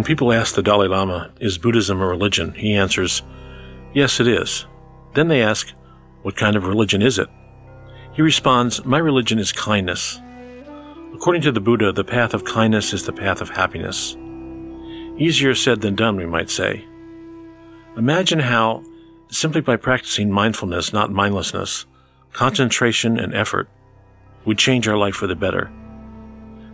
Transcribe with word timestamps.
When 0.00 0.06
people 0.06 0.32
ask 0.32 0.54
the 0.54 0.62
Dalai 0.62 0.88
Lama, 0.88 1.30
is 1.40 1.58
Buddhism 1.58 2.00
a 2.00 2.06
religion? 2.06 2.54
He 2.54 2.74
answers, 2.74 3.20
yes, 3.92 4.18
it 4.18 4.26
is. 4.26 4.64
Then 5.12 5.28
they 5.28 5.42
ask, 5.42 5.74
what 6.22 6.36
kind 6.36 6.56
of 6.56 6.64
religion 6.64 7.02
is 7.02 7.18
it? 7.18 7.28
He 8.14 8.22
responds, 8.22 8.82
my 8.86 8.96
religion 8.96 9.38
is 9.38 9.52
kindness. 9.52 10.18
According 11.12 11.42
to 11.42 11.52
the 11.52 11.60
Buddha, 11.60 11.92
the 11.92 12.02
path 12.02 12.32
of 12.32 12.46
kindness 12.46 12.94
is 12.94 13.04
the 13.04 13.12
path 13.12 13.42
of 13.42 13.50
happiness. 13.50 14.16
Easier 15.18 15.54
said 15.54 15.82
than 15.82 15.96
done, 15.96 16.16
we 16.16 16.24
might 16.24 16.48
say. 16.48 16.86
Imagine 17.98 18.38
how, 18.38 18.82
simply 19.28 19.60
by 19.60 19.76
practicing 19.76 20.32
mindfulness, 20.32 20.94
not 20.94 21.12
mindlessness, 21.12 21.84
concentration 22.32 23.18
and 23.18 23.34
effort, 23.34 23.68
would 24.46 24.56
change 24.56 24.88
our 24.88 24.96
life 24.96 25.16
for 25.16 25.26
the 25.26 25.36
better. 25.36 25.70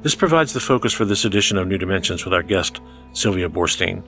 This 0.07 0.15
provides 0.15 0.53
the 0.53 0.61
focus 0.61 0.93
for 0.93 1.05
this 1.05 1.25
edition 1.25 1.59
of 1.59 1.67
New 1.67 1.79
Dimensions 1.79 2.25
with 2.25 2.33
our 2.33 2.45
guest, 2.45 2.81
Sylvia 3.13 3.49
Boorstein. 3.49 4.05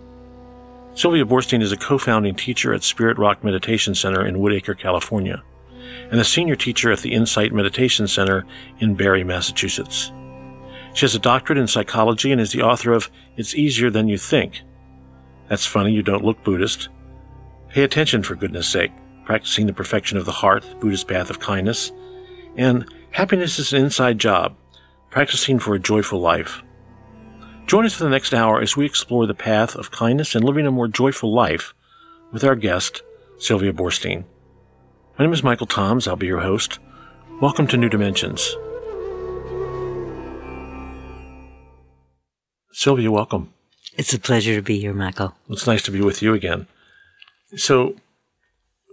Sylvia 0.95 1.25
Boorstein 1.25 1.61
is 1.61 1.73
a 1.73 1.77
co-founding 1.77 2.37
teacher 2.37 2.73
at 2.73 2.85
Spirit 2.85 3.19
Rock 3.19 3.43
Meditation 3.43 3.97
Center 3.97 4.25
in 4.25 4.37
Woodacre, 4.37 4.79
California, 4.79 5.43
and 6.13 6.21
a 6.21 6.25
senior 6.25 6.55
teacher 6.55 6.93
at 6.93 7.01
the 7.01 7.13
Insight 7.13 7.53
Meditation 7.53 8.07
Center 8.07 8.47
in 8.79 8.95
Barre, 8.95 9.25
Massachusetts. 9.25 10.13
She 10.95 11.01
has 11.01 11.17
a 11.17 11.19
doctorate 11.19 11.59
in 11.59 11.67
psychology 11.67 12.31
and 12.31 12.41
is 12.41 12.53
the 12.53 12.63
author 12.63 12.93
of 12.93 13.11
It's 13.37 13.57
Easier 13.57 13.91
Than 13.91 14.07
You 14.07 14.19
Think. 14.19 14.61
That's 15.49 15.67
funny, 15.67 15.91
you 15.91 16.05
don't 16.05 16.25
look 16.25 16.45
Buddhist. 16.45 16.91
Pay 17.71 17.83
attention, 17.83 18.23
for 18.23 18.37
goodness 18.37 18.69
sake, 18.69 18.93
practicing 19.25 19.67
the 19.67 19.73
perfection 19.73 20.17
of 20.17 20.27
the 20.27 20.31
heart, 20.31 20.65
Buddhist 20.79 21.09
path 21.09 21.29
of 21.29 21.41
kindness. 21.41 21.91
And 22.55 22.87
happiness 23.11 23.59
is 23.59 23.73
an 23.73 23.83
inside 23.83 24.21
job 24.21 24.55
practicing 25.19 25.59
for 25.59 25.75
a 25.75 25.81
joyful 25.81 26.21
life. 26.21 26.63
Join 27.67 27.85
us 27.85 27.95
for 27.95 28.05
the 28.05 28.09
next 28.09 28.33
hour 28.33 28.61
as 28.61 28.77
we 28.77 28.87
explore 28.87 29.27
the 29.27 29.35
path 29.35 29.75
of 29.75 29.91
kindness 29.91 30.37
and 30.37 30.45
living 30.45 30.65
a 30.65 30.71
more 30.71 30.87
joyful 30.87 31.35
life 31.35 31.75
with 32.31 32.45
our 32.45 32.55
guest, 32.55 33.03
Sylvia 33.37 33.73
Boorstein. 33.73 34.23
My 35.19 35.25
name 35.25 35.33
is 35.33 35.43
Michael 35.43 35.67
Toms. 35.67 36.07
I'll 36.07 36.15
be 36.15 36.29
your 36.29 36.43
host. 36.43 36.79
Welcome 37.41 37.67
to 37.67 37.77
New 37.77 37.89
Dimensions. 37.89 38.55
Sylvia, 42.71 43.11
welcome. 43.11 43.53
It's 43.97 44.15
a 44.15 44.21
pleasure 44.21 44.55
to 44.55 44.63
be 44.63 44.79
here, 44.79 44.95
Michael. 44.95 45.35
It's 45.51 45.67
nice 45.67 45.83
to 45.83 45.91
be 45.91 46.01
with 46.01 46.23
you 46.23 46.33
again. 46.33 46.69
So, 47.57 47.97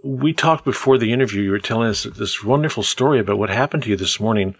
we 0.02 0.32
talked 0.32 0.64
before 0.64 0.98
the 0.98 1.12
interview. 1.12 1.42
You 1.42 1.52
were 1.52 1.60
telling 1.60 1.88
us 1.88 2.02
this 2.02 2.42
wonderful 2.42 2.82
story 2.82 3.20
about 3.20 3.38
what 3.38 3.50
happened 3.50 3.84
to 3.84 3.90
you 3.90 3.96
this 3.96 4.18
morning 4.18 4.56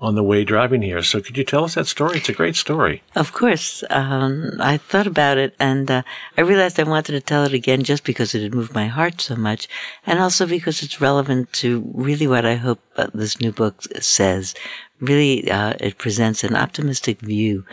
on 0.00 0.14
the 0.14 0.22
way 0.22 0.44
driving 0.44 0.82
here. 0.82 1.02
So 1.02 1.20
could 1.20 1.36
you 1.36 1.44
tell 1.44 1.64
us 1.64 1.74
that 1.74 1.86
story? 1.86 2.18
It's 2.18 2.28
a 2.28 2.32
great 2.32 2.56
story. 2.56 3.02
Of 3.14 3.32
course. 3.32 3.84
Um, 3.90 4.52
I 4.58 4.78
thought 4.78 5.06
about 5.06 5.36
it 5.36 5.54
and 5.60 5.90
uh, 5.90 6.02
I 6.38 6.40
realized 6.40 6.80
I 6.80 6.84
wanted 6.84 7.12
to 7.12 7.20
tell 7.20 7.44
it 7.44 7.52
again 7.52 7.82
just 7.82 8.04
because 8.04 8.34
it 8.34 8.42
had 8.42 8.54
moved 8.54 8.74
my 8.74 8.86
heart 8.86 9.20
so 9.20 9.36
much 9.36 9.68
and 10.06 10.18
also 10.18 10.46
because 10.46 10.82
it's 10.82 11.00
relevant 11.00 11.52
to 11.54 11.84
really 11.94 12.26
what 12.26 12.46
I 12.46 12.54
hope 12.54 12.80
uh, 12.96 13.08
this 13.12 13.40
new 13.40 13.52
book 13.52 13.82
says. 14.00 14.54
Really, 15.00 15.50
uh, 15.50 15.74
it 15.80 15.98
presents 15.98 16.44
an 16.44 16.56
optimistic 16.56 17.20
view 17.20 17.64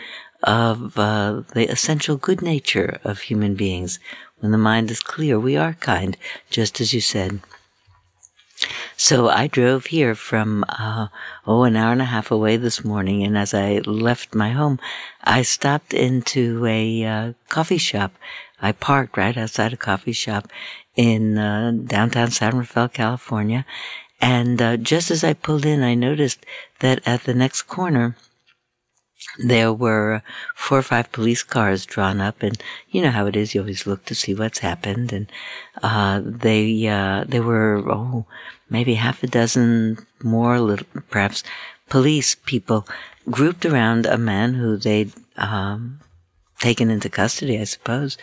of 0.42 0.98
uh, 0.98 1.42
the 1.54 1.70
essential 1.70 2.16
good 2.16 2.42
nature 2.42 3.00
of 3.04 3.20
human 3.20 3.54
beings. 3.54 3.98
When 4.38 4.52
the 4.52 4.58
mind 4.58 4.90
is 4.90 5.00
clear, 5.00 5.38
we 5.38 5.56
are 5.56 5.74
kind, 5.74 6.16
just 6.48 6.80
as 6.80 6.94
you 6.94 7.00
said. 7.00 7.40
So 8.96 9.28
I 9.28 9.46
drove 9.46 9.86
here 9.86 10.14
from, 10.14 10.64
uh, 10.68 11.08
oh, 11.46 11.62
an 11.64 11.76
hour 11.76 11.92
and 11.92 12.02
a 12.02 12.06
half 12.06 12.30
away 12.30 12.56
this 12.56 12.84
morning. 12.84 13.22
And 13.22 13.38
as 13.38 13.54
I 13.54 13.78
left 13.86 14.34
my 14.34 14.50
home, 14.50 14.78
I 15.22 15.42
stopped 15.42 15.94
into 15.94 16.66
a 16.66 17.04
uh, 17.04 17.32
coffee 17.48 17.78
shop. 17.78 18.12
I 18.60 18.72
parked 18.72 19.16
right 19.16 19.36
outside 19.36 19.72
a 19.72 19.76
coffee 19.76 20.12
shop 20.12 20.48
in 20.96 21.38
uh, 21.38 21.72
downtown 21.86 22.30
San 22.30 22.58
Rafael, 22.58 22.88
California. 22.88 23.64
And 24.20 24.60
uh, 24.60 24.76
just 24.76 25.10
as 25.10 25.22
I 25.22 25.32
pulled 25.32 25.64
in, 25.64 25.82
I 25.82 25.94
noticed 25.94 26.44
that 26.80 27.00
at 27.06 27.22
the 27.22 27.34
next 27.34 27.62
corner, 27.62 28.16
there 29.38 29.72
were 29.72 30.22
four 30.54 30.78
or 30.78 30.82
five 30.82 31.12
police 31.12 31.42
cars 31.42 31.86
drawn 31.86 32.20
up, 32.20 32.42
and 32.42 32.60
you 32.90 33.00
know 33.00 33.10
how 33.10 33.26
it 33.26 33.36
is. 33.36 33.54
You 33.54 33.60
always 33.62 33.86
look 33.86 34.04
to 34.06 34.14
see 34.14 34.34
what's 34.34 34.58
happened, 34.58 35.12
and 35.12 35.30
uh, 35.82 36.20
they 36.24 36.86
uh, 36.88 37.24
there 37.26 37.42
were 37.42 37.82
oh 37.90 38.26
maybe 38.68 38.94
half 38.94 39.22
a 39.22 39.26
dozen 39.26 39.98
more, 40.22 40.60
little, 40.60 40.86
perhaps 41.10 41.44
police 41.88 42.34
people 42.34 42.86
grouped 43.30 43.64
around 43.64 44.06
a 44.06 44.18
man 44.18 44.54
who 44.54 44.76
they'd 44.76 45.12
um, 45.36 46.00
taken 46.58 46.90
into 46.90 47.08
custody, 47.08 47.58
I 47.58 47.64
suppose, 47.64 48.18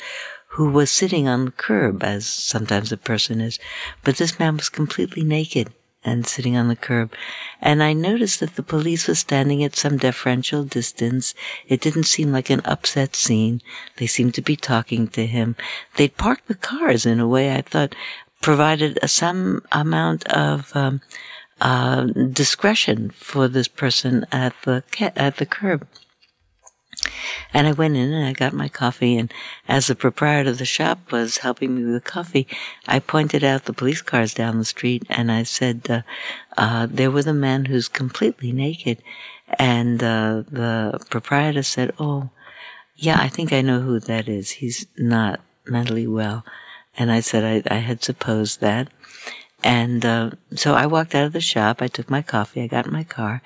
who 0.49 0.69
was 0.69 0.91
sitting 0.91 1.27
on 1.27 1.45
the 1.45 1.51
curb, 1.51 2.03
as 2.03 2.27
sometimes 2.27 2.91
a 2.91 2.97
person 2.97 3.41
is, 3.41 3.59
but 4.03 4.17
this 4.17 4.39
man 4.39 4.57
was 4.57 4.69
completely 4.69 5.23
naked 5.23 5.73
and 6.05 6.25
sitting 6.25 6.55
on 6.55 6.67
the 6.67 6.75
curb. 6.75 7.13
And 7.61 7.81
I 7.81 7.93
noticed 7.93 8.39
that 8.39 8.55
the 8.55 8.63
police 8.63 9.07
was 9.07 9.19
standing 9.19 9.63
at 9.63 9.75
some 9.75 9.97
deferential 9.97 10.63
distance. 10.63 11.33
It 11.67 11.81
didn't 11.81 12.03
seem 12.03 12.31
like 12.31 12.49
an 12.49 12.61
upset 12.63 13.15
scene. 13.15 13.61
They 13.97 14.07
seemed 14.07 14.35
to 14.35 14.41
be 14.41 14.55
talking 14.55 15.07
to 15.09 15.25
him. 15.25 15.55
They'd 15.95 16.17
parked 16.17 16.47
the 16.47 16.55
cars 16.55 17.05
in 17.05 17.19
a 17.19 17.27
way 17.27 17.53
I 17.53 17.61
thought 17.61 17.95
provided 18.41 18.99
some 19.09 19.63
amount 19.71 20.23
of 20.27 20.71
um, 20.75 21.01
uh, 21.61 22.03
discretion 22.31 23.09
for 23.09 23.47
this 23.47 23.67
person 23.67 24.25
at 24.31 24.53
the 24.63 24.83
at 25.15 25.37
the 25.37 25.45
curb. 25.45 25.87
And 27.53 27.67
I 27.67 27.71
went 27.71 27.95
in 27.95 28.11
and 28.11 28.25
I 28.25 28.33
got 28.33 28.53
my 28.53 28.67
coffee. 28.67 29.17
And 29.17 29.33
as 29.67 29.87
the 29.87 29.95
proprietor 29.95 30.49
of 30.49 30.57
the 30.57 30.65
shop 30.65 31.11
was 31.11 31.37
helping 31.37 31.75
me 31.75 31.83
with 31.83 31.93
the 31.93 32.09
coffee, 32.11 32.47
I 32.87 32.99
pointed 32.99 33.43
out 33.43 33.65
the 33.65 33.73
police 33.73 34.01
cars 34.01 34.33
down 34.33 34.57
the 34.57 34.65
street 34.65 35.03
and 35.09 35.31
I 35.31 35.43
said, 35.43 35.87
uh, 35.89 36.01
uh, 36.57 36.87
there 36.89 37.11
was 37.11 37.27
a 37.27 37.33
man 37.33 37.65
who's 37.65 37.87
completely 37.87 38.51
naked. 38.51 39.01
And 39.59 40.03
uh, 40.03 40.43
the 40.49 40.99
proprietor 41.09 41.63
said, 41.63 41.93
oh, 41.99 42.29
yeah, 42.95 43.17
I 43.19 43.27
think 43.27 43.51
I 43.51 43.61
know 43.61 43.81
who 43.81 43.99
that 43.99 44.27
is. 44.27 44.51
He's 44.51 44.87
not 44.97 45.41
mentally 45.67 46.07
well. 46.07 46.45
And 46.97 47.11
I 47.11 47.19
said 47.19 47.65
I, 47.69 47.75
I 47.75 47.79
had 47.79 48.03
supposed 48.03 48.61
that. 48.61 48.87
And 49.63 50.05
uh, 50.05 50.31
so 50.55 50.73
I 50.73 50.85
walked 50.85 51.15
out 51.15 51.25
of 51.25 51.33
the 51.33 51.41
shop. 51.41 51.81
I 51.81 51.87
took 51.87 52.09
my 52.09 52.21
coffee. 52.21 52.61
I 52.61 52.67
got 52.67 52.85
in 52.85 52.93
my 52.93 53.03
car. 53.03 53.41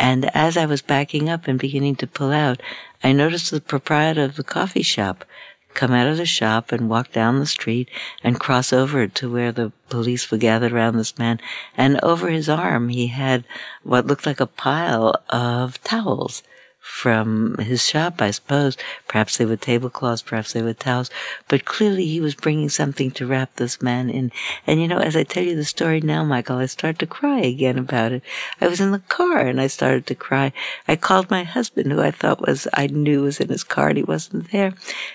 And 0.00 0.34
as 0.34 0.56
I 0.56 0.64
was 0.64 0.80
backing 0.80 1.28
up 1.28 1.46
and 1.46 1.58
beginning 1.58 1.96
to 1.96 2.06
pull 2.06 2.32
out, 2.32 2.62
I 3.04 3.12
noticed 3.12 3.50
the 3.50 3.60
proprietor 3.60 4.24
of 4.24 4.36
the 4.36 4.42
coffee 4.42 4.82
shop 4.82 5.26
come 5.74 5.92
out 5.92 6.08
of 6.08 6.16
the 6.16 6.24
shop 6.24 6.72
and 6.72 6.88
walk 6.88 7.12
down 7.12 7.38
the 7.38 7.44
street 7.44 7.90
and 8.24 8.40
cross 8.40 8.72
over 8.72 9.06
to 9.06 9.30
where 9.30 9.52
the 9.52 9.72
police 9.90 10.30
were 10.30 10.38
gathered 10.38 10.72
around 10.72 10.96
this 10.96 11.18
man. 11.18 11.38
And 11.76 12.00
over 12.02 12.30
his 12.30 12.48
arm, 12.48 12.88
he 12.88 13.08
had 13.08 13.44
what 13.82 14.06
looked 14.06 14.24
like 14.24 14.40
a 14.40 14.46
pile 14.46 15.22
of 15.28 15.78
towels 15.84 16.42
from 16.80 17.56
his 17.58 17.86
shop, 17.86 18.22
I 18.22 18.30
suppose. 18.30 18.76
Perhaps 19.06 19.36
they 19.36 19.44
were 19.44 19.56
tablecloths, 19.56 20.22
perhaps 20.22 20.52
they 20.52 20.62
were 20.62 20.72
towels, 20.72 21.10
but 21.46 21.66
clearly 21.66 22.06
he 22.06 22.20
was 22.20 22.34
bringing 22.34 22.70
something 22.70 23.10
to 23.12 23.26
wrap 23.26 23.54
this 23.56 23.82
man 23.82 24.08
in. 24.08 24.32
And 24.66 24.80
you 24.80 24.88
know, 24.88 24.98
as 24.98 25.14
I 25.14 25.24
tell 25.24 25.44
you 25.44 25.54
the 25.54 25.64
story 25.64 26.00
now, 26.00 26.24
Michael, 26.24 26.56
I 26.56 26.66
start 26.66 26.98
to 26.98 27.06
cry 27.06 27.40
again 27.40 27.78
about 27.78 28.12
it. 28.12 28.22
I 28.60 28.66
was 28.66 28.80
in 28.80 28.92
the 28.92 28.98
car 28.98 29.40
and 29.40 29.60
I 29.60 29.66
started 29.66 30.06
to 30.06 30.14
cry. 30.14 30.52
I 30.88 30.96
called 30.96 31.30
my 31.30 31.44
husband, 31.44 31.92
who 31.92 32.00
I 32.00 32.10
thought 32.10 32.46
was, 32.46 32.66
I 32.72 32.86
knew 32.86 33.22
was 33.22 33.40
in 33.40 33.48
his 33.48 33.64
car 33.64 33.88
and 33.88 33.98
he 33.98 34.04
wasn't 34.04 34.50
there. 34.50 34.72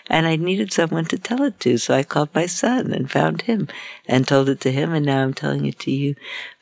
And 0.08 0.28
I 0.28 0.36
needed 0.36 0.72
someone 0.72 1.06
to 1.06 1.18
tell 1.18 1.42
it 1.44 1.60
to, 1.62 1.78
so 1.78 1.96
I 1.96 2.04
called 2.04 2.30
my 2.36 2.46
son 2.46 2.94
and 2.94 3.10
found 3.10 3.44
him 3.44 3.68
and 4.08 4.28
told 4.28 4.50
it 4.50 4.60
to 4.62 4.72
him, 4.72 4.94
and 4.94 5.06
now 5.06 5.24
I'm 5.24 5.34
telling 5.34 5.66
it 5.66 5.80
to 5.80 5.92
you 5.92 6.16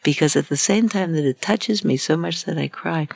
because 0.04 0.36
at 0.36 0.50
the 0.50 0.58
same 0.58 0.90
time 0.90 1.14
that 1.14 1.26
it 1.26 1.42
touches 1.42 1.84
me 1.84 1.98
so 1.98 2.16
much 2.16 2.46
that 2.46 2.58
I 2.58 2.68
cry, 2.68 3.08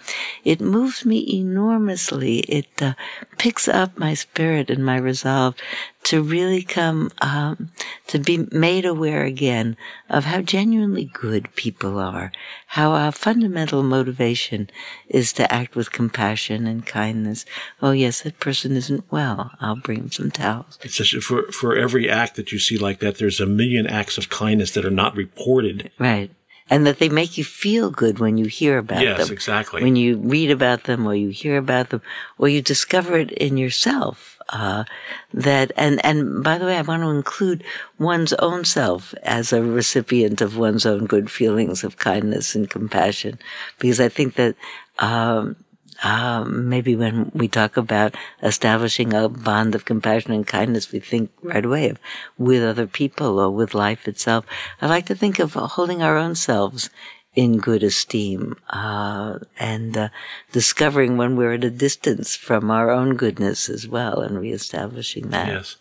it 0.43 0.61
moves 0.61 1.05
me 1.05 1.25
enormously. 1.31 2.39
It 2.39 2.67
uh, 2.81 2.93
picks 3.37 3.67
up 3.67 3.97
my 3.97 4.13
spirit 4.13 4.69
and 4.69 4.85
my 4.85 4.97
resolve 4.97 5.55
to 6.03 6.21
really 6.21 6.63
come 6.63 7.11
um, 7.21 7.69
to 8.07 8.17
be 8.17 8.47
made 8.53 8.85
aware 8.85 9.25
again 9.25 9.75
of 10.09 10.23
how 10.23 10.41
genuinely 10.41 11.03
good 11.13 11.53
people 11.55 11.99
are, 11.99 12.31
how 12.67 12.91
our 12.91 13.11
fundamental 13.11 13.83
motivation 13.83 14.69
is 15.09 15.33
to 15.33 15.51
act 15.53 15.75
with 15.75 15.91
compassion 15.91 16.65
and 16.65 16.85
kindness. 16.85 17.45
Oh 17.81 17.91
yes, 17.91 18.21
that 18.21 18.39
person 18.39 18.77
isn't 18.77 19.03
well. 19.11 19.51
I'll 19.59 19.75
bring 19.75 19.99
him 19.99 20.11
some 20.11 20.31
towels. 20.31 20.79
It's 20.81 20.95
just 20.95 21.25
for 21.25 21.51
for 21.51 21.75
every 21.75 22.09
act 22.09 22.37
that 22.37 22.53
you 22.53 22.59
see 22.59 22.77
like 22.77 22.99
that, 22.99 23.17
there's 23.17 23.41
a 23.41 23.45
million 23.45 23.85
acts 23.85 24.17
of 24.17 24.29
kindness 24.29 24.71
that 24.71 24.85
are 24.85 24.89
not 24.89 25.15
reported. 25.15 25.91
Right 25.99 26.31
and 26.69 26.85
that 26.85 26.99
they 26.99 27.09
make 27.09 27.37
you 27.37 27.43
feel 27.43 27.89
good 27.89 28.19
when 28.19 28.37
you 28.37 28.45
hear 28.45 28.77
about 28.77 29.01
yes, 29.01 29.17
them. 29.17 29.25
Yes, 29.25 29.29
exactly. 29.31 29.83
When 29.83 29.95
you 29.95 30.17
read 30.17 30.51
about 30.51 30.83
them 30.83 31.07
or 31.07 31.15
you 31.15 31.29
hear 31.29 31.57
about 31.57 31.89
them 31.89 32.01
or 32.37 32.49
you 32.49 32.61
discover 32.61 33.17
it 33.17 33.31
in 33.31 33.57
yourself. 33.57 34.33
Uh, 34.49 34.85
that 35.33 35.73
and 35.75 36.03
and 36.05 36.41
by 36.41 36.57
the 36.57 36.65
way, 36.65 36.77
I 36.77 36.81
want 36.81 37.03
to 37.03 37.09
include 37.09 37.65
one's 37.99 38.31
own 38.33 38.63
self 38.63 39.13
as 39.23 39.51
a 39.51 39.61
recipient 39.61 40.39
of 40.39 40.55
one's 40.55 40.85
own 40.85 41.05
good 41.05 41.29
feelings 41.29 41.83
of 41.83 41.97
kindness 41.97 42.55
and 42.55 42.69
compassion, 42.69 43.39
because 43.77 43.99
I 43.99 44.07
think 44.07 44.35
that 44.35 44.55
um, 44.99 45.57
um, 46.03 46.69
maybe 46.69 46.95
when 46.95 47.31
we 47.33 47.47
talk 47.47 47.77
about 47.77 48.15
establishing 48.43 49.13
a 49.13 49.29
bond 49.29 49.75
of 49.75 49.85
compassion 49.85 50.31
and 50.31 50.45
kindness, 50.45 50.91
we 50.91 50.99
think 50.99 51.31
right 51.41 51.65
away 51.65 51.89
of 51.89 51.99
with 52.37 52.63
other 52.63 52.87
people 52.87 53.39
or 53.39 53.49
with 53.49 53.73
life 53.73 54.07
itself. 54.07 54.45
I 54.81 54.87
like 54.87 55.05
to 55.07 55.15
think 55.15 55.39
of 55.39 55.53
holding 55.53 56.01
our 56.01 56.17
own 56.17 56.35
selves 56.35 56.89
in 57.35 57.59
good 57.59 57.83
esteem 57.83 58.55
uh, 58.71 59.37
and 59.59 59.95
uh, 59.95 60.09
discovering 60.51 61.17
when 61.17 61.35
we're 61.35 61.53
at 61.53 61.63
a 61.63 61.69
distance 61.69 62.35
from 62.35 62.71
our 62.71 62.89
own 62.89 63.15
goodness 63.15 63.69
as 63.69 63.87
well 63.87 64.21
and 64.21 64.39
reestablishing 64.39 65.29
that. 65.29 65.47
Yes. 65.47 65.75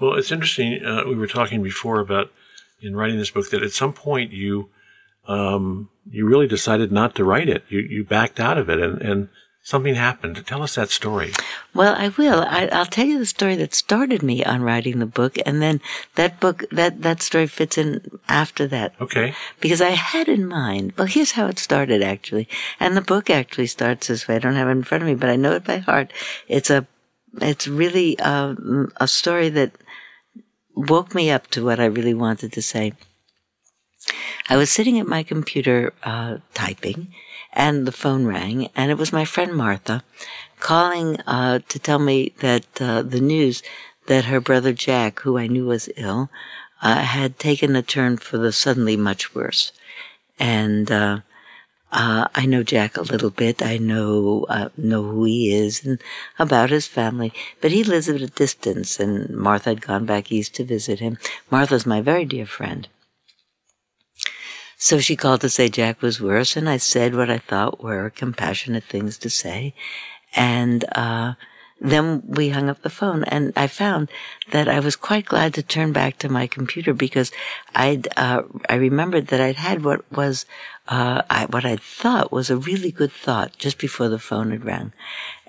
Well, 0.00 0.14
it's 0.14 0.32
interesting. 0.32 0.84
Uh, 0.84 1.02
we 1.06 1.14
were 1.14 1.26
talking 1.26 1.62
before 1.62 2.00
about 2.00 2.32
in 2.80 2.96
writing 2.96 3.18
this 3.18 3.30
book 3.30 3.50
that 3.50 3.62
at 3.62 3.72
some 3.72 3.92
point 3.92 4.32
you 4.32 4.70
um, 5.26 5.88
you 6.10 6.26
really 6.26 6.46
decided 6.46 6.92
not 6.92 7.14
to 7.14 7.24
write 7.24 7.48
it. 7.48 7.64
You 7.68 7.80
you 7.80 8.04
backed 8.04 8.40
out 8.40 8.58
of 8.58 8.68
it, 8.68 8.78
and 8.78 9.00
and 9.00 9.28
something 9.64 9.94
happened. 9.94 10.46
Tell 10.46 10.62
us 10.62 10.76
that 10.76 10.90
story. 10.90 11.32
Well, 11.74 11.96
I 11.98 12.08
will. 12.10 12.42
I, 12.42 12.66
will 12.66 12.86
tell 12.86 13.06
you 13.06 13.18
the 13.18 13.26
story 13.26 13.56
that 13.56 13.74
started 13.74 14.22
me 14.22 14.44
on 14.44 14.62
writing 14.62 14.98
the 14.98 15.06
book, 15.06 15.36
and 15.44 15.60
then 15.60 15.80
that 16.14 16.38
book, 16.38 16.64
that, 16.70 17.02
that 17.02 17.22
story 17.22 17.48
fits 17.48 17.76
in 17.78 18.20
after 18.28 18.68
that. 18.68 18.94
Okay. 19.00 19.34
Because 19.60 19.80
I 19.80 19.90
had 19.90 20.28
in 20.28 20.46
mind, 20.46 20.92
well, 20.96 21.08
here's 21.08 21.32
how 21.32 21.46
it 21.48 21.58
started 21.58 22.02
actually. 22.02 22.46
And 22.78 22.96
the 22.96 23.00
book 23.00 23.30
actually 23.30 23.66
starts 23.66 24.06
this 24.06 24.28
way. 24.28 24.36
I 24.36 24.38
don't 24.38 24.54
have 24.54 24.68
it 24.68 24.72
in 24.72 24.84
front 24.84 25.02
of 25.02 25.08
me, 25.08 25.14
but 25.14 25.30
I 25.30 25.36
know 25.36 25.52
it 25.52 25.64
by 25.64 25.78
heart. 25.78 26.12
It's 26.46 26.70
a, 26.70 26.86
it's 27.40 27.66
really 27.66 28.16
a, 28.18 28.28
um, 28.28 28.92
a 29.00 29.08
story 29.08 29.48
that 29.48 29.72
woke 30.76 31.14
me 31.14 31.30
up 31.30 31.46
to 31.48 31.64
what 31.64 31.80
I 31.80 31.86
really 31.86 32.14
wanted 32.14 32.52
to 32.52 32.62
say. 32.62 32.92
I 34.50 34.58
was 34.58 34.70
sitting 34.70 34.98
at 34.98 35.06
my 35.06 35.22
computer 35.22 35.94
uh, 36.02 36.38
typing, 36.52 37.14
and 37.54 37.86
the 37.86 37.92
phone 37.92 38.26
rang, 38.26 38.68
and 38.76 38.90
it 38.90 38.98
was 38.98 39.12
my 39.12 39.24
friend 39.24 39.54
Martha 39.54 40.02
calling 40.60 41.20
uh, 41.26 41.60
to 41.68 41.78
tell 41.78 41.98
me 41.98 42.32
that 42.40 42.64
uh, 42.80 43.02
the 43.02 43.20
news 43.20 43.62
that 44.06 44.26
her 44.26 44.40
brother 44.40 44.72
Jack, 44.72 45.20
who 45.20 45.38
I 45.38 45.46
knew 45.46 45.66
was 45.66 45.88
ill, 45.96 46.30
uh, 46.82 47.00
had 47.00 47.38
taken 47.38 47.74
a 47.76 47.82
turn 47.82 48.16
for 48.18 48.38
the 48.38 48.52
suddenly 48.52 48.96
much 48.96 49.34
worse. 49.34 49.72
And 50.38 50.90
uh, 50.90 51.20
uh, 51.92 52.28
I 52.34 52.44
know 52.46 52.62
Jack 52.62 52.96
a 52.96 53.02
little 53.02 53.30
bit. 53.30 53.62
I 53.62 53.78
know 53.78 54.46
uh, 54.48 54.68
know 54.76 55.02
who 55.02 55.24
he 55.24 55.54
is 55.54 55.84
and 55.84 56.00
about 56.38 56.70
his 56.70 56.86
family, 56.86 57.32
but 57.60 57.70
he 57.70 57.84
lives 57.84 58.08
at 58.08 58.20
a 58.20 58.26
distance. 58.26 58.98
And 58.98 59.30
Martha 59.30 59.70
had 59.70 59.80
gone 59.80 60.04
back 60.04 60.32
east 60.32 60.54
to 60.56 60.64
visit 60.64 60.98
him. 60.98 61.18
Martha's 61.50 61.86
my 61.86 62.00
very 62.00 62.24
dear 62.24 62.46
friend. 62.46 62.88
So 64.76 64.98
she 64.98 65.16
called 65.16 65.40
to 65.42 65.48
say 65.48 65.68
Jack 65.68 66.02
was 66.02 66.20
worse, 66.20 66.56
and 66.56 66.68
I 66.68 66.78
said 66.78 67.14
what 67.14 67.30
I 67.30 67.38
thought 67.38 67.82
were 67.82 68.10
compassionate 68.10 68.84
things 68.84 69.18
to 69.18 69.30
say. 69.30 69.74
And 70.34 70.84
uh, 70.92 71.34
then 71.80 72.22
we 72.26 72.48
hung 72.48 72.68
up 72.68 72.82
the 72.82 72.90
phone, 72.90 73.24
and 73.24 73.52
I 73.56 73.66
found 73.66 74.08
that 74.52 74.68
I 74.68 74.80
was 74.80 74.96
quite 74.96 75.26
glad 75.26 75.54
to 75.54 75.62
turn 75.62 75.92
back 75.92 76.18
to 76.18 76.28
my 76.28 76.46
computer 76.46 76.94
because 76.94 77.30
I'd 77.74 78.08
uh, 78.16 78.42
I 78.68 78.76
remembered 78.76 79.28
that 79.28 79.40
I'd 79.40 79.56
had 79.56 79.84
what 79.84 80.10
was 80.12 80.46
uh, 80.88 81.22
I, 81.28 81.46
what 81.46 81.64
I 81.64 81.76
thought 81.76 82.32
was 82.32 82.50
a 82.50 82.56
really 82.56 82.90
good 82.90 83.12
thought 83.12 83.58
just 83.58 83.78
before 83.78 84.08
the 84.08 84.18
phone 84.18 84.50
had 84.50 84.64
rang, 84.64 84.92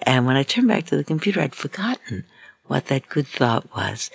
and 0.01 0.25
when 0.25 0.35
I 0.35 0.43
turned 0.43 0.67
back 0.67 0.85
to 0.87 0.97
the 0.97 1.03
computer, 1.03 1.41
I'd 1.41 1.55
forgotten 1.55 2.25
what 2.65 2.87
that 2.87 3.07
good 3.07 3.27
thought 3.27 3.73
was, 3.75 4.11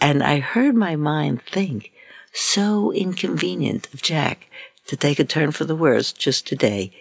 and 0.00 0.22
I 0.22 0.40
heard 0.40 0.74
my 0.74 0.96
mind 0.96 1.42
think 1.42 1.92
so 2.38 2.92
inconvenient 2.92 3.92
of 3.92 4.00
Jack 4.00 4.46
to 4.86 4.96
take 4.96 5.18
a 5.18 5.24
turn 5.24 5.50
for 5.50 5.64
the 5.64 5.76
worse 5.76 6.12
just 6.12 6.46
today. 6.46 6.92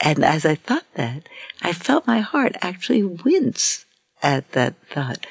And 0.00 0.24
as 0.24 0.44
I 0.44 0.54
thought 0.54 0.86
that, 0.94 1.28
I 1.62 1.72
felt 1.72 2.06
my 2.06 2.20
heart 2.20 2.56
actually 2.60 3.02
wince 3.02 3.86
at 4.22 4.52
that 4.52 4.74
thought. 4.90 5.26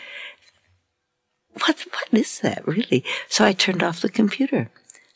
What, 1.65 1.85
what 1.91 2.07
is 2.19 2.39
that 2.39 2.67
really? 2.67 3.05
So 3.29 3.45
I 3.45 3.53
turned 3.53 3.83
off 3.83 4.01
the 4.01 4.09
computer. 4.09 4.69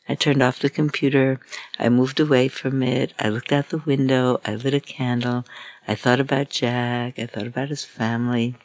I 0.08 0.14
turned 0.14 0.42
off 0.42 0.60
the 0.60 0.70
computer. 0.70 1.40
I 1.78 1.88
moved 1.88 2.20
away 2.20 2.48
from 2.48 2.82
it. 2.82 3.12
I 3.18 3.28
looked 3.28 3.52
out 3.52 3.68
the 3.68 3.78
window. 3.78 4.40
I 4.44 4.54
lit 4.54 4.72
a 4.72 4.80
candle. 4.80 5.44
I 5.86 5.94
thought 5.94 6.20
about 6.20 6.48
Jack. 6.48 7.18
I 7.18 7.26
thought 7.26 7.46
about 7.46 7.68
his 7.68 7.84
family. 7.84 8.56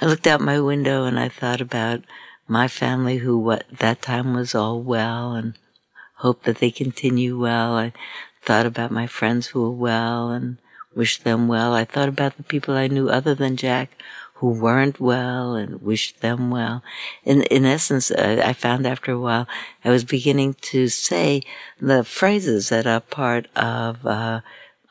I 0.00 0.06
looked 0.06 0.26
out 0.26 0.40
my 0.40 0.60
window 0.60 1.04
and 1.04 1.18
I 1.18 1.28
thought 1.28 1.60
about 1.60 2.02
my 2.46 2.68
family 2.68 3.18
who 3.18 3.38
what 3.38 3.64
that 3.70 4.02
time 4.02 4.34
was 4.34 4.54
all 4.54 4.80
well 4.80 5.32
and 5.32 5.54
hope 6.16 6.42
that 6.44 6.58
they 6.58 6.70
continue 6.70 7.38
well. 7.38 7.76
I 7.76 7.92
thought 8.42 8.66
about 8.66 8.90
my 8.90 9.06
friends 9.06 9.48
who 9.48 9.62
were 9.62 9.70
well 9.70 10.30
and 10.30 10.58
wished 10.94 11.24
them 11.24 11.48
well. 11.48 11.74
I 11.74 11.84
thought 11.84 12.08
about 12.08 12.36
the 12.36 12.42
people 12.42 12.74
I 12.74 12.88
knew 12.88 13.08
other 13.08 13.34
than 13.34 13.56
Jack 13.56 14.00
who 14.34 14.50
weren't 14.50 15.00
well 15.00 15.54
and 15.54 15.80
wished 15.80 16.20
them 16.20 16.50
well. 16.50 16.82
In, 17.24 17.42
in 17.44 17.64
essence, 17.64 18.10
uh, 18.10 18.42
I 18.44 18.52
found 18.52 18.86
after 18.86 19.12
a 19.12 19.18
while 19.18 19.46
I 19.84 19.90
was 19.90 20.04
beginning 20.04 20.54
to 20.72 20.88
say 20.88 21.42
the 21.80 22.04
phrases 22.04 22.68
that 22.68 22.86
are 22.86 23.00
part 23.00 23.46
of, 23.56 24.04
uh, 24.04 24.40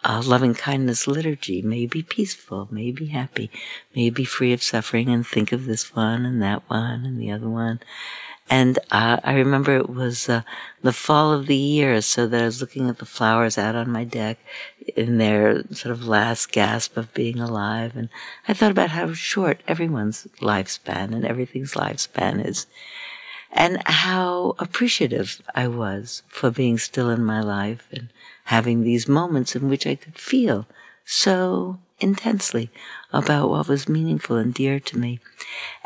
uh, 0.04 0.22
loving 0.26 0.54
kindness 0.54 1.08
liturgy. 1.08 1.62
May 1.62 1.86
be 1.86 2.04
peaceful, 2.04 2.68
may 2.72 2.92
be 2.92 3.08
happy, 3.08 3.50
may 3.96 4.10
be 4.10 4.26
free 4.26 4.54
of 4.54 4.64
suffering, 4.64 5.10
and 5.10 5.26
think 5.26 5.52
of 5.52 5.66
this 5.66 5.96
one 5.96 6.26
and 6.26 6.42
that 6.42 6.70
one 6.70 7.06
and 7.06 7.20
the 7.20 7.32
other 7.32 7.50
one. 7.50 7.80
And 8.50 8.78
uh, 8.92 9.18
I 9.24 9.36
remember 9.36 9.76
it 9.78 9.90
was 9.90 10.28
uh, 10.28 10.42
the 10.82 10.92
fall 10.92 11.32
of 11.32 11.48
the 11.48 11.56
year, 11.56 12.02
so 12.02 12.28
that 12.28 12.42
I 12.42 12.46
was 12.46 12.60
looking 12.60 12.90
at 12.90 12.98
the 12.98 13.06
flowers 13.06 13.58
out 13.58 13.76
on 13.76 13.90
my 13.90 14.04
deck 14.04 14.38
in 14.98 15.18
their 15.18 15.64
sort 15.72 15.94
of 15.94 16.06
last 16.06 16.52
gasp 16.52 16.98
of 16.98 17.14
being 17.14 17.40
alive. 17.40 17.96
And 17.96 18.10
I 18.48 18.54
thought 18.54 18.72
about 18.72 18.90
how 18.90 19.14
short 19.14 19.62
everyone's 19.68 20.28
lifespan 20.42 21.14
and 21.14 21.26
everything's 21.26 21.74
lifespan 21.74 22.46
is 22.46 22.68
and 23.54 23.82
how 23.86 24.56
appreciative 24.60 25.42
I 25.56 25.68
was 25.68 26.24
for 26.28 26.50
being 26.52 26.78
still 26.78 27.10
in 27.10 27.24
my 27.24 27.42
life 27.42 27.88
and 27.92 28.10
having 28.46 28.84
these 28.84 29.08
moments 29.08 29.56
in 29.56 29.70
which 29.70 29.88
I 29.88 29.96
could 29.96 30.18
feel 30.18 30.68
so 31.06 31.78
intensely 32.00 32.70
about 33.14 33.50
what 33.50 33.68
was 33.68 33.88
meaningful 33.88 34.36
and 34.38 34.54
dear 34.54 34.80
to 34.80 34.98
me. 34.98 35.20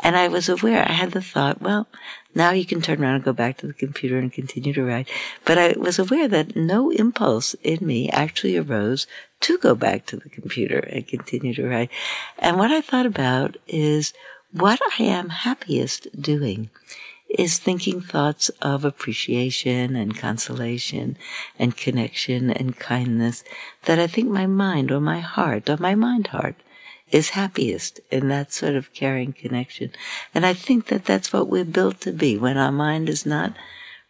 And 0.00 0.16
I 0.16 0.28
was 0.28 0.48
aware, 0.48 0.82
I 0.88 0.92
had 0.92 1.12
the 1.12 1.22
thought, 1.22 1.60
well, 1.60 1.86
now 2.34 2.50
you 2.50 2.64
can 2.64 2.80
turn 2.80 3.02
around 3.02 3.16
and 3.16 3.24
go 3.24 3.32
back 3.32 3.58
to 3.58 3.66
the 3.66 3.72
computer 3.74 4.18
and 4.18 4.32
continue 4.32 4.72
to 4.72 4.84
write. 4.84 5.08
But 5.44 5.58
I 5.58 5.74
was 5.76 5.98
aware 5.98 6.26
that 6.28 6.56
no 6.56 6.90
impulse 6.90 7.54
in 7.62 7.86
me 7.86 8.08
actually 8.10 8.56
arose 8.56 9.06
to 9.40 9.58
go 9.58 9.74
back 9.74 10.06
to 10.06 10.16
the 10.16 10.30
computer 10.30 10.78
and 10.78 11.06
continue 11.06 11.54
to 11.54 11.68
write. 11.68 11.90
And 12.38 12.56
what 12.56 12.70
I 12.70 12.80
thought 12.80 13.06
about 13.06 13.56
is 13.66 14.14
what 14.52 14.80
I 14.98 15.02
am 15.02 15.28
happiest 15.28 16.20
doing 16.20 16.70
is 17.28 17.58
thinking 17.58 18.00
thoughts 18.00 18.48
of 18.62 18.84
appreciation 18.84 19.94
and 19.94 20.16
consolation 20.16 21.16
and 21.58 21.76
connection 21.76 22.50
and 22.50 22.78
kindness 22.78 23.44
that 23.84 23.98
I 23.98 24.06
think 24.06 24.30
my 24.30 24.46
mind 24.46 24.90
or 24.90 25.00
my 25.00 25.20
heart 25.20 25.68
or 25.68 25.76
my 25.76 25.94
mind 25.94 26.28
heart 26.28 26.56
is 27.10 27.30
happiest 27.30 28.00
in 28.10 28.28
that 28.28 28.52
sort 28.52 28.74
of 28.74 28.92
caring 28.92 29.32
connection. 29.32 29.90
And 30.34 30.44
I 30.44 30.54
think 30.54 30.86
that 30.86 31.04
that's 31.04 31.32
what 31.32 31.48
we're 31.48 31.64
built 31.64 32.00
to 32.02 32.12
be 32.12 32.36
when 32.36 32.56
our 32.56 32.72
mind 32.72 33.08
is 33.08 33.24
not 33.24 33.54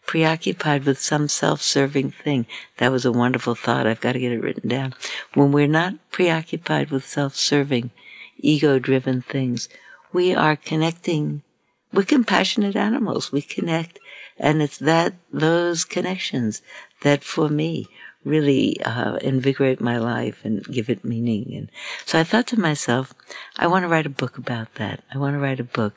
preoccupied 0.07 0.85
with 0.85 0.99
some 0.99 1.29
self-serving 1.29 2.11
thing. 2.11 2.47
That 2.79 2.91
was 2.91 3.05
a 3.05 3.13
wonderful 3.13 3.55
thought. 3.55 3.87
I've 3.87 4.01
got 4.01 4.13
to 4.13 4.19
get 4.19 4.33
it 4.33 4.43
written 4.43 4.69
down. 4.69 4.95
When 5.35 5.53
we're 5.53 5.67
not 5.69 5.95
preoccupied 6.11 6.91
with 6.91 7.07
self-serving, 7.07 7.91
ego-driven 8.39 9.23
things, 9.23 9.69
we 10.13 10.35
are 10.35 10.57
connecting 10.57 11.43
we're 11.92 12.04
compassionate 12.04 12.76
animals. 12.76 13.33
We 13.33 13.42
connect 13.42 13.99
And 14.38 14.62
it's 14.62 14.78
that, 14.78 15.14
those 15.33 15.85
connections 15.85 16.62
that 17.02 17.25
for 17.25 17.49
me 17.49 17.88
really 18.25 18.80
uh, 18.83 19.16
invigorate 19.16 19.80
my 19.80 19.99
life 19.99 20.40
and 20.45 20.64
give 20.64 20.90
it 20.90 21.04
meaning. 21.04 21.54
And 21.54 21.71
so 22.04 22.18
I 22.18 22.25
thought 22.25 22.47
to 22.49 22.61
myself, 22.61 23.14
I 23.57 23.66
want 23.66 23.85
to 23.85 23.88
write 23.88 24.07
a 24.07 24.11
book 24.11 24.38
about 24.38 24.75
that. 24.75 25.02
I 25.12 25.18
want 25.18 25.35
to 25.35 25.40
write 25.40 25.61
a 25.61 25.64
book 25.64 25.95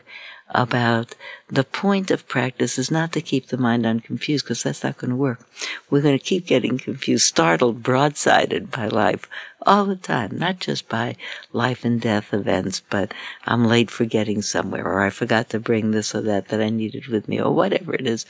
about 0.53 1.15
the 1.50 1.63
point 1.63 2.12
of 2.12 2.27
practice 2.27 2.77
is 2.77 2.91
not 2.91 3.12
to 3.13 3.22
keep 3.22 3.48
the 3.48 3.58
mind 3.58 3.86
unconfused 3.86 4.46
because 4.46 4.63
that's 4.63 4.84
not 4.84 4.98
going 4.98 5.10
to 5.10 5.15
work. 5.15 5.46
We're 5.89 6.01
going 6.01 6.17
to 6.17 6.24
keep 6.24 6.46
getting 6.46 6.77
confused, 6.77 7.25
startled, 7.25 7.84
broadsided 7.84 8.72
by 8.72 8.88
life 8.88 9.27
all 9.65 9.86
the 9.86 9.96
time, 9.96 10.38
not 10.38 10.60
just 10.60 10.89
by 10.89 11.15
life 11.53 11.86
and 11.86 12.01
death 12.01 12.34
events, 12.34 12.81
but 12.89 13.13
I'm 13.46 13.65
late 13.65 13.91
for 13.91 14.05
getting 14.05 14.41
somewhere 14.41 14.86
or 14.86 15.01
I 15.01 15.10
forgot 15.10 15.50
to 15.50 15.60
bring 15.60 15.91
this 15.91 16.15
or 16.15 16.22
that 16.22 16.50
that 16.50 16.62
I 16.62 16.70
needed 16.70 17.08
with 17.08 17.27
me 17.27 17.39
or 17.39 17.53
whatever 17.53 17.93
it 17.93 18.08
is. 18.08 18.25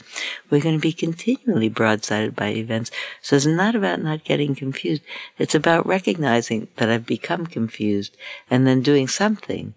We're 0.50 0.60
going 0.60 0.76
to 0.76 0.80
be 0.80 0.92
continually 0.92 1.70
broadsided 1.70 2.34
by 2.34 2.48
events. 2.48 2.90
So 3.20 3.36
it's 3.36 3.46
not 3.46 3.74
about 3.74 4.02
not 4.02 4.24
getting 4.24 4.54
confused. 4.54 5.02
It's 5.38 5.54
about 5.54 5.86
recognizing 5.86 6.68
that 6.76 6.90
I've 6.90 7.06
become 7.06 7.46
confused 7.46 8.16
and 8.50 8.66
then 8.66 8.82
doing 8.82 9.08
something 9.08 9.74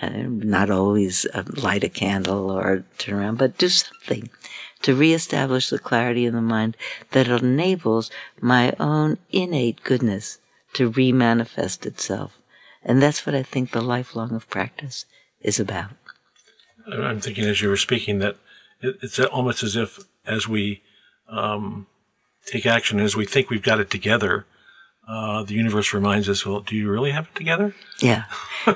and 0.00 0.44
not 0.44 0.70
always 0.70 1.26
uh, 1.32 1.42
light 1.56 1.84
a 1.84 1.88
candle 1.88 2.50
or 2.50 2.84
turn 2.98 3.14
around, 3.14 3.38
but 3.38 3.58
do 3.58 3.68
something 3.68 4.28
to 4.82 4.94
reestablish 4.94 5.70
the 5.70 5.78
clarity 5.78 6.26
in 6.26 6.34
the 6.34 6.42
mind 6.42 6.76
that 7.12 7.28
enables 7.28 8.10
my 8.40 8.74
own 8.78 9.18
innate 9.30 9.82
goodness 9.82 10.38
to 10.74 10.90
remanifest 10.90 11.86
itself. 11.86 12.38
And 12.84 13.02
that's 13.02 13.26
what 13.26 13.34
I 13.34 13.42
think 13.42 13.70
the 13.70 13.80
lifelong 13.80 14.32
of 14.32 14.48
practice 14.50 15.06
is 15.40 15.58
about. 15.58 15.90
I'm 16.86 17.20
thinking 17.20 17.44
as 17.44 17.60
you 17.60 17.68
were 17.68 17.76
speaking 17.76 18.20
that 18.20 18.36
it's 18.80 19.18
almost 19.18 19.62
as 19.62 19.74
if 19.74 19.98
as 20.24 20.46
we 20.46 20.82
um, 21.28 21.86
take 22.44 22.66
action, 22.66 23.00
as 23.00 23.16
we 23.16 23.26
think 23.26 23.50
we've 23.50 23.62
got 23.62 23.80
it 23.80 23.90
together, 23.90 24.46
uh, 25.08 25.44
the 25.44 25.54
universe 25.54 25.94
reminds 25.94 26.28
us, 26.28 26.44
well, 26.44 26.60
do 26.60 26.74
you 26.74 26.90
really 26.90 27.12
have 27.12 27.26
it 27.26 27.34
together? 27.36 27.72
Yeah. 28.00 28.24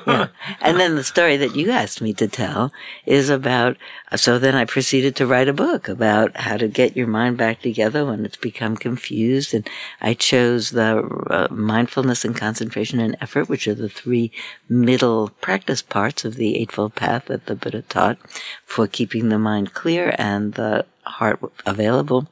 yeah. 0.07 0.29
and 0.61 0.79
then 0.79 0.95
the 0.95 1.03
story 1.03 1.37
that 1.37 1.57
you 1.57 1.73
asked 1.73 2.01
me 2.01 2.13
to 2.15 2.29
tell 2.29 2.73
is 3.05 3.29
about, 3.29 3.77
so 4.15 4.39
then 4.39 4.55
I 4.55 4.65
proceeded 4.65 5.17
to 5.17 5.27
write 5.27 5.49
a 5.49 5.53
book 5.53 5.89
about 5.89 6.37
how 6.37 6.57
to 6.57 6.69
get 6.69 6.97
your 6.97 7.09
mind 7.09 7.37
back 7.37 7.63
together 7.63 8.07
when 8.07 8.25
it's 8.25 8.37
become 8.37 8.77
confused. 8.77 9.55
And 9.55 9.69
I 10.01 10.15
chose 10.15 10.71
the 10.71 11.03
uh, 11.31 11.49
mindfulness 11.53 12.25
and 12.25 12.37
concentration 12.37 13.01
and 13.01 13.17
effort, 13.21 13.49
which 13.49 13.67
are 13.67 13.75
the 13.75 13.89
three 13.89 14.31
middle 14.69 15.31
practice 15.41 15.83
parts 15.83 16.25
of 16.25 16.37
the 16.37 16.57
Eightfold 16.59 16.95
Path 16.95 17.25
that 17.25 17.47
the 17.47 17.57
Buddha 17.57 17.83
taught 17.83 18.19
for 18.65 18.87
keeping 18.87 19.31
the 19.31 19.39
mind 19.39 19.75
clear 19.75 20.15
and 20.17 20.55
the 20.55 20.87
heart 21.03 21.41
available 21.67 22.29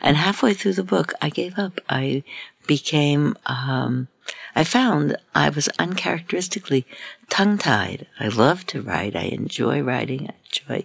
and 0.00 0.16
halfway 0.16 0.54
through 0.54 0.74
the 0.74 0.84
book, 0.84 1.12
I 1.20 1.30
gave 1.30 1.58
up. 1.58 1.80
I 1.88 2.22
became, 2.66 3.36
um, 3.46 4.08
I 4.54 4.62
found 4.64 5.16
I 5.34 5.48
was 5.48 5.68
uncharacteristically 5.78 6.86
tongue 7.28 7.58
tied. 7.58 8.06
I 8.20 8.28
love 8.28 8.66
to 8.66 8.82
write. 8.82 9.16
I 9.16 9.22
enjoy 9.22 9.80
writing. 9.82 10.28
I 10.28 10.34
enjoy 10.46 10.84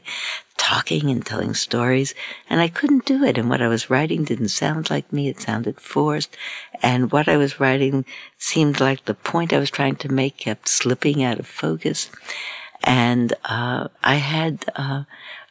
talking 0.57 1.09
and 1.09 1.25
telling 1.25 1.53
stories. 1.53 2.15
And 2.49 2.61
I 2.61 2.69
couldn't 2.69 3.05
do 3.05 3.23
it. 3.23 3.37
And 3.37 3.49
what 3.49 3.61
I 3.61 3.67
was 3.67 3.89
writing 3.89 4.23
didn't 4.23 4.49
sound 4.49 4.89
like 4.89 5.11
me. 5.11 5.27
It 5.27 5.41
sounded 5.41 5.79
forced. 5.79 6.35
And 6.81 7.11
what 7.11 7.27
I 7.27 7.37
was 7.37 7.59
writing 7.59 8.05
seemed 8.37 8.79
like 8.79 9.05
the 9.05 9.13
point 9.13 9.53
I 9.53 9.59
was 9.59 9.69
trying 9.69 9.97
to 9.97 10.11
make 10.11 10.37
kept 10.37 10.67
slipping 10.67 11.21
out 11.23 11.39
of 11.39 11.47
focus. 11.47 12.09
And, 12.83 13.33
uh, 13.45 13.89
I 14.03 14.15
had, 14.15 14.65
uh, 14.75 15.03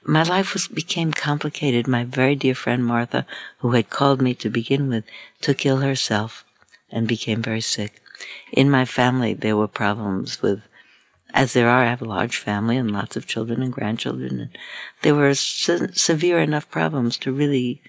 my 0.04 0.22
life 0.22 0.52
was, 0.52 0.68
became 0.68 1.12
complicated. 1.12 1.86
My 1.86 2.04
very 2.04 2.34
dear 2.34 2.54
friend 2.54 2.84
Martha, 2.84 3.26
who 3.58 3.72
had 3.72 3.90
called 3.90 4.20
me 4.20 4.34
to 4.34 4.50
begin 4.50 4.88
with, 4.88 5.04
took 5.40 5.64
ill 5.64 5.78
herself 5.78 6.44
and 6.90 7.06
became 7.06 7.42
very 7.42 7.60
sick. 7.60 8.00
In 8.52 8.70
my 8.70 8.84
family, 8.84 9.34
there 9.34 9.56
were 9.56 9.68
problems 9.68 10.42
with, 10.42 10.62
as 11.34 11.52
there 11.52 11.68
are, 11.68 11.84
I 11.84 11.90
have 11.90 12.02
a 12.02 12.06
large 12.06 12.36
family 12.36 12.76
and 12.76 12.90
lots 12.90 13.16
of 13.16 13.26
children 13.26 13.62
and 13.62 13.72
grandchildren, 13.72 14.40
and 14.40 14.58
there 15.02 15.14
were 15.14 15.34
se- 15.34 15.92
severe 15.94 16.40
enough 16.40 16.70
problems 16.70 17.16
to 17.18 17.32
really 17.32 17.80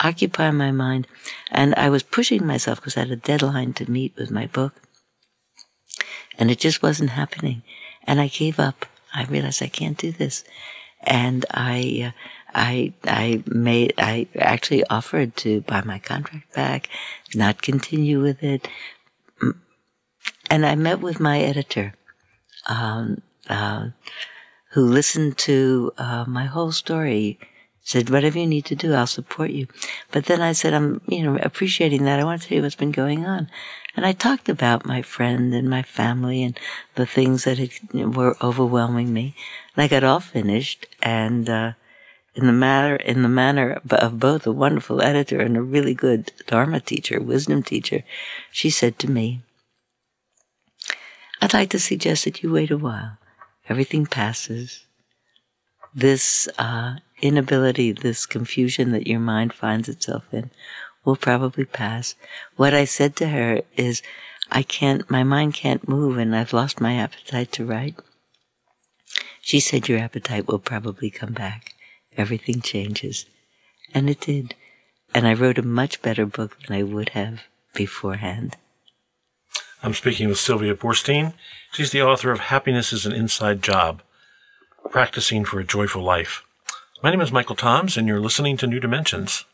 occupy 0.00 0.50
my 0.50 0.70
mind. 0.70 1.06
And 1.50 1.74
I 1.76 1.88
was 1.90 2.02
pushing 2.02 2.46
myself 2.46 2.80
because 2.80 2.96
I 2.96 3.00
had 3.00 3.10
a 3.10 3.16
deadline 3.16 3.72
to 3.74 3.90
meet 3.90 4.14
with 4.16 4.30
my 4.30 4.46
book. 4.46 4.74
And 6.38 6.50
it 6.50 6.58
just 6.58 6.82
wasn't 6.82 7.10
happening. 7.10 7.62
And 8.04 8.20
I 8.20 8.28
gave 8.28 8.60
up. 8.60 8.84
I 9.14 9.24
realized 9.24 9.62
I 9.62 9.68
can't 9.68 9.96
do 9.96 10.12
this 10.12 10.44
and 11.00 11.44
I, 11.50 12.14
I, 12.54 12.92
I 13.04 13.42
made, 13.46 13.94
I 13.98 14.26
actually 14.38 14.84
offered 14.84 15.36
to 15.36 15.60
buy 15.62 15.82
my 15.82 15.98
contract 15.98 16.52
back, 16.54 16.88
not 17.34 17.62
continue 17.62 18.20
with 18.20 18.42
it. 18.42 18.68
Mm. 19.42 19.56
And 20.50 20.66
I 20.66 20.74
met 20.74 21.00
with 21.00 21.20
my 21.20 21.40
editor, 21.40 21.94
um, 22.66 23.22
uh, 23.48 23.88
who 24.72 24.84
listened 24.84 25.38
to 25.38 25.92
uh, 25.98 26.24
my 26.26 26.46
whole 26.46 26.72
story. 26.72 27.38
Said, 27.82 28.10
whatever 28.10 28.40
you 28.40 28.48
need 28.48 28.64
to 28.64 28.74
do, 28.74 28.94
I'll 28.94 29.06
support 29.06 29.50
you. 29.50 29.68
But 30.10 30.24
then 30.24 30.40
I 30.40 30.50
said, 30.50 30.74
I'm, 30.74 31.00
you 31.06 31.22
know, 31.22 31.38
appreciating 31.40 32.02
that. 32.02 32.18
I 32.18 32.24
want 32.24 32.42
to 32.42 32.48
tell 32.48 32.56
you 32.56 32.62
what's 32.62 32.74
been 32.74 32.90
going 32.90 33.24
on. 33.24 33.48
And 33.94 34.04
I 34.04 34.10
talked 34.10 34.48
about 34.48 34.84
my 34.84 35.02
friend 35.02 35.54
and 35.54 35.70
my 35.70 35.82
family 35.82 36.42
and 36.42 36.58
the 36.96 37.06
things 37.06 37.44
that 37.44 37.58
had, 37.58 37.70
were 37.94 38.36
overwhelming 38.42 39.12
me. 39.12 39.36
And 39.76 39.84
I 39.84 39.88
got 39.88 40.04
all 40.04 40.20
finished 40.20 40.86
and, 41.02 41.48
uh, 41.50 41.72
in 42.34 42.46
the 42.46 42.52
matter, 42.52 42.96
in 42.96 43.22
the 43.22 43.28
manner 43.28 43.80
of 43.90 44.20
both 44.20 44.46
a 44.46 44.52
wonderful 44.52 45.02
editor 45.02 45.40
and 45.40 45.56
a 45.56 45.62
really 45.62 45.94
good 45.94 46.32
Dharma 46.46 46.80
teacher, 46.80 47.20
wisdom 47.20 47.62
teacher, 47.62 48.02
she 48.50 48.70
said 48.70 48.98
to 48.98 49.10
me, 49.10 49.42
I'd 51.40 51.54
like 51.54 51.70
to 51.70 51.78
suggest 51.78 52.24
that 52.24 52.42
you 52.42 52.52
wait 52.52 52.70
a 52.70 52.78
while. 52.78 53.18
Everything 53.68 54.06
passes. 54.06 54.84
This 55.94 56.48
uh, 56.58 56.96
inability, 57.22 57.92
this 57.92 58.26
confusion 58.26 58.92
that 58.92 59.06
your 59.06 59.20
mind 59.20 59.52
finds 59.52 59.88
itself 59.88 60.24
in 60.32 60.50
will 61.04 61.16
probably 61.16 61.64
pass. 61.64 62.14
What 62.56 62.74
I 62.74 62.84
said 62.84 63.16
to 63.16 63.28
her 63.28 63.62
is, 63.76 64.02
I 64.50 64.62
can't, 64.62 65.08
my 65.10 65.22
mind 65.22 65.54
can't 65.54 65.88
move 65.88 66.18
and 66.18 66.34
I've 66.36 66.52
lost 66.52 66.80
my 66.80 66.94
appetite 66.96 67.52
to 67.52 67.64
write. 67.64 67.96
She 69.46 69.60
said, 69.60 69.88
Your 69.88 70.00
appetite 70.00 70.48
will 70.48 70.58
probably 70.58 71.08
come 71.08 71.32
back. 71.32 71.72
Everything 72.16 72.60
changes. 72.60 73.26
And 73.94 74.10
it 74.10 74.18
did. 74.18 74.56
And 75.14 75.24
I 75.24 75.34
wrote 75.34 75.56
a 75.56 75.62
much 75.62 76.02
better 76.02 76.26
book 76.26 76.58
than 76.62 76.76
I 76.76 76.82
would 76.82 77.10
have 77.10 77.42
beforehand. 77.72 78.56
I'm 79.84 79.94
speaking 79.94 80.28
with 80.28 80.40
Sylvia 80.40 80.74
Boorstein. 80.74 81.34
She's 81.70 81.92
the 81.92 82.02
author 82.02 82.32
of 82.32 82.40
Happiness 82.40 82.92
is 82.92 83.06
an 83.06 83.12
Inside 83.12 83.62
Job 83.62 84.02
Practicing 84.90 85.44
for 85.44 85.60
a 85.60 85.64
Joyful 85.64 86.02
Life. 86.02 86.42
My 87.00 87.12
name 87.12 87.20
is 87.20 87.30
Michael 87.30 87.54
Toms, 87.54 87.96
and 87.96 88.08
you're 88.08 88.18
listening 88.18 88.56
to 88.56 88.66
New 88.66 88.80
Dimensions. 88.80 89.44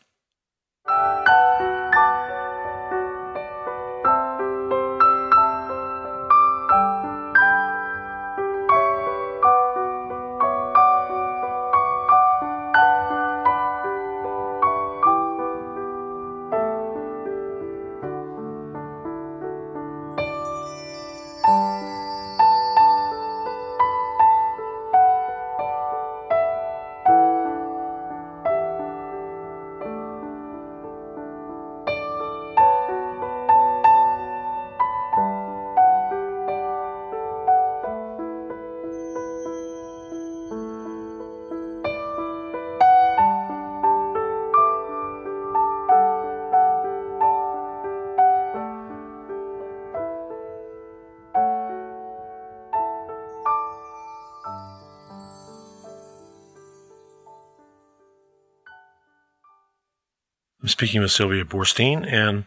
I'm 60.63 60.69
speaking 60.69 61.01
with 61.01 61.11
Sylvia 61.11 61.43
Boorstein, 61.43 62.07
and 62.09 62.45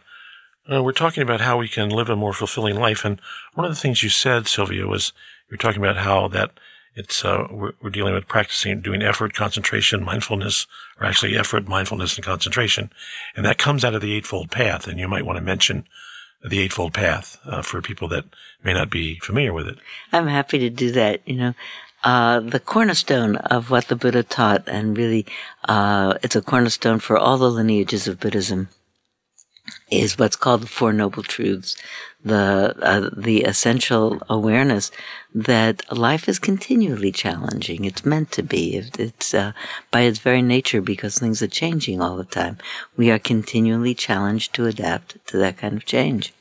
uh, 0.71 0.81
we're 0.81 0.91
talking 0.91 1.21
about 1.21 1.39
how 1.39 1.57
we 1.57 1.67
can 1.67 1.89
live 1.89 2.09
a 2.09 2.15
more 2.15 2.33
fulfilling 2.33 2.75
life. 2.75 3.05
And 3.05 3.21
one 3.53 3.63
of 3.63 3.71
the 3.71 3.79
things 3.79 4.01
you 4.01 4.09
said, 4.09 4.47
Sylvia, 4.47 4.87
was 4.87 5.13
you're 5.51 5.59
talking 5.59 5.83
about 5.83 5.97
how 5.97 6.27
that 6.29 6.51
It's 6.95 7.23
uh, 7.23 7.45
we're, 7.51 7.73
we're, 7.79 7.91
dealing 7.91 8.15
with 8.15 8.27
practicing 8.27 8.81
doing 8.81 9.03
effort, 9.03 9.35
concentration, 9.35 10.03
mindfulness, 10.03 10.65
or 10.99 11.05
actually 11.05 11.37
effort, 11.37 11.67
mindfulness, 11.67 12.15
and 12.15 12.25
concentration, 12.25 12.89
and 13.35 13.45
that 13.45 13.59
comes 13.59 13.85
out 13.85 13.93
of 13.93 14.01
the 14.01 14.13
Eightfold 14.13 14.49
Path. 14.49 14.87
And 14.87 14.99
you 14.99 15.07
might 15.07 15.25
want 15.25 15.37
to 15.37 15.43
mention 15.43 15.85
the 16.43 16.57
Eightfold 16.57 16.95
Path 16.95 17.37
uh, 17.45 17.61
for 17.61 17.83
people 17.83 18.07
that 18.07 18.25
may 18.63 18.73
not 18.73 18.89
be 18.89 19.19
familiar 19.19 19.53
with 19.53 19.67
it. 19.67 19.77
I'm 20.11 20.25
happy 20.25 20.57
to 20.57 20.71
do 20.71 20.91
that. 20.93 21.21
You 21.27 21.35
know, 21.35 21.53
uh, 22.07 22.39
the 22.39 22.59
cornerstone 22.59 23.35
of 23.35 23.69
what 23.69 23.87
the 23.89 23.95
Buddha 23.95 24.23
taught, 24.23 24.63
and 24.67 24.97
really, 24.97 25.25
uh, 25.65 26.13
it's 26.23 26.37
a 26.37 26.41
cornerstone 26.41 26.99
for 26.99 27.17
all 27.17 27.37
the 27.37 27.51
lineages 27.51 28.07
of 28.07 28.19
Buddhism, 28.19 28.69
is 29.91 30.17
what's 30.17 30.37
called 30.37 30.61
the 30.61 30.67
Four 30.67 30.93
Noble 30.93 31.23
Truths 31.23 31.75
the 32.23 32.75
uh, 32.81 33.09
the 33.15 33.43
essential 33.43 34.21
awareness 34.29 34.91
that 35.33 35.83
life 35.91 36.27
is 36.27 36.39
continually 36.39 37.11
challenging. 37.11 37.85
It's 37.85 38.05
meant 38.05 38.31
to 38.31 38.43
be. 38.43 38.75
It's 38.97 39.33
uh, 39.33 39.51
by 39.91 40.01
its 40.01 40.19
very 40.19 40.41
nature 40.41 40.81
because 40.81 41.19
things 41.19 41.41
are 41.41 41.47
changing 41.47 42.01
all 42.01 42.17
the 42.17 42.25
time. 42.25 42.57
We 42.95 43.11
are 43.11 43.19
continually 43.19 43.93
challenged 43.93 44.53
to 44.55 44.65
adapt 44.65 45.25
to 45.27 45.37
that 45.37 45.57
kind 45.57 45.77
of 45.77 45.85
change. 45.85 46.33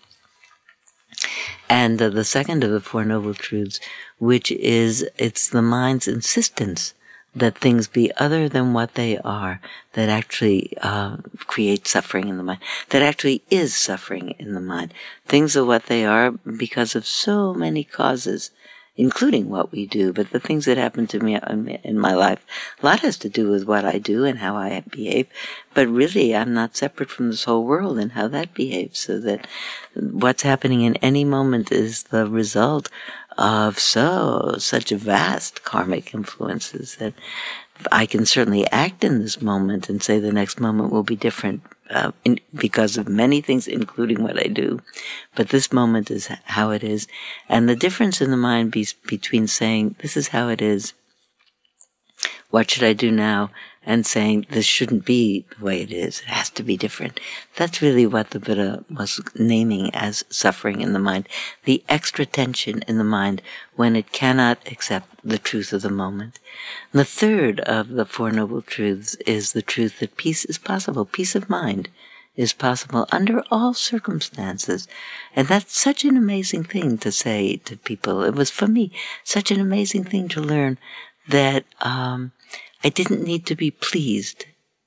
And 1.68 2.00
uh, 2.00 2.10
the 2.10 2.24
second 2.24 2.62
of 2.64 2.70
the 2.70 2.80
Four 2.80 3.04
Noble 3.04 3.34
Truths, 3.34 3.80
which 4.18 4.50
is 4.52 5.08
it's 5.18 5.48
the 5.48 5.62
mind's 5.62 6.06
insistence 6.06 6.94
that 7.34 7.58
things 7.58 7.86
be 7.86 8.10
other 8.16 8.48
than 8.48 8.72
what 8.72 8.94
they 8.94 9.18
are 9.18 9.60
that 9.92 10.08
actually 10.08 10.72
uh, 10.80 11.18
create 11.46 11.86
suffering 11.86 12.28
in 12.28 12.38
the 12.38 12.42
mind, 12.42 12.60
that 12.90 13.02
actually 13.02 13.42
is 13.50 13.74
suffering 13.74 14.34
in 14.38 14.54
the 14.54 14.60
mind. 14.60 14.94
Things 15.26 15.54
are 15.56 15.64
what 15.64 15.86
they 15.86 16.06
are 16.06 16.30
because 16.32 16.94
of 16.94 17.06
so 17.06 17.52
many 17.52 17.84
causes, 17.84 18.50
including 18.96 19.48
what 19.48 19.72
we 19.72 19.86
do. 19.86 20.12
But 20.12 20.30
the 20.30 20.40
things 20.40 20.64
that 20.64 20.78
happen 20.78 21.06
to 21.08 21.20
me 21.20 21.38
in 21.84 21.98
my 21.98 22.14
life, 22.14 22.44
a 22.82 22.86
lot 22.86 23.00
has 23.00 23.16
to 23.18 23.28
do 23.28 23.50
with 23.50 23.64
what 23.64 23.84
I 23.84 23.98
do 23.98 24.24
and 24.24 24.38
how 24.38 24.56
I 24.56 24.82
behave. 24.90 25.26
But 25.74 25.88
really, 25.88 26.34
I'm 26.34 26.54
not 26.54 26.76
separate 26.76 27.10
from 27.10 27.30
this 27.30 27.44
whole 27.44 27.64
world 27.64 27.98
and 27.98 28.12
how 28.12 28.28
that 28.28 28.54
behaves. 28.54 28.98
So 28.98 29.18
that 29.20 29.46
what's 29.94 30.42
happening 30.42 30.82
in 30.82 30.96
any 30.96 31.24
moment 31.24 31.70
is 31.72 32.04
the 32.04 32.26
result 32.26 32.88
of 33.38 33.78
so 33.78 34.54
such 34.58 34.90
vast 34.90 35.62
karmic 35.62 36.14
influences 36.14 36.96
that 36.96 37.12
I 37.92 38.06
can 38.06 38.24
certainly 38.24 38.66
act 38.70 39.04
in 39.04 39.20
this 39.20 39.42
moment 39.42 39.90
and 39.90 40.02
say 40.02 40.18
the 40.18 40.32
next 40.32 40.58
moment 40.58 40.90
will 40.90 41.02
be 41.02 41.16
different 41.16 41.62
uh, 41.90 42.12
in, 42.24 42.40
because 42.54 42.96
of 42.96 43.08
many 43.08 43.40
things, 43.40 43.66
including 43.66 44.22
what 44.22 44.38
I 44.38 44.48
do. 44.48 44.80
But 45.34 45.48
this 45.50 45.72
moment 45.72 46.10
is 46.10 46.28
how 46.44 46.70
it 46.70 46.82
is, 46.82 47.06
and 47.48 47.68
the 47.68 47.76
difference 47.76 48.20
in 48.20 48.30
the 48.30 48.36
mind 48.36 48.72
be, 48.72 48.86
between 49.06 49.46
saying 49.46 49.96
this 50.00 50.16
is 50.16 50.28
how 50.28 50.48
it 50.48 50.60
is, 50.60 50.94
what 52.50 52.70
should 52.70 52.84
I 52.84 52.92
do 52.92 53.10
now, 53.10 53.50
and 53.86 54.04
saying 54.04 54.46
this 54.50 54.66
shouldn't 54.66 55.04
be 55.04 55.46
the 55.56 55.64
way 55.64 55.80
it 55.80 55.92
is. 55.92 56.20
It 56.20 56.26
has 56.26 56.50
to 56.50 56.64
be 56.64 56.76
different. 56.76 57.20
That's 57.54 57.80
really 57.80 58.06
what 58.06 58.30
the 58.30 58.40
Buddha 58.40 58.84
was 58.90 59.20
naming 59.36 59.94
as 59.94 60.24
suffering 60.28 60.80
in 60.80 60.92
the 60.92 60.98
mind. 60.98 61.28
The 61.64 61.84
extra 61.88 62.26
tension 62.26 62.82
in 62.88 62.98
the 62.98 63.04
mind 63.04 63.40
when 63.76 63.94
it 63.94 64.12
cannot 64.12 64.58
accept 64.70 65.08
the 65.24 65.38
truth 65.38 65.72
of 65.72 65.82
the 65.82 65.90
moment. 65.90 66.40
And 66.92 67.00
the 67.00 67.04
third 67.04 67.60
of 67.60 67.90
the 67.90 68.04
Four 68.04 68.32
Noble 68.32 68.60
Truths 68.60 69.14
is 69.26 69.52
the 69.52 69.62
truth 69.62 70.00
that 70.00 70.16
peace 70.16 70.44
is 70.44 70.58
possible. 70.58 71.04
Peace 71.04 71.36
of 71.36 71.48
mind 71.48 71.88
is 72.36 72.52
possible 72.52 73.06
under 73.12 73.42
all 73.50 73.72
circumstances. 73.72 74.86
And 75.34 75.48
that's 75.48 75.78
such 75.78 76.04
an 76.04 76.16
amazing 76.16 76.64
thing 76.64 76.98
to 76.98 77.10
say 77.10 77.56
to 77.64 77.76
people. 77.76 78.22
It 78.22 78.34
was 78.34 78.50
for 78.50 78.66
me 78.66 78.92
such 79.24 79.50
an 79.50 79.60
amazing 79.60 80.04
thing 80.04 80.28
to 80.28 80.40
learn 80.40 80.78
that, 81.28 81.64
um, 81.80 82.32
I 82.86 82.88
didn't 82.88 83.24
need 83.24 83.46
to 83.46 83.56
be 83.56 83.72
pleased 83.72 84.44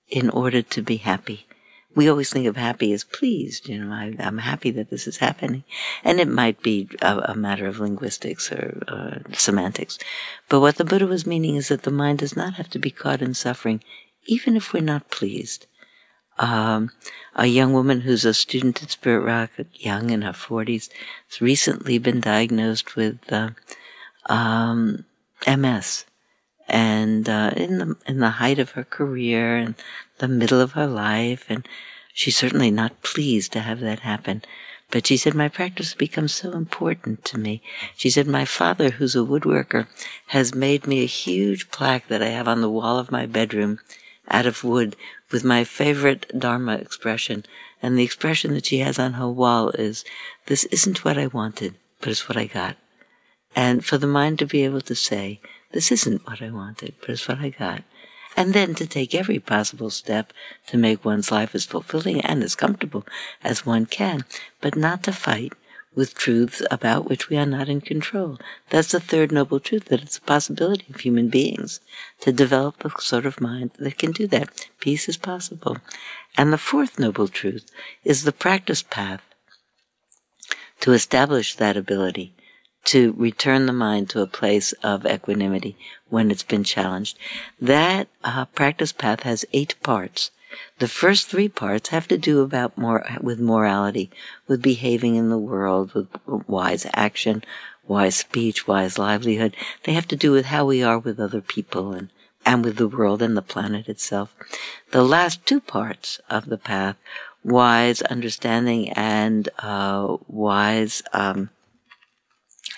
in 0.07 0.29
order 0.29 0.61
to 0.61 0.81
be 0.81 0.95
happy. 0.95 1.45
We 1.93 2.07
always 2.07 2.29
think 2.29 2.47
of 2.47 2.55
happy 2.55 2.93
as 2.93 3.03
pleased. 3.03 3.67
You 3.67 3.83
know, 3.83 3.93
I, 3.93 4.15
am 4.19 4.37
happy 4.37 4.71
that 4.71 4.89
this 4.89 5.05
is 5.05 5.17
happening. 5.17 5.65
And 6.05 6.17
it 6.21 6.29
might 6.29 6.63
be 6.63 6.87
a, 7.01 7.17
a 7.17 7.35
matter 7.35 7.67
of 7.67 7.81
linguistics 7.81 8.53
or, 8.53 9.21
semantics. 9.33 9.99
But 10.47 10.61
what 10.61 10.77
the 10.77 10.85
Buddha 10.85 11.07
was 11.07 11.27
meaning 11.27 11.57
is 11.57 11.67
that 11.67 11.83
the 11.83 11.91
mind 11.91 12.19
does 12.19 12.37
not 12.37 12.53
have 12.53 12.69
to 12.69 12.79
be 12.79 12.89
caught 12.89 13.21
in 13.21 13.33
suffering, 13.33 13.83
even 14.27 14.55
if 14.55 14.71
we're 14.71 14.81
not 14.81 15.11
pleased. 15.11 15.67
Um, 16.37 16.91
a 17.35 17.47
young 17.47 17.73
woman 17.73 17.99
who's 17.99 18.23
a 18.23 18.33
student 18.33 18.81
at 18.81 18.91
Spirit 18.91 19.25
Rock, 19.25 19.49
young 19.73 20.09
in 20.09 20.21
her 20.21 20.31
40s, 20.31 20.89
has 21.27 21.41
recently 21.41 21.97
been 21.97 22.21
diagnosed 22.21 22.95
with 22.95 23.19
uh, 23.29 23.49
um, 24.27 25.03
MS 25.45 26.05
and 26.69 27.27
uh, 27.27 27.51
in 27.57 27.77
the 27.79 27.95
in 28.05 28.19
the 28.19 28.29
height 28.29 28.59
of 28.59 28.71
her 28.71 28.83
career 28.83 29.57
and 29.57 29.75
the 30.19 30.27
middle 30.27 30.61
of 30.61 30.73
her 30.73 30.87
life, 30.87 31.45
and 31.49 31.67
she's 32.13 32.37
certainly 32.37 32.71
not 32.71 33.01
pleased 33.01 33.51
to 33.53 33.61
have 33.61 33.79
that 33.81 33.99
happen. 33.99 34.43
But 34.91 35.05
she 35.05 35.17
said, 35.17 35.35
my 35.35 35.49
practice 35.49 35.89
has 35.89 35.95
become 35.95 36.27
so 36.27 36.51
important 36.53 37.23
to 37.25 37.37
me. 37.37 37.61
She 37.95 38.09
said, 38.09 38.25
my 38.25 38.43
father, 38.43 38.89
who's 38.89 39.15
a 39.15 39.19
woodworker, 39.19 39.87
has 40.27 40.55
made 40.55 40.87
me 40.87 41.03
a 41.03 41.05
huge 41.05 41.69
plaque 41.69 42.07
that 42.07 42.23
I 42.23 42.29
have 42.29 42.47
on 42.47 42.61
the 42.61 42.69
wall 42.71 42.97
of 42.97 43.11
my 43.11 43.27
bedroom 43.27 43.79
out 44.29 44.47
of 44.47 44.63
wood 44.63 44.95
with 45.31 45.43
my 45.43 45.63
favorite 45.63 46.31
Dharma 46.37 46.75
expression. 46.77 47.45
And 47.83 47.97
the 47.97 48.03
expression 48.03 48.55
that 48.55 48.65
she 48.65 48.79
has 48.79 48.97
on 48.97 49.13
her 49.13 49.29
wall 49.29 49.69
is, 49.69 50.03
this 50.47 50.65
isn't 50.65 51.05
what 51.05 51.19
I 51.19 51.27
wanted, 51.27 51.75
but 51.99 52.09
it's 52.09 52.27
what 52.27 52.37
I 52.37 52.45
got. 52.45 52.75
And 53.55 53.85
for 53.85 53.99
the 53.99 54.07
mind 54.07 54.39
to 54.39 54.47
be 54.47 54.65
able 54.65 54.81
to 54.81 54.95
say, 54.95 55.39
this 55.71 55.91
isn't 55.91 56.27
what 56.27 56.41
I 56.41 56.49
wanted, 56.49 56.95
but 56.99 57.11
it's 57.11 57.27
what 57.27 57.39
I 57.39 57.49
got. 57.49 57.83
And 58.35 58.53
then 58.53 58.75
to 58.75 58.87
take 58.87 59.13
every 59.13 59.39
possible 59.39 59.89
step 59.89 60.33
to 60.67 60.77
make 60.77 61.03
one's 61.03 61.31
life 61.31 61.53
as 61.53 61.65
fulfilling 61.65 62.21
and 62.21 62.43
as 62.43 62.55
comfortable 62.55 63.05
as 63.43 63.65
one 63.65 63.85
can, 63.85 64.25
but 64.61 64.75
not 64.75 65.03
to 65.03 65.11
fight 65.11 65.53
with 65.95 66.13
truths 66.13 66.61
about 66.71 67.09
which 67.09 67.29
we 67.29 67.37
are 67.37 67.45
not 67.45 67.67
in 67.67 67.81
control. 67.81 68.37
That's 68.69 68.91
the 68.91 68.99
third 68.99 69.31
noble 69.31 69.59
truth, 69.59 69.85
that 69.85 70.01
it's 70.01 70.17
a 70.17 70.21
possibility 70.21 70.85
of 70.89 71.01
human 71.01 71.29
beings 71.29 71.79
to 72.21 72.31
develop 72.31 72.79
the 72.79 72.91
sort 72.99 73.25
of 73.25 73.41
mind 73.41 73.71
that 73.79 73.97
can 73.97 74.11
do 74.11 74.27
that. 74.27 74.69
Peace 74.79 75.09
is 75.09 75.17
possible. 75.17 75.77
And 76.37 76.53
the 76.53 76.57
fourth 76.57 76.99
noble 76.99 77.27
truth 77.27 77.69
is 78.03 78.23
the 78.23 78.31
practice 78.31 78.83
path 78.83 79.21
to 80.81 80.93
establish 80.93 81.55
that 81.55 81.75
ability 81.75 82.33
to 82.85 83.13
return 83.17 83.65
the 83.65 83.73
mind 83.73 84.09
to 84.09 84.21
a 84.21 84.27
place 84.27 84.71
of 84.83 85.05
equanimity 85.05 85.77
when 86.09 86.31
it's 86.31 86.43
been 86.43 86.63
challenged. 86.63 87.17
That 87.61 88.07
uh, 88.23 88.45
practice 88.45 88.91
path 88.91 89.23
has 89.23 89.45
eight 89.53 89.75
parts. 89.83 90.31
The 90.79 90.87
first 90.87 91.27
three 91.27 91.49
parts 91.49 91.89
have 91.89 92.07
to 92.07 92.17
do 92.17 92.41
about 92.41 92.77
more 92.77 93.05
with 93.21 93.39
morality, 93.39 94.09
with 94.47 94.61
behaving 94.61 95.15
in 95.15 95.29
the 95.29 95.37
world, 95.37 95.93
with 95.93 96.07
wise 96.25 96.87
action, 96.93 97.43
wise 97.87 98.15
speech, 98.15 98.67
wise 98.67 98.97
livelihood. 98.97 99.55
They 99.83 99.93
have 99.93 100.07
to 100.07 100.15
do 100.15 100.31
with 100.31 100.45
how 100.45 100.65
we 100.65 100.81
are 100.81 100.97
with 100.97 101.19
other 101.19 101.41
people 101.41 101.93
and 101.93 102.09
and 102.45 102.63
with 102.63 102.77
the 102.77 102.87
world 102.87 103.21
and 103.21 103.35
the 103.35 103.41
planet 103.41 103.87
itself. 103.89 104.33
The 104.91 105.03
last 105.03 105.45
two 105.45 105.59
parts 105.59 106.19
of 106.29 106.45
the 106.45 106.57
path, 106.57 106.95
wise 107.43 108.01
understanding 108.03 108.89
and 108.91 109.47
uh, 109.59 110.17
wise 110.27 111.03
um, 111.13 111.49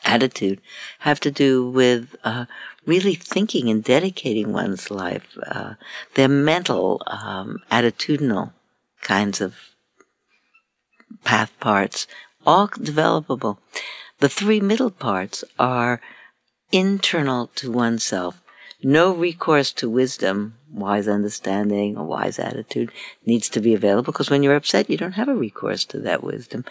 attitude 0.04 0.62
have 1.00 1.20
to 1.22 1.32
do 1.32 1.70
with 1.70 2.16
uh, 2.24 2.46
really 2.86 3.16
thinking 3.16 3.70
and 3.70 3.84
dedicating 3.84 4.54
one's 4.54 4.90
life. 4.90 5.38
Uh, 5.46 5.76
they're 6.16 6.28
mental, 6.28 7.02
um, 7.08 7.60
attitudinal 7.72 8.54
kinds 9.02 9.42
of 9.42 9.56
path 11.24 11.52
parts, 11.60 12.08
all 12.46 12.68
developable. 12.68 13.58
The 14.20 14.30
three 14.30 14.60
middle 14.60 14.92
parts 14.92 15.44
are 15.60 16.02
internal 16.72 17.48
to 17.56 17.72
oneself. 17.72 18.42
No 18.84 19.14
recourse 19.14 19.72
to 19.74 19.90
wisdom, 19.90 20.56
wise 20.72 21.08
understanding, 21.08 21.98
or 21.98 22.06
wise 22.06 22.40
attitude 22.40 22.92
needs 23.26 23.48
to 23.50 23.60
be 23.60 23.76
available 23.76 24.12
because 24.12 24.30
when 24.30 24.42
you're 24.42 24.56
upset, 24.56 24.90
you 24.90 24.98
don't 24.98 25.14
have 25.14 25.28
a 25.28 25.36
recourse 25.36 25.86
to 25.86 26.00
that 26.00 26.24
wisdom. 26.24 26.66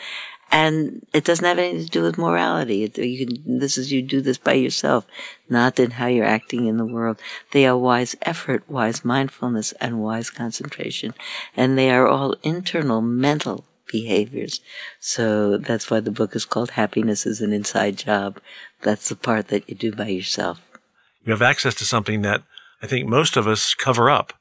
And 0.52 1.06
it 1.12 1.24
doesn't 1.24 1.44
have 1.44 1.58
anything 1.58 1.84
to 1.84 1.90
do 1.90 2.02
with 2.02 2.18
morality. 2.18 2.82
It, 2.84 2.98
you 2.98 3.26
can, 3.26 3.58
this 3.58 3.78
is, 3.78 3.92
you 3.92 4.02
do 4.02 4.20
this 4.20 4.38
by 4.38 4.54
yourself, 4.54 5.06
not 5.48 5.78
in 5.78 5.92
how 5.92 6.06
you're 6.06 6.24
acting 6.24 6.66
in 6.66 6.76
the 6.76 6.84
world. 6.84 7.20
They 7.52 7.66
are 7.66 7.78
wise 7.78 8.16
effort, 8.22 8.68
wise 8.68 9.04
mindfulness, 9.04 9.72
and 9.80 10.02
wise 10.02 10.28
concentration. 10.28 11.14
And 11.56 11.78
they 11.78 11.90
are 11.90 12.06
all 12.06 12.34
internal 12.42 13.00
mental 13.00 13.64
behaviors. 13.86 14.60
So 14.98 15.56
that's 15.56 15.90
why 15.90 16.00
the 16.00 16.10
book 16.10 16.34
is 16.34 16.44
called 16.44 16.72
Happiness 16.72 17.26
is 17.26 17.40
an 17.40 17.52
Inside 17.52 17.98
Job. 17.98 18.40
That's 18.82 19.08
the 19.08 19.16
part 19.16 19.48
that 19.48 19.68
you 19.68 19.74
do 19.74 19.92
by 19.92 20.08
yourself. 20.08 20.60
You 21.24 21.32
have 21.32 21.42
access 21.42 21.74
to 21.76 21.84
something 21.84 22.22
that 22.22 22.42
I 22.82 22.86
think 22.86 23.08
most 23.08 23.36
of 23.36 23.46
us 23.46 23.74
cover 23.74 24.10
up. 24.10 24.32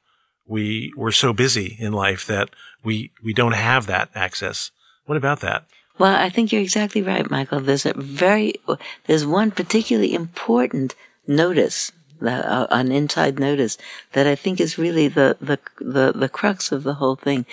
We, 0.46 0.92
we're 0.96 1.12
so 1.12 1.32
busy 1.32 1.76
in 1.78 1.92
life 1.92 2.26
that 2.26 2.50
we, 2.82 3.12
we 3.22 3.32
don't 3.32 3.54
have 3.54 3.86
that 3.86 4.08
access. 4.14 4.72
What 5.06 5.16
about 5.16 5.40
that? 5.40 5.66
Well, 6.00 6.16
I 6.16 6.30
think 6.30 6.50
you're 6.50 6.62
exactly 6.62 7.02
right, 7.02 7.30
Michael. 7.30 7.60
There's 7.60 7.84
a 7.84 7.92
very, 7.92 8.54
there's 9.06 9.26
one 9.26 9.50
particularly 9.50 10.14
important 10.14 10.94
notice, 11.26 11.92
uh, 12.22 12.66
an 12.70 12.90
inside 12.90 13.38
notice 13.38 13.76
that 14.12 14.26
I 14.26 14.34
think 14.34 14.60
is 14.60 14.78
really 14.78 15.08
the, 15.08 15.36
the, 15.42 15.58
the, 15.78 16.12
the 16.12 16.30
crux 16.30 16.72
of 16.72 16.84
the 16.84 16.94
whole 16.94 17.16
thing. 17.16 17.44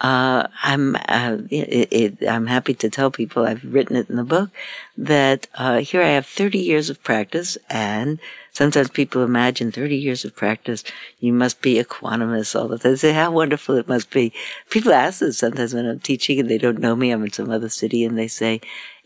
Uh, 0.00 0.46
I'm 0.62 0.96
uh, 0.96 1.36
it, 1.50 1.88
it, 1.92 2.28
I'm 2.28 2.46
happy 2.46 2.72
to 2.72 2.88
tell 2.88 3.10
people 3.10 3.44
I've 3.44 3.62
written 3.62 3.96
it 3.96 4.08
in 4.08 4.16
the 4.16 4.24
book 4.24 4.48
that 4.96 5.46
uh, 5.54 5.80
here 5.80 6.02
I 6.02 6.08
have 6.08 6.24
30 6.26 6.58
years 6.58 6.88
of 6.88 7.02
practice, 7.02 7.58
and 7.68 8.18
sometimes 8.54 8.88
people 8.88 9.22
imagine 9.22 9.70
30 9.70 9.96
years 9.96 10.24
of 10.24 10.34
practice 10.34 10.82
you 11.20 11.32
must 11.32 11.60
be 11.60 11.82
equanimous 11.82 12.58
all 12.58 12.68
the 12.68 12.78
time. 12.78 12.92
They 12.92 12.96
say 12.96 13.12
how 13.12 13.30
wonderful 13.30 13.76
it 13.76 13.88
must 13.88 14.10
be. 14.10 14.32
People 14.70 14.92
ask 14.92 15.20
this 15.20 15.38
sometimes 15.38 15.74
when 15.74 15.86
I'm 15.86 16.00
teaching 16.00 16.40
and 16.40 16.48
they 16.48 16.58
don't 16.58 16.78
know 16.78 16.96
me. 16.96 17.10
I'm 17.10 17.24
in 17.24 17.32
some 17.32 17.50
other 17.50 17.68
city, 17.68 18.04
and 18.04 18.16
they 18.16 18.28
say, 18.28 18.60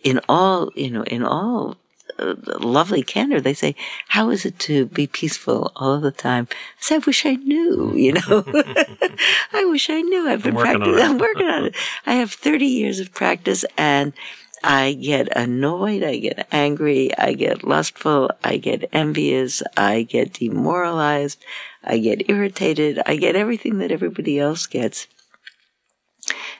in 0.04 0.20
all 0.28 0.70
you 0.76 0.90
know, 0.90 1.02
in 1.02 1.24
all 1.24 1.76
uh, 2.18 2.34
lovely 2.60 3.02
candor. 3.02 3.40
They 3.40 3.54
say, 3.54 3.74
"How 4.08 4.30
is 4.30 4.44
it 4.44 4.58
to 4.60 4.86
be 4.86 5.06
peaceful 5.06 5.72
all 5.76 6.00
the 6.00 6.10
time?" 6.10 6.48
I 6.50 6.80
say, 6.80 6.94
"I 6.96 6.98
wish 6.98 7.26
I 7.26 7.34
knew." 7.34 7.92
You 7.94 8.12
know, 8.14 8.44
I 9.52 9.64
wish 9.66 9.90
I 9.90 10.00
knew. 10.02 10.28
I've 10.28 10.42
been 10.42 10.56
practicing. 10.56 10.98
I'm 11.00 11.18
working 11.18 11.46
on 11.48 11.64
it. 11.66 11.76
I 12.06 12.14
have 12.14 12.32
30 12.32 12.66
years 12.66 13.00
of 13.00 13.12
practice, 13.12 13.64
and 13.76 14.12
I 14.62 14.94
get 14.94 15.28
annoyed. 15.36 16.02
I 16.02 16.18
get 16.18 16.48
angry. 16.50 17.16
I 17.16 17.32
get 17.34 17.64
lustful. 17.64 18.30
I 18.42 18.56
get 18.56 18.88
envious. 18.92 19.62
I 19.76 20.02
get 20.02 20.34
demoralized. 20.34 21.38
I 21.84 21.98
get 21.98 22.28
irritated. 22.28 23.00
I 23.06 23.16
get 23.16 23.36
everything 23.36 23.78
that 23.78 23.92
everybody 23.92 24.38
else 24.38 24.66
gets. 24.66 25.06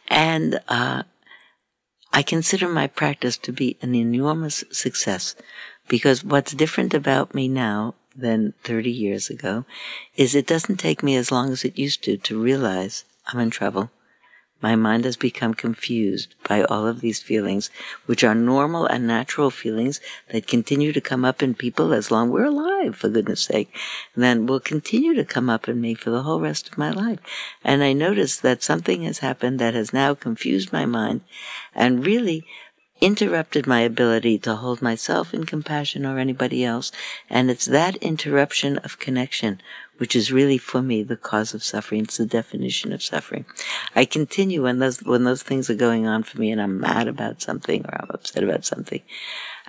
And 0.08 0.60
uh, 0.68 1.02
I 2.12 2.22
consider 2.22 2.68
my 2.68 2.86
practice 2.86 3.36
to 3.38 3.52
be 3.52 3.76
an 3.82 3.94
enormous 3.94 4.64
success 4.70 5.34
because 5.88 6.24
what's 6.24 6.52
different 6.52 6.94
about 6.94 7.34
me 7.34 7.48
now 7.48 7.94
than 8.16 8.54
30 8.64 8.90
years 8.90 9.30
ago 9.30 9.64
is 10.16 10.34
it 10.34 10.46
doesn't 10.46 10.78
take 10.78 11.02
me 11.02 11.14
as 11.16 11.30
long 11.30 11.52
as 11.52 11.64
it 11.64 11.78
used 11.78 12.02
to 12.04 12.16
to 12.16 12.42
realize 12.42 13.04
I'm 13.28 13.38
in 13.38 13.50
trouble 13.50 13.90
my 14.60 14.74
mind 14.74 15.04
has 15.04 15.16
become 15.16 15.54
confused 15.54 16.34
by 16.48 16.64
all 16.64 16.86
of 16.86 17.00
these 17.00 17.22
feelings, 17.22 17.70
which 18.06 18.24
are 18.24 18.34
normal 18.34 18.86
and 18.86 19.06
natural 19.06 19.50
feelings 19.50 20.00
that 20.30 20.48
continue 20.48 20.92
to 20.92 21.00
come 21.00 21.24
up 21.24 21.42
in 21.42 21.54
people 21.54 21.92
as 21.92 22.10
long 22.10 22.30
we're 22.30 22.44
alive, 22.44 22.96
for 22.96 23.08
goodness 23.08 23.42
sake, 23.42 23.72
and 24.14 24.24
then 24.24 24.46
will 24.46 24.60
continue 24.60 25.14
to 25.14 25.24
come 25.24 25.48
up 25.48 25.68
in 25.68 25.80
me 25.80 25.94
for 25.94 26.10
the 26.10 26.22
whole 26.22 26.40
rest 26.40 26.68
of 26.68 26.78
my 26.78 26.90
life. 26.90 27.20
And 27.62 27.82
I 27.84 27.92
notice 27.92 28.36
that 28.38 28.62
something 28.62 29.02
has 29.02 29.18
happened 29.18 29.58
that 29.60 29.74
has 29.74 29.92
now 29.92 30.14
confused 30.14 30.72
my 30.72 30.86
mind 30.86 31.20
and 31.74 32.04
really 32.04 32.44
interrupted 33.00 33.66
my 33.66 33.80
ability 33.80 34.38
to 34.38 34.56
hold 34.56 34.82
myself 34.82 35.32
in 35.32 35.44
compassion 35.44 36.04
or 36.04 36.18
anybody 36.18 36.64
else. 36.64 36.92
And 37.30 37.50
it's 37.50 37.66
that 37.66 37.96
interruption 37.96 38.78
of 38.78 38.98
connection 38.98 39.60
which 39.98 40.16
is 40.16 40.32
really 40.32 40.58
for 40.58 40.80
me 40.80 41.02
the 41.02 41.16
cause 41.16 41.52
of 41.52 41.62
suffering. 41.62 42.02
It's 42.02 42.16
the 42.16 42.26
definition 42.26 42.92
of 42.92 43.02
suffering. 43.02 43.44
I 43.94 44.04
continue 44.04 44.62
when 44.62 44.78
those 44.78 45.02
when 45.02 45.24
those 45.24 45.42
things 45.42 45.68
are 45.68 45.74
going 45.74 46.06
on 46.06 46.22
for 46.22 46.40
me 46.40 46.50
and 46.50 46.62
I'm 46.62 46.80
mad 46.80 47.08
about 47.08 47.42
something 47.42 47.84
or 47.84 48.00
I'm 48.00 48.10
upset 48.10 48.42
about 48.42 48.64
something. 48.64 49.02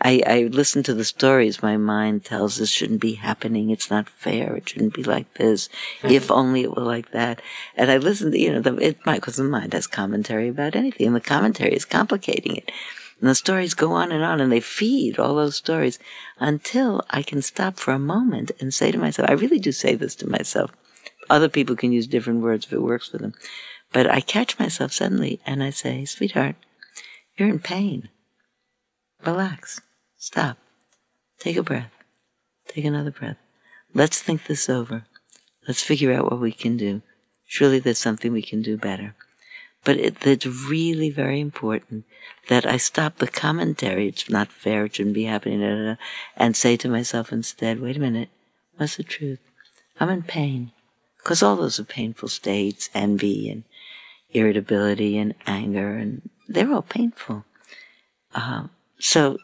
I, 0.02 0.22
I 0.26 0.42
listen 0.44 0.82
to 0.84 0.94
the 0.94 1.04
stories 1.04 1.62
my 1.62 1.76
mind 1.76 2.24
tells 2.24 2.56
this 2.56 2.72
shouldn't 2.72 3.02
be 3.02 3.16
happening. 3.16 3.70
It's 3.70 3.92
not 3.92 4.08
fair. 4.08 4.56
It 4.56 4.70
shouldn't 4.70 4.94
be 4.94 5.04
like 5.04 5.34
this. 5.34 5.68
Mm-hmm. 6.02 6.12
If 6.12 6.32
only 6.32 6.62
it 6.62 6.76
were 6.76 6.84
like 6.84 7.12
that. 7.12 7.42
And 7.76 7.92
I 7.92 7.98
listen 7.98 8.32
to, 8.32 8.40
you 8.40 8.54
know, 8.54 8.62
the, 8.62 8.76
it 8.78 9.06
might, 9.06 9.16
because 9.16 9.36
the 9.36 9.44
mind 9.44 9.74
has 9.74 9.88
commentary 9.88 10.48
about 10.48 10.78
anything 10.78 11.08
and 11.08 11.16
the 11.16 11.22
commentary 11.22 11.74
is 11.74 11.84
complicating 11.84 12.56
it. 12.56 12.72
And 13.20 13.30
the 13.30 13.36
stories 13.36 13.74
go 13.74 13.92
on 13.92 14.12
and 14.12 14.24
on 14.24 14.40
and 14.40 14.52
they 14.52 14.62
feed 14.62 15.20
all 15.20 15.36
those 15.36 15.58
stories 15.58 16.00
until 16.40 17.04
I 17.10 17.22
can 17.22 17.42
stop 17.42 17.78
for 17.78 17.92
a 17.92 18.00
moment 18.00 18.52
and 18.60 18.74
say 18.74 18.92
to 18.92 18.98
myself, 18.98 19.30
I 19.30 19.34
really 19.34 19.60
do 19.60 19.72
say 19.72 19.96
this 19.96 20.16
to 20.16 20.30
myself. 20.30 20.72
Other 21.30 21.50
people 21.50 21.76
can 21.76 21.92
use 21.92 22.08
different 22.08 22.42
words 22.42 22.66
if 22.66 22.74
it 22.74 22.82
works 22.82 23.10
for 23.10 23.18
them. 23.18 23.34
But 23.92 24.10
I 24.10 24.22
catch 24.22 24.58
myself 24.58 24.94
suddenly 24.94 25.42
and 25.46 25.62
I 25.62 25.70
say, 25.70 26.06
sweetheart, 26.06 26.56
you're 27.38 27.50
in 27.50 27.60
pain. 27.60 28.10
Relax. 29.26 29.82
Stop. 30.18 30.58
Take 31.40 31.58
a 31.58 31.64
breath. 31.64 31.92
Take 32.68 32.86
another 32.86 33.12
breath. 33.12 33.38
Let's 33.94 34.22
think 34.22 34.46
this 34.46 34.70
over. 34.70 35.06
Let's 35.68 35.84
figure 35.84 36.14
out 36.14 36.32
what 36.32 36.40
we 36.40 36.52
can 36.52 36.78
do. 36.78 37.02
Surely 37.46 37.80
there's 37.80 37.98
something 37.98 38.32
we 38.32 38.42
can 38.42 38.62
do 38.62 38.78
better. 38.78 39.16
But 39.90 39.98
it, 39.98 40.24
it's 40.24 40.46
really 40.46 41.10
very 41.10 41.40
important 41.40 42.06
that 42.48 42.64
I 42.64 42.78
stop 42.78 43.16
the 43.16 43.28
commentary. 43.28 44.08
It's 44.08 44.30
not 44.30 44.52
fair. 44.52 44.86
It 44.86 44.94
shouldn't 44.94 45.16
be 45.16 45.24
happening. 45.24 45.98
And 46.38 46.56
say 46.56 46.78
to 46.78 46.88
myself 46.88 47.32
instead, 47.32 47.80
wait 47.80 47.98
a 47.98 48.00
minute. 48.00 48.30
What's 48.78 48.98
the 48.98 49.04
truth? 49.04 49.40
I'm 50.00 50.12
in 50.12 50.22
pain. 50.22 50.74
Because 51.18 51.42
all 51.42 51.56
those 51.56 51.80
are 51.80 51.86
painful 51.86 52.30
states, 52.30 52.92
envy 52.94 53.50
and 53.50 53.64
irritability 54.30 55.18
and 55.18 55.34
anger, 55.48 55.96
and 55.96 56.30
they're 56.48 56.72
all 56.72 56.84
painful. 56.84 57.46
Uh, 58.36 58.68
so 59.00 59.40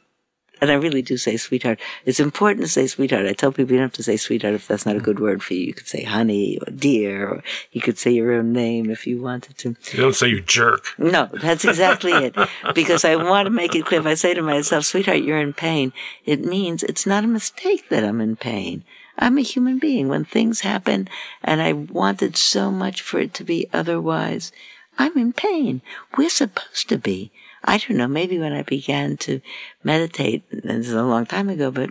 and 0.61 0.71
I 0.71 0.75
really 0.75 1.01
do 1.01 1.17
say 1.17 1.37
sweetheart. 1.37 1.79
It's 2.05 2.19
important 2.19 2.65
to 2.65 2.71
say 2.71 2.87
sweetheart. 2.87 3.25
I 3.25 3.33
tell 3.33 3.51
people 3.51 3.73
you 3.73 3.77
don't 3.79 3.87
have 3.89 3.93
to 3.93 4.03
say 4.03 4.17
sweetheart 4.17 4.53
if 4.53 4.67
that's 4.67 4.85
not 4.85 4.95
a 4.95 5.01
good 5.01 5.19
word 5.19 5.43
for 5.43 5.53
you. 5.53 5.61
You 5.61 5.73
could 5.73 5.87
say 5.87 6.03
honey 6.03 6.57
or 6.59 6.71
dear, 6.71 7.27
or 7.27 7.43
you 7.71 7.81
could 7.81 7.97
say 7.97 8.11
your 8.11 8.33
own 8.33 8.53
name 8.53 8.89
if 8.89 9.05
you 9.05 9.21
wanted 9.21 9.57
to. 9.59 9.75
You 9.91 10.01
don't 10.01 10.15
say 10.15 10.29
you 10.29 10.41
jerk. 10.41 10.87
No, 10.97 11.29
that's 11.33 11.65
exactly 11.65 12.11
it. 12.11 12.35
Because 12.73 13.05
I 13.05 13.15
want 13.15 13.45
to 13.45 13.51
make 13.51 13.75
it 13.75 13.85
clear. 13.85 13.99
If 13.99 14.05
I 14.05 14.13
say 14.13 14.33
to 14.33 14.41
myself, 14.41 14.85
sweetheart, 14.85 15.23
you're 15.23 15.41
in 15.41 15.53
pain, 15.53 15.93
it 16.25 16.43
means 16.43 16.83
it's 16.83 17.05
not 17.05 17.23
a 17.23 17.27
mistake 17.27 17.89
that 17.89 18.03
I'm 18.03 18.21
in 18.21 18.35
pain. 18.35 18.83
I'm 19.17 19.37
a 19.37 19.41
human 19.41 19.79
being. 19.79 20.09
When 20.09 20.25
things 20.25 20.61
happen 20.61 21.07
and 21.43 21.61
I 21.61 21.73
wanted 21.73 22.35
so 22.35 22.71
much 22.71 23.01
for 23.01 23.19
it 23.19 23.33
to 23.35 23.43
be 23.43 23.69
otherwise, 23.71 24.51
I'm 24.97 25.17
in 25.17 25.33
pain. 25.33 25.81
We're 26.17 26.29
supposed 26.29 26.89
to 26.89 26.97
be. 26.97 27.31
I 27.65 27.79
don't 27.79 27.97
know, 27.97 28.07
maybe 28.07 28.37
when 28.37 28.53
I 28.53 28.61
began 28.61 29.17
to 29.17 29.41
meditate, 29.83 30.43
this 30.51 30.87
is 30.87 30.93
a 30.93 31.03
long 31.03 31.25
time 31.25 31.49
ago, 31.49 31.71
but 31.71 31.89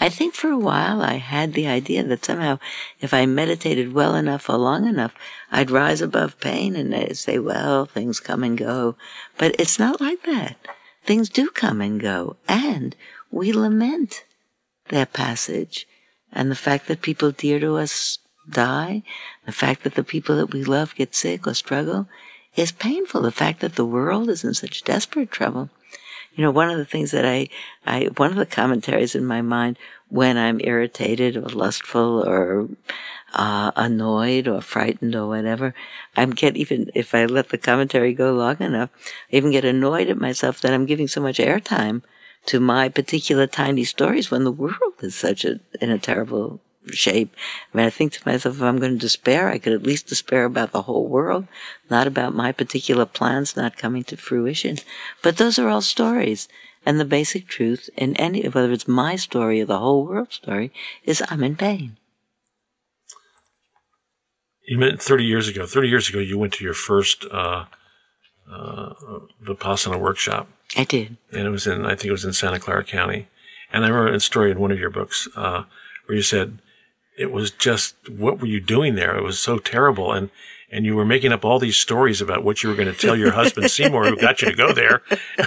I 0.00 0.08
think 0.08 0.34
for 0.34 0.48
a 0.48 0.58
while 0.58 1.02
I 1.02 1.14
had 1.14 1.52
the 1.52 1.66
idea 1.68 2.02
that 2.02 2.24
somehow 2.24 2.58
if 3.00 3.12
I 3.12 3.26
meditated 3.26 3.92
well 3.92 4.14
enough 4.14 4.48
or 4.48 4.56
long 4.56 4.88
enough, 4.88 5.14
I'd 5.50 5.70
rise 5.70 6.00
above 6.00 6.40
pain 6.40 6.74
and 6.74 6.94
I'd 6.94 7.18
say, 7.18 7.38
well, 7.38 7.84
things 7.84 8.18
come 8.18 8.42
and 8.42 8.56
go. 8.56 8.96
But 9.36 9.54
it's 9.60 9.78
not 9.78 10.00
like 10.00 10.22
that. 10.24 10.56
Things 11.04 11.28
do 11.28 11.50
come 11.50 11.80
and 11.82 12.00
go. 12.00 12.36
And 12.48 12.96
we 13.30 13.52
lament 13.52 14.24
their 14.88 15.06
passage 15.06 15.86
and 16.32 16.50
the 16.50 16.56
fact 16.56 16.88
that 16.88 17.02
people 17.02 17.30
dear 17.30 17.60
to 17.60 17.76
us 17.76 18.18
die, 18.48 19.02
the 19.44 19.52
fact 19.52 19.84
that 19.84 19.94
the 19.94 20.02
people 20.02 20.36
that 20.36 20.52
we 20.52 20.64
love 20.64 20.94
get 20.94 21.14
sick 21.14 21.46
or 21.46 21.54
struggle 21.54 22.08
is 22.56 22.72
painful. 22.72 23.22
The 23.22 23.32
fact 23.32 23.60
that 23.60 23.76
the 23.76 23.84
world 23.84 24.28
is 24.28 24.44
in 24.44 24.54
such 24.54 24.84
desperate 24.84 25.30
trouble. 25.30 25.70
You 26.34 26.42
know, 26.42 26.50
one 26.50 26.70
of 26.70 26.78
the 26.78 26.84
things 26.86 27.10
that 27.10 27.26
I, 27.26 27.48
I, 27.86 28.08
one 28.16 28.30
of 28.30 28.36
the 28.36 28.46
commentaries 28.46 29.14
in 29.14 29.26
my 29.26 29.42
mind 29.42 29.78
when 30.08 30.38
I'm 30.38 30.60
irritated 30.60 31.36
or 31.36 31.42
lustful 31.42 32.24
or 32.26 32.68
uh, 33.34 33.72
annoyed 33.76 34.48
or 34.48 34.60
frightened 34.62 35.14
or 35.14 35.28
whatever, 35.28 35.74
I 36.16 36.24
get 36.26 36.56
even 36.56 36.90
if 36.94 37.14
I 37.14 37.26
let 37.26 37.50
the 37.50 37.58
commentary 37.58 38.14
go 38.14 38.32
long 38.32 38.56
enough, 38.60 38.90
I 39.32 39.36
even 39.36 39.50
get 39.50 39.64
annoyed 39.64 40.08
at 40.08 40.18
myself 40.18 40.60
that 40.60 40.72
I'm 40.72 40.86
giving 40.86 41.08
so 41.08 41.20
much 41.20 41.38
airtime 41.38 42.02
to 42.46 42.60
my 42.60 42.88
particular 42.88 43.46
tiny 43.46 43.84
stories 43.84 44.30
when 44.30 44.44
the 44.44 44.52
world 44.52 44.94
is 45.00 45.14
such 45.14 45.44
a 45.44 45.60
in 45.80 45.90
a 45.90 45.98
terrible 45.98 46.60
shape. 46.90 47.34
I 47.72 47.76
mean, 47.76 47.86
I 47.86 47.90
think 47.90 48.12
to 48.12 48.20
myself, 48.26 48.56
if 48.56 48.62
I'm 48.62 48.78
going 48.78 48.92
to 48.92 48.98
despair, 48.98 49.48
I 49.48 49.58
could 49.58 49.72
at 49.72 49.82
least 49.82 50.08
despair 50.08 50.44
about 50.44 50.72
the 50.72 50.82
whole 50.82 51.06
world, 51.06 51.46
not 51.90 52.06
about 52.06 52.34
my 52.34 52.52
particular 52.52 53.06
plans 53.06 53.56
not 53.56 53.76
coming 53.76 54.04
to 54.04 54.16
fruition. 54.16 54.78
But 55.22 55.36
those 55.36 55.58
are 55.58 55.68
all 55.68 55.82
stories. 55.82 56.48
And 56.84 56.98
the 56.98 57.04
basic 57.04 57.46
truth 57.46 57.88
in 57.96 58.16
any, 58.16 58.46
whether 58.48 58.72
it's 58.72 58.88
my 58.88 59.14
story 59.14 59.60
or 59.60 59.66
the 59.66 59.78
whole 59.78 60.04
world 60.04 60.32
story, 60.32 60.72
is 61.04 61.22
I'm 61.28 61.44
in 61.44 61.56
pain. 61.56 61.96
You 64.66 64.78
meant 64.78 65.00
30 65.00 65.24
years 65.24 65.48
ago. 65.48 65.66
30 65.66 65.88
years 65.88 66.08
ago, 66.08 66.18
you 66.18 66.38
went 66.38 66.52
to 66.54 66.64
your 66.64 66.74
first 66.74 67.24
uh, 67.30 67.66
uh, 68.50 68.92
Vipassana 69.44 69.98
workshop. 69.98 70.48
I 70.76 70.84
did. 70.84 71.16
And 71.32 71.46
it 71.46 71.50
was 71.50 71.66
in, 71.66 71.84
I 71.84 71.90
think 71.90 72.06
it 72.06 72.12
was 72.12 72.24
in 72.24 72.32
Santa 72.32 72.58
Clara 72.58 72.84
County. 72.84 73.28
And 73.72 73.84
I 73.84 73.88
remember 73.88 74.12
a 74.12 74.20
story 74.20 74.50
in 74.50 74.60
one 74.60 74.70
of 74.70 74.78
your 74.78 74.90
books 74.90 75.28
uh, 75.36 75.64
where 76.06 76.16
you 76.16 76.22
said, 76.22 76.58
it 77.16 77.30
was 77.30 77.50
just 77.50 77.94
what 78.08 78.40
were 78.40 78.46
you 78.46 78.60
doing 78.60 78.94
there? 78.94 79.16
It 79.16 79.22
was 79.22 79.38
so 79.38 79.58
terrible, 79.58 80.12
and 80.12 80.30
and 80.70 80.86
you 80.86 80.96
were 80.96 81.04
making 81.04 81.32
up 81.32 81.44
all 81.44 81.58
these 81.58 81.76
stories 81.76 82.22
about 82.22 82.42
what 82.42 82.62
you 82.62 82.68
were 82.70 82.74
going 82.74 82.92
to 82.92 82.98
tell 82.98 83.14
your 83.14 83.32
husband 83.32 83.70
Seymour, 83.70 84.06
who 84.06 84.16
got 84.16 84.40
you 84.40 84.50
to 84.50 84.56
go 84.56 84.72
there, 84.72 85.02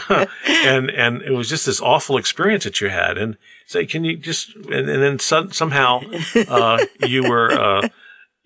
and 0.47 0.89
and 0.89 1.21
it 1.23 1.31
was 1.31 1.49
just 1.49 1.65
this 1.65 1.81
awful 1.81 2.17
experience 2.17 2.63
that 2.63 2.79
you 2.79 2.89
had. 2.89 3.17
And 3.17 3.37
say, 3.65 3.85
can 3.85 4.03
you 4.03 4.15
just 4.17 4.55
and, 4.55 4.89
and 4.89 5.01
then 5.01 5.19
some, 5.19 5.51
somehow 5.51 6.01
uh, 6.47 6.85
you 7.07 7.27
were. 7.29 7.51
Uh, 7.51 7.89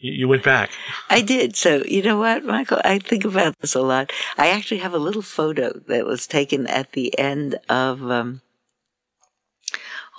you 0.01 0.29
went 0.29 0.45
back. 0.45 0.71
I 1.09 1.21
did. 1.21 1.57
So, 1.57 1.83
you 1.83 2.01
know 2.01 2.17
what, 2.17 2.45
Michael? 2.45 2.79
I 2.85 2.99
think 2.99 3.25
about 3.25 3.59
this 3.59 3.75
a 3.75 3.81
lot. 3.81 4.13
I 4.37 4.47
actually 4.47 4.77
have 4.77 4.93
a 4.93 4.97
little 4.97 5.21
photo 5.21 5.77
that 5.87 6.05
was 6.05 6.25
taken 6.25 6.67
at 6.67 6.93
the 6.93 7.19
end 7.19 7.59
of 7.67 8.09
um, 8.09 8.39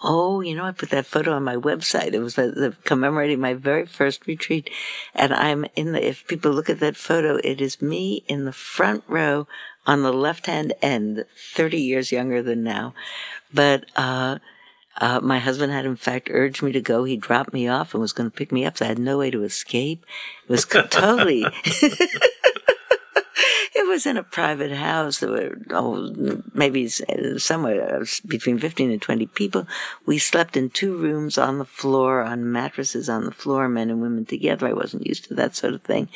Oh, 0.03 0.41
you 0.41 0.55
know, 0.55 0.65
I 0.65 0.73
put 0.73 0.91
that 0.91 1.05
photo 1.07 1.33
on 1.33 1.45
my 1.45 1.57
website. 1.57 2.15
It 2.15 2.21
was 2.21 2.39
commemorating 2.85 3.41
my 3.41 3.55
very 3.55 3.85
first 3.85 4.27
retreat. 4.27 4.71
And 5.15 5.33
I'm 5.35 5.67
in 5.77 5.93
the, 5.93 6.07
if 6.07 6.27
people 6.27 6.53
look 6.53 6.71
at 6.71 6.81
that 6.81 6.97
photo, 6.97 7.37
it 7.45 7.61
is 7.61 7.83
me 7.83 8.25
in 8.27 8.47
the 8.47 8.53
front 8.53 9.05
row 9.09 9.47
on 9.87 10.03
the 10.03 10.13
left 10.13 10.47
hand 10.47 10.73
end, 10.81 11.25
30 11.55 11.79
years 11.79 12.13
younger 12.13 12.43
than 12.43 12.63
now. 12.63 12.95
But, 13.53 13.87
uh, 13.95 14.39
uh, 14.97 15.21
my 15.21 15.39
husband 15.39 15.73
had, 15.73 15.87
in 15.87 15.97
fact, 15.97 16.29
urged 16.31 16.63
me 16.63 16.73
to 16.73 16.81
go. 16.81 17.05
He 17.05 17.17
dropped 17.17 17.53
me 17.53 17.69
off 17.69 17.95
and 17.95 18.01
was 18.01 18.13
going 18.13 18.31
to 18.31 18.37
pick 18.37 18.53
me 18.53 18.67
up, 18.67 18.77
so 18.77 18.85
I 18.85 18.89
had 18.89 18.99
no 18.99 19.19
way 19.19 19.31
to 19.31 19.45
escape. 19.45 20.05
It 20.45 20.51
was 20.51 20.67
totally. 20.67 21.47
it 23.81 23.89
was 23.89 24.05
in 24.05 24.19
a 24.19 24.23
private 24.23 24.73
house. 24.73 25.21
There 25.21 25.31
were 25.31 25.57
oh, 25.71 26.43
maybe 26.53 26.89
somewhere 26.89 28.01
uh, 28.01 28.05
between 28.27 28.59
15 28.59 28.91
and 28.91 29.01
20 29.01 29.27
people. 29.27 29.67
We 30.05 30.19
slept 30.19 30.57
in 30.57 30.69
two 30.69 30.97
rooms 30.97 31.39
on 31.39 31.59
the 31.59 31.65
floor, 31.65 32.23
on 32.23 32.53
mattresses 32.53 33.09
on 33.09 33.25
the 33.25 33.33
floor, 33.33 33.69
men 33.69 33.89
and 33.89 34.03
women 34.03 34.27
together. 34.27 34.67
I 34.67 34.75
wasn't 34.75 35.07
used 35.07 35.25
to 35.25 35.35
that 35.35 35.57
sort 35.57 35.73
of 35.73 35.83
thing. 35.83 36.09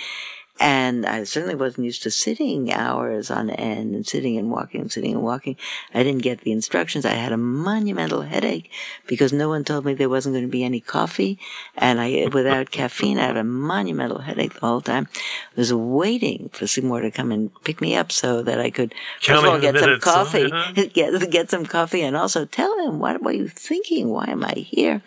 And 0.61 1.05
I 1.05 1.25
certainly 1.25 1.57
wasn't 1.57 1.87
used 1.87 2.05
to 2.05 2.13
sitting 2.13 2.73
hours 2.73 3.29
on 3.29 3.51
end 3.51 3.95
and 3.95 4.07
sitting 4.07 4.39
and 4.39 4.53
walking 4.53 4.83
and 4.83 4.93
sitting 4.93 5.13
and 5.13 5.23
walking. 5.23 5.57
I 5.93 6.05
didn't 6.05 6.23
get 6.23 6.43
the 6.43 6.53
instructions. 6.53 7.05
I 7.05 7.15
had 7.15 7.33
a 7.33 7.37
monumental 7.37 8.23
headache 8.23 8.71
because 9.09 9.33
no 9.33 9.49
one 9.49 9.65
told 9.65 9.85
me 9.85 9.95
there 9.95 10.09
wasn't 10.09 10.35
going 10.35 10.45
to 10.45 10.51
be 10.51 10.63
any 10.63 10.79
coffee. 10.79 11.41
And 11.77 12.01
I, 12.01 12.29
without 12.33 12.71
caffeine, 12.71 13.19
I 13.19 13.27
had 13.27 13.37
a 13.37 13.43
monumental 13.43 14.21
headache 14.21 14.55
the 14.55 14.61
whole 14.61 14.81
time. 14.81 15.09
I 15.13 15.61
was 15.61 15.75
waiting 15.75 16.51
for 16.53 16.69
Seymour 16.69 17.01
to 17.01 17.11
come 17.11 17.33
and 17.33 17.51
pick 17.65 17.81
me 17.81 17.97
up 17.97 18.13
so 18.13 18.41
that 18.43 18.61
I 18.61 18.71
could, 18.71 18.95
first 19.21 19.45
of 19.45 19.51
all, 19.51 19.61
get 19.61 19.77
some 19.77 19.99
coffee, 19.99 20.53
get, 20.95 21.31
get 21.33 21.51
some 21.51 21.67
coffee 21.67 22.03
and 22.03 22.17
also 22.17 22.45
tell 22.45 22.79
him, 22.87 23.01
what 23.01 23.21
were 23.23 23.33
you 23.33 23.49
thinking? 23.49 24.11
Why 24.11 24.27
am 24.29 24.45
I 24.45 24.53
here? 24.53 25.03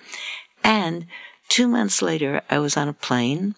And 0.62 1.08
two 1.48 1.70
months 1.70 2.02
later, 2.02 2.42
I 2.50 2.60
was 2.60 2.76
on 2.76 2.90
a 2.90 2.94
plane 2.94 3.56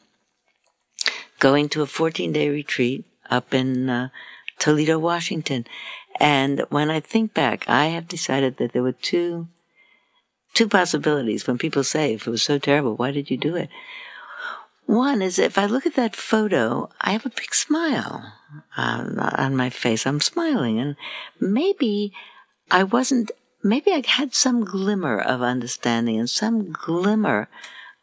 going 1.39 1.69
to 1.69 1.81
a 1.81 1.87
14 1.87 2.31
day 2.31 2.49
retreat 2.49 3.05
up 3.29 3.53
in 3.53 3.89
uh, 3.89 4.09
Toledo, 4.59 4.99
Washington. 4.99 5.65
And 6.19 6.65
when 6.69 6.91
I 6.91 6.99
think 6.99 7.33
back, 7.33 7.67
I 7.67 7.87
have 7.87 8.07
decided 8.07 8.57
that 8.57 8.73
there 8.73 8.83
were 8.83 8.91
two, 8.91 9.47
two 10.53 10.67
possibilities 10.67 11.47
when 11.47 11.57
people 11.57 11.83
say, 11.83 12.13
if 12.13 12.27
it 12.27 12.31
was 12.31 12.43
so 12.43 12.59
terrible, 12.59 12.95
why 12.95 13.11
did 13.11 13.31
you 13.31 13.37
do 13.37 13.55
it? 13.55 13.69
One 14.85 15.21
is 15.21 15.39
if 15.39 15.57
I 15.57 15.65
look 15.65 15.85
at 15.85 15.95
that 15.95 16.15
photo, 16.15 16.89
I 16.99 17.11
have 17.11 17.25
a 17.25 17.29
big 17.29 17.53
smile 17.53 18.33
on, 18.75 19.19
on 19.19 19.55
my 19.55 19.69
face. 19.69 20.05
I'm 20.05 20.19
smiling 20.19 20.79
and 20.79 20.95
maybe 21.39 22.11
I 22.71 22.83
wasn't, 22.83 23.31
maybe 23.63 23.91
I 23.91 24.03
had 24.05 24.33
some 24.33 24.65
glimmer 24.65 25.19
of 25.19 25.41
understanding 25.41 26.17
and 26.17 26.29
some 26.29 26.71
glimmer 26.71 27.47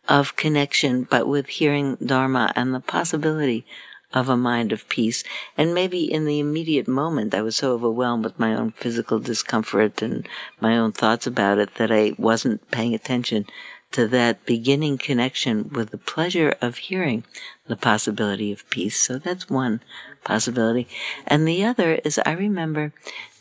of 0.08 0.36
connection, 0.36 1.04
but 1.04 1.26
with 1.26 1.46
hearing 1.46 1.96
Dharma 1.96 2.52
and 2.56 2.74
the 2.74 2.80
possibility 2.80 3.66
of 4.12 4.28
a 4.28 4.36
mind 4.36 4.72
of 4.72 4.88
peace. 4.88 5.24
And 5.58 5.74
maybe 5.74 6.10
in 6.10 6.24
the 6.24 6.40
immediate 6.40 6.88
moment, 6.88 7.34
I 7.34 7.42
was 7.42 7.56
so 7.56 7.72
overwhelmed 7.74 8.24
with 8.24 8.38
my 8.38 8.54
own 8.54 8.72
physical 8.72 9.18
discomfort 9.18 10.00
and 10.00 10.26
my 10.60 10.76
own 10.78 10.92
thoughts 10.92 11.26
about 11.26 11.58
it 11.58 11.74
that 11.74 11.92
I 11.92 12.14
wasn't 12.16 12.70
paying 12.70 12.94
attention 12.94 13.46
to 13.92 14.08
that 14.08 14.44
beginning 14.44 14.98
connection 14.98 15.68
with 15.70 15.90
the 15.90 15.98
pleasure 15.98 16.56
of 16.60 16.76
hearing 16.76 17.24
the 17.66 17.76
possibility 17.76 18.52
of 18.52 18.68
peace. 18.70 19.00
So 19.00 19.18
that's 19.18 19.48
one 19.48 19.80
possibility. 20.24 20.88
And 21.26 21.46
the 21.46 21.64
other 21.64 21.94
is 22.04 22.20
I 22.24 22.32
remember 22.32 22.92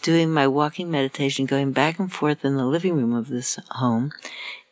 doing 0.02 0.32
my 0.32 0.48
walking 0.48 0.92
meditation, 0.92 1.46
going 1.46 1.72
back 1.72 2.00
and 2.00 2.12
forth 2.12 2.46
in 2.46 2.58
the 2.58 2.66
living 2.66 2.96
room 2.96 3.14
of 3.14 3.28
this 3.28 3.60
home 3.72 4.12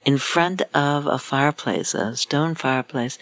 in 0.05 0.17
front 0.17 0.61
of 0.73 1.05
a 1.07 1.17
fireplace, 1.17 1.93
a 1.93 2.15
stone 2.15 2.55
fireplace, 2.55 3.17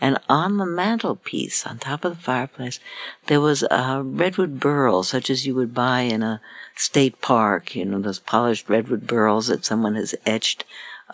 and 0.00 0.18
on 0.28 0.58
the 0.58 0.66
mantelpiece, 0.66 1.66
on 1.66 1.78
top 1.78 2.04
of 2.04 2.16
the 2.16 2.22
fireplace, 2.22 2.78
there 3.26 3.40
was 3.40 3.62
a 3.62 4.02
redwood 4.04 4.60
burl, 4.60 5.02
such 5.02 5.30
as 5.30 5.46
you 5.46 5.54
would 5.54 5.72
buy 5.72 6.00
in 6.00 6.22
a 6.22 6.40
state 6.74 7.20
park, 7.22 7.74
you 7.74 7.84
know, 7.84 7.98
those 8.00 8.18
polished 8.18 8.68
redwood 8.68 9.06
burls 9.06 9.46
that 9.46 9.64
someone 9.64 9.94
has 9.94 10.14
etched 10.26 10.64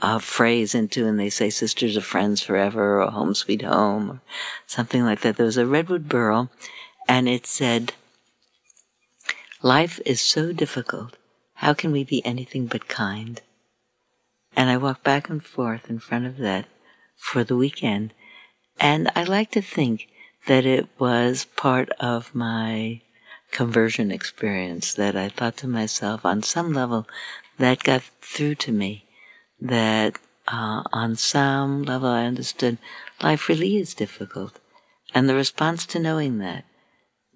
a 0.01 0.19
phrase 0.19 0.75
into 0.75 1.07
and 1.07 1.21
they 1.21 1.31
say 1.31 1.51
sisters 1.51 1.97
of 1.97 2.05
friends 2.05 2.41
forever 2.41 3.01
or 3.01 3.11
home 3.11 3.35
sweet 3.35 3.63
home 3.63 4.11
or 4.11 4.21
something 4.67 5.05
like 5.05 5.21
that. 5.21 5.37
There 5.37 5.47
was 5.47 5.59
a 5.59 5.67
redwood 5.67 6.09
burl 6.09 6.51
and 7.07 7.29
it 7.29 7.47
said, 7.47 7.93
life 9.61 10.01
is 10.05 10.21
so 10.21 10.53
difficult. 10.53 11.17
How 11.55 11.75
can 11.75 11.93
we 11.93 12.03
be 12.03 12.25
anything 12.25 12.67
but 12.67 12.89
kind? 12.89 13.41
And 14.55 14.71
I 14.71 14.77
walk 14.77 15.03
back 15.03 15.29
and 15.29 15.45
forth 15.45 15.88
in 15.88 15.99
front 15.99 16.27
of 16.27 16.38
that 16.38 16.67
for 17.17 17.45
the 17.45 17.57
weekend. 17.57 18.12
And 18.79 19.11
I 19.15 19.25
like 19.25 19.51
to 19.53 19.62
think 19.62 20.09
that 20.47 20.67
it 20.67 20.88
was 20.99 21.47
part 21.57 21.88
of 22.01 22.35
my 22.35 23.01
conversion 23.51 24.11
experience 24.11 24.95
that 24.95 25.15
I 25.15 25.29
thought 25.29 25.57
to 25.59 25.69
myself 25.69 26.25
on 26.25 26.43
some 26.43 26.73
level 26.73 27.07
that 27.59 27.83
got 27.83 28.03
through 28.21 28.57
to 28.57 28.73
me 28.73 29.05
that 29.61 30.19
uh, 30.49 30.83
on 30.93 31.17
some 31.17 31.85
level 31.85 32.09
I 32.09 32.25
understood 32.25 32.79
life 33.23 33.49
really 33.49 33.77
is 33.77 33.95
difficult. 33.95 34.59
And 35.15 35.29
the 35.29 35.35
response 35.35 35.87
to 35.87 35.99
knowing 35.99 36.38
that 36.38 36.65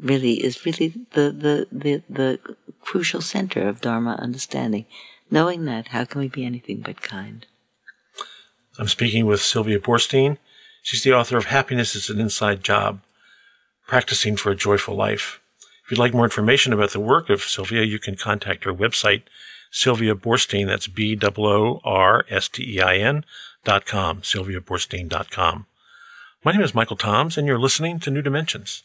really 0.01 0.45
is 0.45 0.65
really 0.67 0.89
the, 1.13 1.31
the, 1.31 1.69
the, 1.71 2.03
the 2.09 2.41
crucial 2.81 3.21
center 3.21 3.69
of 3.69 3.81
Dharma 3.81 4.19
understanding. 4.21 4.87
Knowing 5.31 5.65
that, 5.65 5.89
how 5.89 6.05
can 6.05 6.21
we 6.21 6.29
be 6.29 6.45
anything 6.45 6.81
but 6.81 7.03
kind? 7.03 7.47
I'm 8.79 8.89
speaking 8.89 9.27
with 9.27 9.41
Sylvia 9.41 9.79
Boorstein. 9.79 10.39
She's 10.83 11.03
the 11.03 11.15
author 11.15 11.37
of 11.37 11.47
Happiness 11.47 11.97
is 11.97 12.09
an 12.11 12.21
Inside 12.21 12.63
Job, 12.63 13.01
Practicing 13.87 14.37
for 14.37 14.51
a 14.51 14.57
Joyful 14.57 14.95
Life. 14.95 15.41
If 15.85 15.91
you'd 15.91 15.99
like 15.99 16.13
more 16.13 16.25
information 16.25 16.73
about 16.73 16.91
the 16.91 17.01
work 17.01 17.31
of 17.31 17.43
Sylvia, 17.43 17.83
you 17.83 17.99
can 17.99 18.17
contact 18.17 18.65
her 18.65 18.75
website, 18.75 19.23
Sylvia 19.71 20.15
Boorstein, 20.15 20.67
that's 20.67 20.87
B-O-O-R-S-T-E-I-N 20.87 21.25
dot 23.65 23.85
com, 23.85 24.21
sylviaboorstein 24.23 25.09
dot 25.09 25.31
com. 25.31 25.67
My 26.45 26.53
name 26.53 26.63
is 26.63 26.75
Michael 26.75 26.97
Toms, 26.97 27.37
and 27.37 27.47
you're 27.47 27.59
listening 27.59 27.99
to 28.01 28.11
New 28.11 28.23
Dimensions. 28.23 28.85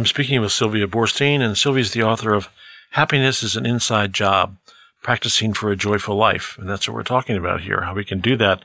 I'm 0.00 0.06
speaking 0.06 0.40
with 0.40 0.50
Sylvia 0.50 0.86
Boorstein, 0.86 1.42
and 1.42 1.58
Sylvia's 1.58 1.90
the 1.90 2.02
author 2.02 2.32
of 2.32 2.48
Happiness 2.92 3.42
is 3.42 3.54
an 3.54 3.66
Inside 3.66 4.14
Job, 4.14 4.56
Practicing 5.02 5.52
for 5.52 5.70
a 5.70 5.76
Joyful 5.76 6.16
Life. 6.16 6.56
And 6.58 6.66
that's 6.66 6.88
what 6.88 6.94
we're 6.94 7.02
talking 7.02 7.36
about 7.36 7.60
here, 7.60 7.82
how 7.82 7.92
we 7.92 8.06
can 8.06 8.18
do 8.18 8.34
that. 8.38 8.64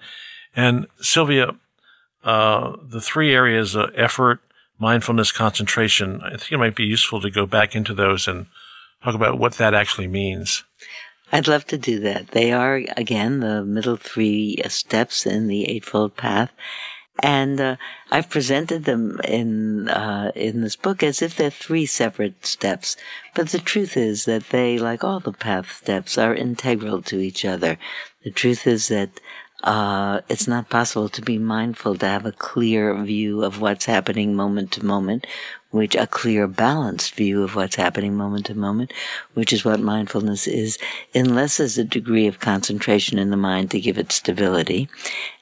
And 0.55 0.87
Sylvia, 1.01 1.49
uh, 2.23 2.77
the 2.81 3.01
three 3.01 3.33
areas, 3.33 3.75
of 3.75 3.91
effort, 3.95 4.39
mindfulness, 4.79 5.33
concentration, 5.33 6.21
I 6.23 6.37
think 6.37 6.53
it 6.53 6.57
might 6.57 6.73
be 6.73 6.85
useful 6.85 7.19
to 7.19 7.29
go 7.29 7.45
back 7.45 7.75
into 7.75 7.93
those 7.93 8.29
and 8.29 8.45
talk 9.03 9.13
about 9.13 9.37
what 9.37 9.55
that 9.55 9.73
actually 9.73 10.07
means. 10.07 10.63
I'd 11.33 11.49
love 11.49 11.65
to 11.65 11.77
do 11.77 11.99
that. 11.99 12.29
They 12.29 12.53
are, 12.53 12.81
again, 12.95 13.41
the 13.41 13.61
middle 13.65 13.97
three 13.97 14.61
steps 14.69 15.25
in 15.25 15.49
the 15.49 15.65
Eightfold 15.65 16.15
Path 16.15 16.51
and 17.19 17.61
uh, 17.61 17.75
I've 18.11 18.29
presented 18.29 18.85
them 18.85 19.19
in 19.27 19.89
uh, 19.89 20.31
in 20.35 20.61
this 20.61 20.75
book 20.75 21.01
as 21.01 21.21
if 21.21 21.35
they're 21.35 21.49
three 21.49 21.85
separate 21.85 22.45
steps. 22.45 22.97
But 23.33 23.49
the 23.49 23.59
truth 23.59 23.95
is 23.97 24.25
that 24.25 24.49
they, 24.49 24.77
like 24.77 25.03
all 25.03 25.19
the 25.19 25.31
path 25.31 25.71
steps, 25.71 26.17
are 26.17 26.35
integral 26.35 27.01
to 27.03 27.19
each 27.19 27.45
other. 27.45 27.77
The 28.23 28.31
truth 28.31 28.67
is 28.67 28.89
that 28.89 29.19
uh, 29.63 30.21
it's 30.29 30.47
not 30.47 30.69
possible 30.69 31.09
to 31.09 31.21
be 31.21 31.37
mindful 31.37 31.95
to 31.95 32.05
have 32.05 32.25
a 32.25 32.31
clear 32.31 32.93
view 33.03 33.43
of 33.43 33.61
what's 33.61 33.85
happening 33.85 34.35
moment 34.35 34.71
to 34.73 34.85
moment, 34.85 35.25
which 35.71 35.95
a 35.95 36.05
clear, 36.05 36.47
balanced 36.47 37.15
view 37.15 37.41
of 37.41 37.55
what's 37.55 37.75
happening 37.75 38.15
moment 38.15 38.45
to 38.45 38.53
moment, 38.53 38.93
which 39.33 39.51
is 39.51 39.65
what 39.65 39.79
mindfulness 39.79 40.45
is, 40.45 40.77
unless 41.15 41.57
there's 41.57 41.77
a 41.77 41.83
degree 41.83 42.27
of 42.27 42.39
concentration 42.39 43.17
in 43.17 43.31
the 43.31 43.37
mind 43.37 43.71
to 43.71 43.79
give 43.79 43.97
it 43.97 44.11
stability 44.11 44.87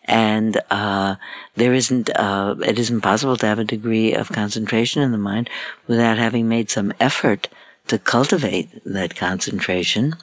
and 0.06 0.60
uh, 0.70 1.16
there 1.56 1.74
isn't 1.74 2.10
uh, 2.10 2.56
it 2.66 2.78
isn't 2.80 3.02
possible 3.02 3.38
to 3.38 3.46
have 3.46 3.60
a 3.60 3.63
degree 3.63 4.13
of 4.13 4.30
concentration 4.30 5.02
in 5.02 5.12
the 5.12 5.18
mind 5.18 5.50
without 5.88 6.18
having 6.18 6.48
made 6.48 6.70
some 6.70 6.94
effort 7.00 7.48
to 7.88 7.98
cultivate 7.98 8.70
that 8.86 9.16
concentration 9.16 10.16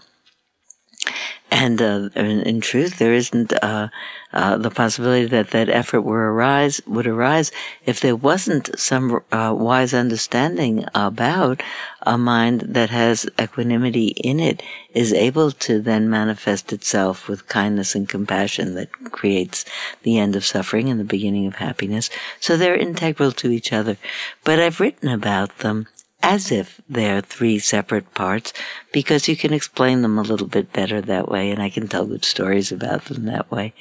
And 1.51 1.83
uh, 1.83 2.11
in, 2.15 2.61
truth, 2.61 2.99
there 2.99 3.13
isn't 3.13 3.53
uh, 3.63 3.89
uh, 4.33 4.57
the 4.57 4.71
possibility 4.71 5.27
that 5.27 5.51
that 5.51 5.69
effort 5.69 6.03
were 6.03 6.33
arise 6.33 6.81
would 6.87 7.09
arise 7.09 7.51
if 7.85 7.99
there 7.99 8.15
wasn't 8.15 8.79
some 8.79 9.21
uh, 9.33 9.53
wise 9.57 9.93
understanding 9.93 10.85
about 10.95 11.61
a 12.03 12.17
mind 12.17 12.61
that 12.61 12.91
has 12.91 13.29
equanimity 13.41 14.09
in 14.09 14.39
it 14.39 14.63
is 14.95 15.13
able 15.13 15.51
to 15.51 15.81
then 15.81 16.09
manifest 16.09 16.73
itself 16.73 17.29
with 17.29 17.49
kindness 17.49 17.97
and 17.97 18.09
compassion 18.09 18.75
that 18.77 18.93
creates 19.11 19.65
the 20.05 20.19
end 20.19 20.37
of 20.37 20.45
suffering 20.45 20.89
and 20.89 21.01
the 21.01 21.05
beginning 21.05 21.47
of 21.47 21.57
happiness. 21.57 22.11
So 22.39 22.57
they're 22.57 22.77
integral 22.77 23.33
to 23.33 23.51
each 23.51 23.73
other. 23.73 23.97
But 24.45 24.61
I've 24.61 24.81
written 24.81 25.09
about 25.09 25.59
them 25.59 25.89
as 26.23 26.53
if 26.53 26.81
they're 26.89 27.21
three 27.21 27.59
separate 27.59 28.13
parts 28.15 28.53
because 28.93 29.29
you 29.29 29.37
can 29.37 29.53
explain 29.53 30.03
them 30.03 30.19
a 30.19 30.23
little 30.23 30.47
bit 30.47 30.73
better 30.73 31.01
that 31.01 31.29
way 31.29 31.51
and 31.51 31.63
I 31.63 31.71
can 31.71 31.89
tell 31.89 32.07
good 32.07 32.25
stories 32.25 32.71
about 32.71 33.07
them 33.07 33.25
that 33.27 33.51
way. 33.51 33.73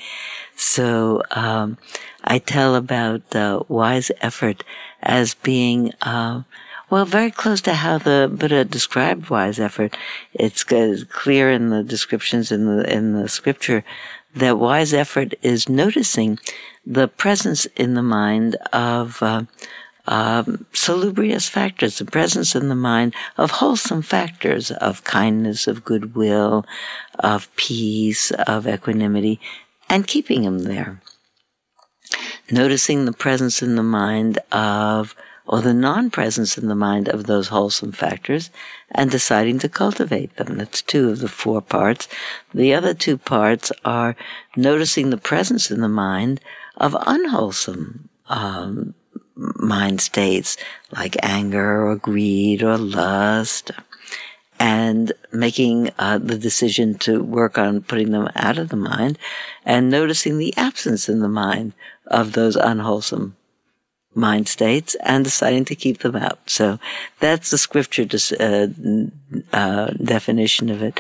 So, 0.56 1.24
um, 1.32 1.78
I 2.24 2.40
tell 2.40 2.76
about 2.76 3.36
uh, 3.36 3.64
wise 3.68 4.12
effort 4.22 4.64
as 5.02 5.34
being, 5.34 5.94
uh, 6.02 6.44
well, 6.90 7.06
very 7.06 7.32
close 7.32 7.62
to 7.62 7.76
how 7.76 7.98
the 7.98 8.30
Buddha 8.34 8.66
described 8.66 9.30
wise 9.30 9.60
effort. 9.60 9.96
It's 10.34 10.64
clear 10.64 11.52
in 11.52 11.70
the 11.70 11.84
descriptions 11.84 12.52
in 12.52 12.66
the, 12.66 12.94
in 12.94 13.14
the 13.14 13.30
scripture 13.30 13.84
that 14.36 14.60
wise 14.60 14.94
effort 14.94 15.34
is 15.42 15.70
noticing 15.70 16.40
the 16.86 17.08
presence 17.08 17.66
in 17.78 17.94
the 17.94 18.04
mind 18.04 18.56
of, 18.74 19.22
uh, 19.22 19.44
um, 20.10 20.66
salubrious 20.74 21.48
factors, 21.48 22.00
the 22.00 22.06
presence 22.06 22.56
in 22.56 22.68
the 22.68 22.76
mind 22.76 23.14
of 23.38 23.52
wholesome 23.52 24.02
factors 24.02 24.72
of 24.72 25.04
kindness, 25.04 25.68
of 25.68 25.86
goodwill, 25.86 26.66
of 27.20 27.56
peace, 27.56 28.32
of 28.32 28.68
equanimity, 28.68 29.40
and 29.88 30.08
keeping 30.08 30.42
them 30.42 30.60
there. 30.64 31.00
Noticing 32.50 33.06
the 33.06 33.14
presence 33.14 33.62
in 33.62 33.76
the 33.76 33.84
mind 33.84 34.40
of, 34.52 35.16
or 35.46 35.62
the 35.62 35.76
non-presence 35.76 36.58
in 36.58 36.70
the 36.70 36.76
mind 36.76 37.08
of 37.08 37.28
those 37.28 37.50
wholesome 37.50 37.92
factors 37.92 38.50
and 38.90 39.12
deciding 39.12 39.60
to 39.60 39.70
cultivate 39.70 40.36
them. 40.38 40.58
That's 40.58 40.82
two 40.82 41.12
of 41.12 41.20
the 41.20 41.28
four 41.28 41.62
parts. 41.62 42.08
The 42.52 42.74
other 42.74 42.96
two 42.96 43.20
parts 43.20 43.72
are 43.86 44.16
noticing 44.56 45.12
the 45.12 45.18
presence 45.18 45.70
in 45.70 45.82
the 45.82 45.88
mind 45.88 46.42
of 46.78 46.98
unwholesome 47.06 48.10
um, 48.26 48.96
mind 49.56 50.02
states 50.02 50.58
like 50.92 51.16
anger 51.24 51.88
or 51.88 51.96
greed 51.96 52.62
or 52.64 52.78
lust 52.78 53.72
and 54.60 55.14
making 55.32 55.90
uh, 55.98 56.18
the 56.18 56.38
decision 56.38 56.98
to 56.98 57.24
work 57.24 57.58
on 57.58 57.82
putting 57.82 58.12
them 58.12 58.30
out 58.36 58.58
of 58.58 58.70
the 58.70 58.76
mind 58.76 59.18
and 59.66 59.90
noticing 59.90 60.38
the 60.38 60.56
absence 60.58 61.08
in 61.08 61.20
the 61.20 61.30
mind 61.30 61.74
of 62.08 62.34
those 62.34 62.58
unwholesome 62.58 63.36
mind 64.14 64.48
states 64.48 64.96
and 65.02 65.24
deciding 65.24 65.64
to 65.66 65.76
keep 65.76 66.00
them 66.00 66.16
out. 66.16 66.40
So 66.50 66.80
that's 67.20 67.52
the 67.52 67.58
scripture 67.58 68.06
dis- 68.06 68.34
uh, 68.34 68.68
uh, 69.54 69.88
definition 69.92 70.70
of 70.70 70.82
it. 70.84 71.00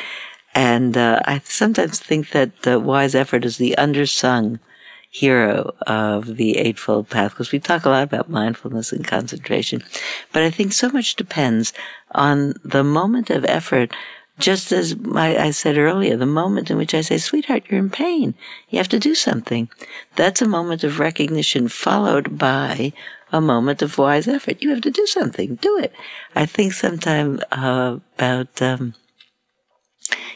And 0.55 0.97
uh, 0.97 1.21
I 1.25 1.41
sometimes 1.43 1.99
think 1.99 2.31
that 2.31 2.61
the 2.61 2.79
wise 2.79 3.13
effort 3.13 3.45
is 3.45 3.57
the 3.57 3.75
undersung 3.77 4.59
hero 5.09 5.73
of 5.87 6.37
the 6.37 6.57
Eightfold 6.57 7.09
Path 7.09 7.31
because 7.31 7.51
we 7.51 7.59
talk 7.59 7.85
a 7.85 7.89
lot 7.89 8.03
about 8.03 8.29
mindfulness 8.29 8.91
and 8.91 9.05
concentration. 9.05 9.83
But 10.31 10.43
I 10.43 10.51
think 10.51 10.71
so 10.71 10.89
much 10.89 11.15
depends 11.15 11.73
on 12.11 12.53
the 12.63 12.83
moment 12.83 13.29
of 13.29 13.45
effort. 13.45 13.93
Just 14.37 14.71
as 14.71 14.95
I 15.15 15.51
said 15.51 15.77
earlier, 15.77 16.15
the 16.15 16.25
moment 16.25 16.71
in 16.71 16.77
which 16.77 16.93
I 16.93 17.01
say, 17.01 17.17
sweetheart, 17.17 17.63
you're 17.67 17.79
in 17.79 17.89
pain. 17.89 18.35
You 18.69 18.77
have 18.77 18.87
to 18.89 18.99
do 18.99 19.13
something. 19.13 19.69
That's 20.15 20.41
a 20.41 20.47
moment 20.47 20.85
of 20.85 20.99
recognition 20.99 21.67
followed 21.67 22.37
by 22.37 22.93
a 23.33 23.41
moment 23.41 23.81
of 23.81 23.97
wise 23.97 24.29
effort. 24.29 24.61
You 24.61 24.69
have 24.69 24.81
to 24.81 24.91
do 24.91 25.05
something. 25.07 25.55
Do 25.55 25.77
it. 25.79 25.91
I 26.35 26.45
think 26.45 26.71
sometime 26.71 27.41
uh, 27.51 27.97
about, 28.17 28.61
um, 28.61 28.93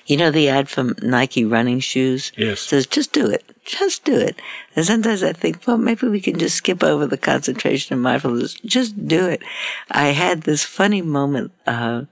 you 0.05 0.17
know, 0.17 0.31
the 0.31 0.49
ad 0.49 0.69
from 0.69 0.95
Nike 1.01 1.45
running 1.45 1.79
shoes? 1.79 2.31
Yes. 2.37 2.61
Says, 2.61 2.85
just 2.85 3.13
do 3.13 3.27
it 3.27 3.43
just 3.65 4.03
do 4.03 4.17
it. 4.17 4.41
And 4.75 4.85
sometimes 4.85 5.23
I 5.23 5.33
think, 5.33 5.65
well, 5.65 5.77
maybe 5.77 6.07
we 6.07 6.21
can 6.21 6.37
just 6.37 6.55
skip 6.55 6.83
over 6.83 7.07
the 7.07 7.17
concentration 7.17 7.93
and 7.93 8.03
mindfulness. 8.03 8.53
Just 8.53 9.07
do 9.07 9.27
it. 9.27 9.41
I 9.91 10.07
had 10.07 10.41
this 10.41 10.63
funny 10.63 11.01
moment, 11.01 11.51
uh, 11.65 12.03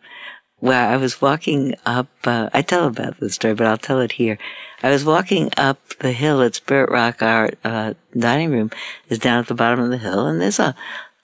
where 0.59 0.87
I 0.87 0.97
was 0.97 1.21
walking 1.21 1.75
up, 1.85 2.07
uh, 2.23 2.49
I 2.53 2.61
tell 2.61 2.85
about 2.85 3.19
this 3.19 3.35
story, 3.35 3.55
but 3.55 3.67
I'll 3.67 3.77
tell 3.77 3.99
it 3.99 4.13
here. 4.13 4.37
I 4.83 4.89
was 4.89 5.03
walking 5.03 5.49
up 5.57 5.79
the 5.99 6.11
hill 6.11 6.41
at 6.41 6.55
Spirit 6.55 6.91
Rock. 6.91 7.21
Our, 7.21 7.51
uh, 7.63 7.93
dining 8.17 8.51
room 8.51 8.71
is 9.09 9.19
down 9.19 9.39
at 9.39 9.47
the 9.47 9.55
bottom 9.55 9.79
of 9.79 9.89
the 9.89 9.97
hill 9.97 10.27
and 10.27 10.39
there's 10.39 10.59
a 10.59 10.75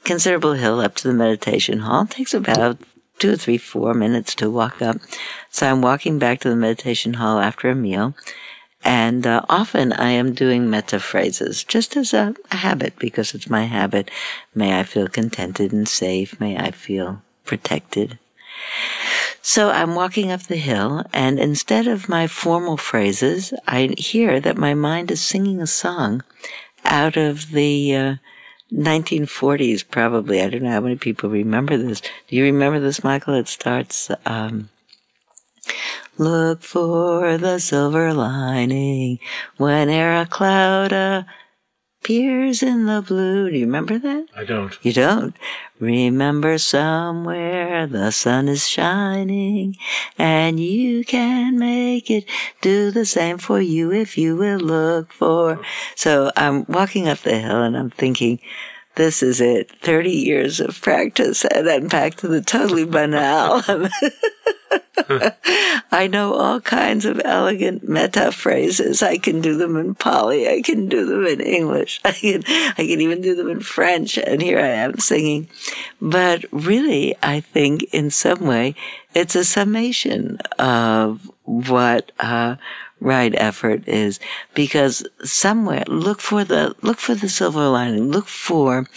considerable 0.03 0.53
hill 0.53 0.79
up 0.79 0.95
to 0.95 1.07
the 1.07 1.13
meditation 1.13 1.79
hall. 1.79 2.03
It 2.03 2.11
takes 2.11 2.33
about 2.33 2.79
two 3.19 3.35
three, 3.35 3.57
four 3.57 3.93
minutes 3.93 4.35
to 4.35 4.49
walk 4.49 4.81
up. 4.81 4.97
So 5.49 5.69
I'm 5.69 5.81
walking 5.81 6.19
back 6.19 6.39
to 6.41 6.49
the 6.49 6.55
meditation 6.55 7.15
hall 7.15 7.39
after 7.39 7.69
a 7.69 7.75
meal 7.75 8.15
and 8.83 9.27
uh, 9.27 9.41
often 9.49 9.91
I 9.91 10.11
am 10.11 10.33
doing 10.33 10.69
metta 10.69 10.99
phrases 10.99 11.63
just 11.63 11.97
as 11.97 12.13
a, 12.13 12.33
a 12.51 12.55
habit 12.55 12.97
because 12.97 13.33
it's 13.33 13.49
my 13.49 13.65
habit. 13.65 14.09
May 14.55 14.79
I 14.79 14.83
feel 14.83 15.09
contented 15.09 15.73
and 15.73 15.87
safe. 15.87 16.39
May 16.39 16.57
I 16.57 16.71
feel 16.71 17.21
protected. 17.43 18.17
So 19.41 19.69
I'm 19.69 19.95
walking 19.95 20.31
up 20.31 20.43
the 20.43 20.57
hill, 20.57 21.03
and 21.13 21.39
instead 21.39 21.87
of 21.87 22.09
my 22.09 22.27
formal 22.27 22.77
phrases, 22.77 23.53
I 23.67 23.93
hear 23.97 24.39
that 24.39 24.57
my 24.57 24.73
mind 24.73 25.11
is 25.11 25.21
singing 25.21 25.61
a 25.61 25.67
song 25.67 26.23
out 26.83 27.17
of 27.17 27.51
the 27.51 27.95
uh, 27.95 28.15
1940s, 28.73 29.83
probably. 29.89 30.41
I 30.41 30.49
don't 30.49 30.63
know 30.63 30.71
how 30.71 30.81
many 30.81 30.97
people 30.97 31.29
remember 31.29 31.77
this. 31.77 32.01
Do 32.01 32.35
you 32.35 32.43
remember 32.43 32.79
this, 32.79 33.03
Michael? 33.03 33.35
It 33.35 33.47
starts, 33.47 34.11
um, 34.25 34.69
Look 36.17 36.63
for 36.63 37.37
the 37.37 37.59
silver 37.59 38.11
lining 38.11 39.19
whene'er 39.57 40.21
a 40.21 40.25
cloud 40.25 40.91
appears 42.01 42.63
in 42.63 42.85
the 42.85 43.01
blue. 43.01 43.49
Do 43.49 43.57
you 43.57 43.65
remember 43.65 43.97
that? 43.99 44.27
I 44.35 44.43
don't. 44.43 44.77
You 44.81 44.93
don't? 44.93 45.35
Remember 45.79 46.57
somewhere 46.57 47.85
the 47.85 48.11
sun 48.11 48.47
is 48.47 48.67
shining 48.67 49.75
and 50.17 50.59
you 50.59 51.03
can 51.03 51.59
make 51.59 52.09
it 52.09 52.25
do 52.61 52.91
the 52.91 53.05
same 53.05 53.37
for 53.37 53.59
you 53.59 53.91
if 53.91 54.17
you 54.17 54.35
will 54.35 54.59
look 54.59 55.11
for. 55.11 55.61
So 55.95 56.31
I'm 56.35 56.65
walking 56.67 57.07
up 57.07 57.19
the 57.19 57.37
hill 57.39 57.61
and 57.61 57.77
I'm 57.77 57.91
thinking, 57.91 58.39
this 58.95 59.21
is 59.21 59.41
it. 59.41 59.71
30 59.81 60.09
years 60.09 60.59
of 60.59 60.81
practice 60.81 61.45
and 61.45 61.69
I'm 61.69 61.87
back 61.87 62.15
to 62.15 62.27
the 62.27 62.41
totally 62.41 62.85
banal. 62.85 63.61
I 65.91 66.07
know 66.07 66.33
all 66.33 66.59
kinds 66.59 67.05
of 67.05 67.21
elegant 67.23 67.87
metta 67.87 68.31
phrases. 68.31 69.01
I 69.01 69.17
can 69.17 69.41
do 69.41 69.57
them 69.57 69.77
in 69.77 69.95
Pali. 69.95 70.47
I 70.47 70.61
can 70.61 70.87
do 70.87 71.05
them 71.05 71.25
in 71.25 71.41
English. 71.41 72.01
I 72.05 72.11
can, 72.11 72.43
I 72.47 72.73
can 72.73 73.01
even 73.01 73.21
do 73.21 73.35
them 73.35 73.49
in 73.49 73.61
French. 73.61 74.17
And 74.17 74.41
here 74.41 74.59
I 74.59 74.67
am 74.67 74.99
singing. 74.99 75.47
But 76.01 76.45
really, 76.51 77.15
I 77.23 77.39
think 77.39 77.83
in 77.93 78.09
some 78.09 78.41
way, 78.41 78.75
it's 79.13 79.35
a 79.35 79.45
summation 79.45 80.37
of 80.59 81.29
what, 81.43 82.11
uh, 82.19 82.57
right 82.99 83.35
effort 83.37 83.87
is 83.87 84.19
because 84.55 85.05
somewhere 85.23 85.83
look 85.87 86.19
for 86.19 86.43
the 86.43 86.75
look 86.81 86.97
for 86.97 87.13
the 87.13 87.29
silver 87.29 87.67
lining 87.67 88.11
look 88.11 88.27
for 88.27 88.87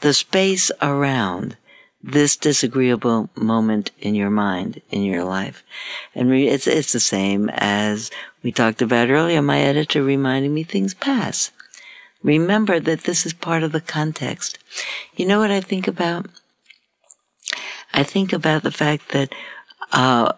the 0.00 0.14
space 0.14 0.70
around 0.80 1.56
this 2.12 2.36
disagreeable 2.36 3.28
moment 3.34 3.90
in 4.00 4.14
your 4.14 4.30
mind, 4.30 4.80
in 4.90 5.02
your 5.02 5.24
life. 5.24 5.62
And 6.14 6.32
it's, 6.32 6.66
it's 6.66 6.92
the 6.92 7.00
same 7.00 7.48
as 7.50 8.10
we 8.42 8.52
talked 8.52 8.82
about 8.82 9.10
earlier. 9.10 9.42
My 9.42 9.60
editor 9.60 10.02
reminding 10.02 10.54
me 10.54 10.62
things 10.62 10.94
pass. 10.94 11.50
Remember 12.22 12.80
that 12.80 13.04
this 13.04 13.24
is 13.26 13.32
part 13.32 13.62
of 13.62 13.72
the 13.72 13.80
context. 13.80 14.58
You 15.16 15.26
know 15.26 15.38
what 15.38 15.50
I 15.50 15.60
think 15.60 15.86
about? 15.86 16.26
I 17.94 18.02
think 18.02 18.32
about 18.32 18.62
the 18.62 18.72
fact 18.72 19.10
that, 19.10 19.32
uh, 19.92 20.32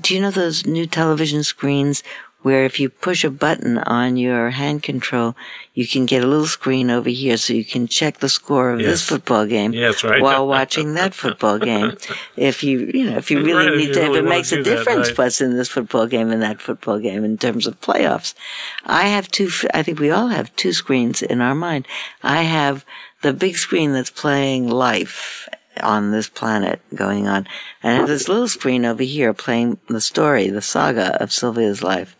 do 0.00 0.14
you 0.14 0.20
know 0.20 0.30
those 0.30 0.66
new 0.66 0.86
television 0.86 1.42
screens 1.42 2.02
where 2.42 2.64
if 2.64 2.80
you 2.80 2.88
push 2.88 3.22
a 3.22 3.30
button 3.30 3.78
on 3.78 4.16
your 4.16 4.50
hand 4.50 4.82
control, 4.82 5.36
you 5.74 5.86
can 5.86 6.06
get 6.06 6.24
a 6.24 6.26
little 6.26 6.46
screen 6.46 6.90
over 6.90 7.10
here 7.10 7.36
so 7.36 7.52
you 7.52 7.64
can 7.64 7.86
check 7.86 8.18
the 8.18 8.28
score 8.28 8.70
of 8.72 8.80
yes. 8.80 8.90
this 8.90 9.08
football 9.08 9.46
game 9.46 9.72
yes, 9.72 10.02
right. 10.02 10.22
while 10.22 10.46
watching 10.46 10.94
that 10.94 11.14
football 11.14 11.58
game. 11.58 11.96
If 12.36 12.64
you, 12.64 12.90
you 12.94 13.10
know, 13.10 13.18
if 13.18 13.30
you 13.30 13.44
really 13.44 13.68
right, 13.68 13.76
need 13.76 13.92
to, 13.92 14.00
really 14.00 14.18
if 14.20 14.24
it 14.24 14.28
makes 14.28 14.52
a 14.52 14.62
difference 14.62 15.08
that, 15.08 15.18
right. 15.18 15.18
what's 15.18 15.40
in 15.40 15.56
this 15.56 15.68
football 15.68 16.06
game 16.06 16.30
and 16.30 16.42
that 16.42 16.60
football 16.60 16.98
game 16.98 17.22
in 17.24 17.36
terms 17.36 17.66
of 17.66 17.80
playoffs. 17.80 18.34
I 18.84 19.08
have 19.08 19.28
two, 19.28 19.50
I 19.74 19.82
think 19.82 19.98
we 19.98 20.10
all 20.10 20.28
have 20.28 20.54
two 20.56 20.72
screens 20.72 21.20
in 21.22 21.40
our 21.40 21.54
mind. 21.54 21.86
I 22.22 22.42
have 22.42 22.84
the 23.20 23.34
big 23.34 23.56
screen 23.56 23.92
that's 23.92 24.10
playing 24.10 24.68
life 24.68 25.48
on 25.82 26.10
this 26.12 26.28
planet 26.28 26.80
going 26.94 27.28
on. 27.28 27.46
And 27.82 27.92
I 27.92 27.96
have 27.96 28.08
this 28.08 28.28
little 28.28 28.48
screen 28.48 28.84
over 28.84 29.02
here 29.02 29.32
playing 29.34 29.78
the 29.88 30.00
story, 30.00 30.48
the 30.48 30.62
saga 30.62 31.20
of 31.22 31.32
Sylvia's 31.32 31.82
life. 31.82 32.16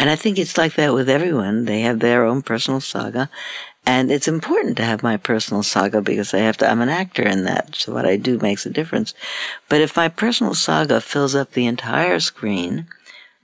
And 0.00 0.08
I 0.08 0.16
think 0.16 0.38
it's 0.38 0.56
like 0.56 0.76
that 0.76 0.94
with 0.94 1.10
everyone. 1.10 1.66
They 1.66 1.82
have 1.82 2.00
their 2.00 2.24
own 2.24 2.40
personal 2.40 2.80
saga. 2.80 3.28
And 3.84 4.10
it's 4.10 4.28
important 4.28 4.78
to 4.78 4.82
have 4.82 5.02
my 5.02 5.18
personal 5.18 5.62
saga 5.62 6.00
because 6.00 6.32
I 6.32 6.38
have 6.38 6.56
to, 6.58 6.70
I'm 6.70 6.80
an 6.80 6.88
actor 6.88 7.22
in 7.22 7.44
that. 7.44 7.76
So 7.76 7.92
what 7.92 8.06
I 8.06 8.16
do 8.16 8.38
makes 8.38 8.64
a 8.64 8.70
difference. 8.70 9.12
But 9.68 9.82
if 9.82 9.98
my 9.98 10.08
personal 10.08 10.54
saga 10.54 11.02
fills 11.02 11.34
up 11.34 11.52
the 11.52 11.66
entire 11.66 12.18
screen, 12.18 12.86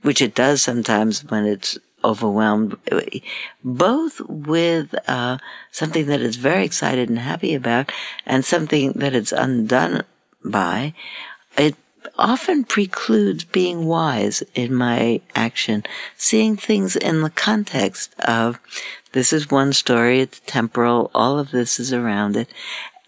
which 0.00 0.22
it 0.22 0.34
does 0.34 0.62
sometimes 0.62 1.22
when 1.24 1.44
it's 1.44 1.76
overwhelmed, 2.02 2.78
both 3.62 4.22
with 4.22 4.94
uh, 5.06 5.36
something 5.72 6.06
that 6.06 6.22
it's 6.22 6.36
very 6.36 6.64
excited 6.64 7.10
and 7.10 7.18
happy 7.18 7.54
about 7.54 7.92
and 8.24 8.46
something 8.46 8.92
that 8.92 9.14
it's 9.14 9.32
undone 9.32 10.04
by, 10.42 10.94
it 11.58 11.76
often 12.18 12.64
precludes 12.64 13.44
being 13.44 13.86
wise 13.86 14.42
in 14.54 14.74
my 14.74 15.20
action, 15.34 15.84
seeing 16.16 16.56
things 16.56 16.96
in 16.96 17.22
the 17.22 17.30
context 17.30 18.14
of 18.20 18.58
this 19.12 19.32
is 19.32 19.50
one 19.50 19.72
story, 19.72 20.20
it's 20.20 20.40
temporal, 20.46 21.10
all 21.14 21.38
of 21.38 21.50
this 21.50 21.80
is 21.80 21.92
around 21.92 22.36
it. 22.36 22.48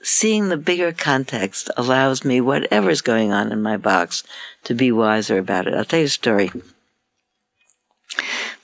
Seeing 0.02 0.48
the 0.48 0.56
bigger 0.56 0.92
context 0.92 1.70
allows 1.76 2.24
me, 2.24 2.40
whatever's 2.40 3.00
going 3.00 3.32
on 3.32 3.52
in 3.52 3.60
my 3.60 3.76
box, 3.76 4.22
to 4.64 4.74
be 4.74 4.90
wiser 4.92 5.38
about 5.38 5.66
it. 5.66 5.74
I'll 5.74 5.84
tell 5.84 6.00
you 6.00 6.06
a 6.06 6.08
story. 6.08 6.50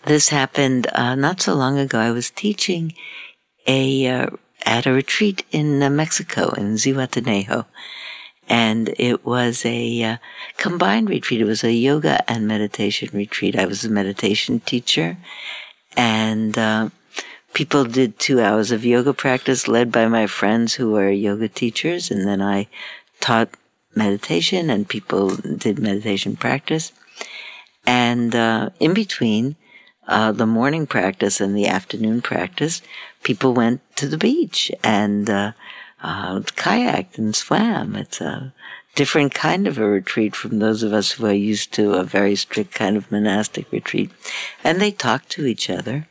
This 0.06 0.28
happened 0.28 0.86
uh, 0.92 1.14
not 1.14 1.40
so 1.40 1.54
long 1.54 1.78
ago. 1.78 1.98
I 1.98 2.12
was 2.12 2.30
teaching 2.30 2.94
a 3.66 4.06
uh, 4.06 4.30
at 4.64 4.86
a 4.86 4.92
retreat 4.92 5.44
in 5.50 5.82
uh, 5.82 5.90
Mexico 5.90 6.50
in 6.50 6.74
Zihuatanejo, 6.74 7.66
and 8.48 8.94
it 8.98 9.24
was 9.24 9.64
a 9.64 10.02
uh, 10.02 10.16
combined 10.56 11.08
retreat. 11.08 11.40
It 11.40 11.44
was 11.44 11.64
a 11.64 11.72
yoga 11.72 12.28
and 12.30 12.46
meditation 12.46 13.08
retreat. 13.12 13.58
I 13.58 13.66
was 13.66 13.84
a 13.84 13.90
meditation 13.90 14.60
teacher, 14.60 15.16
and 15.96 16.56
uh, 16.58 16.90
people 17.54 17.84
did 17.84 18.18
two 18.18 18.40
hours 18.40 18.70
of 18.70 18.84
yoga 18.84 19.14
practice 19.14 19.68
led 19.68 19.90
by 19.90 20.06
my 20.08 20.26
friends 20.26 20.74
who 20.74 20.90
were 20.90 21.10
yoga 21.10 21.48
teachers. 21.48 22.10
And 22.10 22.26
then 22.26 22.42
I 22.42 22.66
taught 23.20 23.50
meditation 23.94 24.68
and 24.68 24.88
people 24.88 25.36
did 25.36 25.78
meditation 25.78 26.36
practice. 26.36 26.92
And 27.86 28.34
uh, 28.34 28.70
in 28.80 28.92
between 28.92 29.56
uh, 30.08 30.32
the 30.32 30.46
morning 30.46 30.86
practice 30.86 31.40
and 31.40 31.56
the 31.56 31.66
afternoon 31.66 32.20
practice, 32.20 32.82
people 33.22 33.54
went 33.54 33.80
to 33.96 34.08
the 34.08 34.18
beach 34.18 34.70
and 34.82 35.30
uh, 36.04 36.40
kayaked 36.40 37.16
and 37.16 37.34
swam. 37.34 37.96
It's 37.96 38.20
a 38.20 38.52
different 38.94 39.34
kind 39.34 39.66
of 39.66 39.78
a 39.78 39.88
retreat 39.88 40.36
from 40.36 40.58
those 40.58 40.82
of 40.82 40.92
us 40.92 41.12
who 41.12 41.26
are 41.26 41.32
used 41.32 41.72
to 41.72 41.94
a 41.94 42.04
very 42.04 42.36
strict 42.36 42.74
kind 42.74 42.96
of 42.96 43.10
monastic 43.10 43.72
retreat. 43.72 44.10
And 44.62 44.80
they 44.80 44.90
talked 44.90 45.30
to 45.30 45.46
each 45.46 45.70
other. 45.70 46.06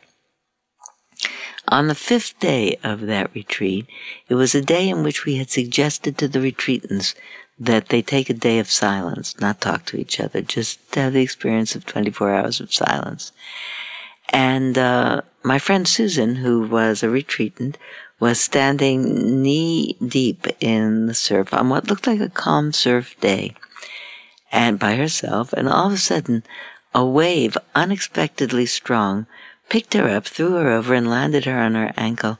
On 1.68 1.88
the 1.88 1.96
fifth 1.96 2.40
day 2.40 2.78
of 2.84 3.02
that 3.02 3.34
retreat, 3.34 3.86
it 4.28 4.36
was 4.36 4.54
a 4.54 4.62
day 4.62 4.90
in 4.90 5.04
which 5.04 5.26
we 5.26 5.38
had 5.38 5.50
suggested 5.50 6.18
to 6.18 6.28
the 6.28 6.40
retreatants 6.40 7.14
that 7.58 7.90
they 7.90 8.02
take 8.02 8.30
a 8.30 8.34
day 8.34 8.60
of 8.60 8.70
silence, 8.70 9.40
not 9.40 9.62
talk 9.62 9.86
to 9.86 9.98
each 9.98 10.20
other, 10.20 10.42
just 10.42 10.80
have 10.96 11.14
the 11.14 11.22
experience 11.22 11.76
of 11.76 11.86
24 11.86 12.34
hours 12.34 12.60
of 12.60 12.74
silence. 12.74 13.32
And 14.30 14.78
uh, 14.78 15.22
my 15.44 15.60
friend 15.60 15.88
Susan, 15.88 16.38
who 16.38 16.68
was 16.68 17.04
a 17.04 17.10
retreatant, 17.10 17.78
was 18.24 18.40
standing 18.40 19.42
knee 19.44 19.98
deep 20.08 20.48
in 20.62 21.08
the 21.08 21.14
surf 21.14 21.54
on 21.54 21.68
what 21.68 21.90
looked 21.90 22.08
like 22.08 22.22
a 22.22 22.30
calm 22.30 22.72
surf 22.72 23.20
day, 23.20 23.54
and 24.50 24.80
by 24.80 24.96
herself, 24.96 25.52
and 25.52 25.68
all 25.68 25.88
of 25.88 25.92
a 25.92 25.98
sudden, 25.98 26.42
a 26.96 27.06
wave 27.06 27.58
unexpectedly 27.76 28.66
strong 28.66 29.26
picked 29.68 29.94
her 29.94 30.08
up, 30.08 30.26
threw 30.26 30.54
her 30.54 30.70
over, 30.72 30.94
and 30.94 31.10
landed 31.10 31.44
her 31.44 31.60
on 31.60 31.76
her 31.76 31.92
ankle. 31.98 32.40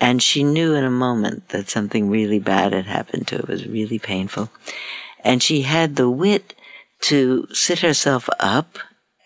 And 0.00 0.22
she 0.22 0.42
knew 0.42 0.72
in 0.74 0.84
a 0.84 1.02
moment 1.06 1.50
that 1.50 1.68
something 1.68 2.08
really 2.08 2.38
bad 2.38 2.72
had 2.72 2.86
happened 2.86 3.26
to 3.26 3.34
her. 3.36 3.42
It 3.42 3.48
was 3.48 3.68
really 3.68 3.98
painful. 3.98 4.48
And 5.22 5.42
she 5.42 5.60
had 5.60 5.96
the 5.96 6.08
wit 6.08 6.54
to 7.02 7.46
sit 7.52 7.80
herself 7.80 8.30
up 8.40 8.78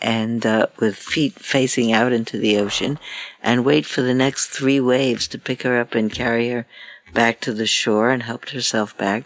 and 0.03 0.45
uh, 0.45 0.67
with 0.79 0.97
feet 0.97 1.35
facing 1.35 1.93
out 1.93 2.13
into 2.13 2.37
the 2.37 2.59
ocean 2.59 2.99
and 3.43 3.65
wait 3.65 3.87
for 3.87 4.03
the 4.03 4.13
next 4.15 4.49
three 4.49 4.81
waves 4.81 5.29
to 5.29 5.39
pick 5.39 5.63
her 5.63 5.81
up 5.81 5.95
and 5.95 6.13
carry 6.13 6.51
her 6.51 6.67
back 7.15 7.41
to 7.41 7.53
the 7.53 7.67
shore 7.67 8.11
and 8.11 8.25
helped 8.25 8.51
herself 8.51 8.97
back. 8.99 9.25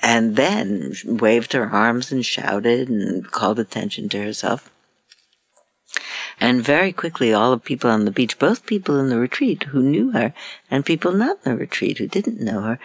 And 0.00 0.36
then 0.36 0.94
waved 1.04 1.52
her 1.54 1.68
arms 1.68 2.12
and 2.12 2.24
shouted 2.24 2.88
and 2.88 3.28
called 3.30 3.58
attention 3.58 4.08
to 4.10 4.22
herself. 4.22 4.70
And 6.40 6.62
very 6.62 6.92
quickly, 6.92 7.32
all 7.32 7.50
the 7.50 7.58
people 7.58 7.90
on 7.90 8.04
the 8.04 8.12
beach, 8.12 8.38
both 8.38 8.66
people 8.66 9.00
in 9.00 9.08
the 9.08 9.18
retreat 9.18 9.64
who 9.64 9.82
knew 9.82 10.12
her 10.12 10.32
and 10.70 10.86
people 10.86 11.10
not 11.10 11.38
in 11.44 11.52
the 11.52 11.58
retreat 11.58 11.98
who 11.98 12.06
didn't 12.06 12.40
know 12.40 12.60
her, 12.60 12.78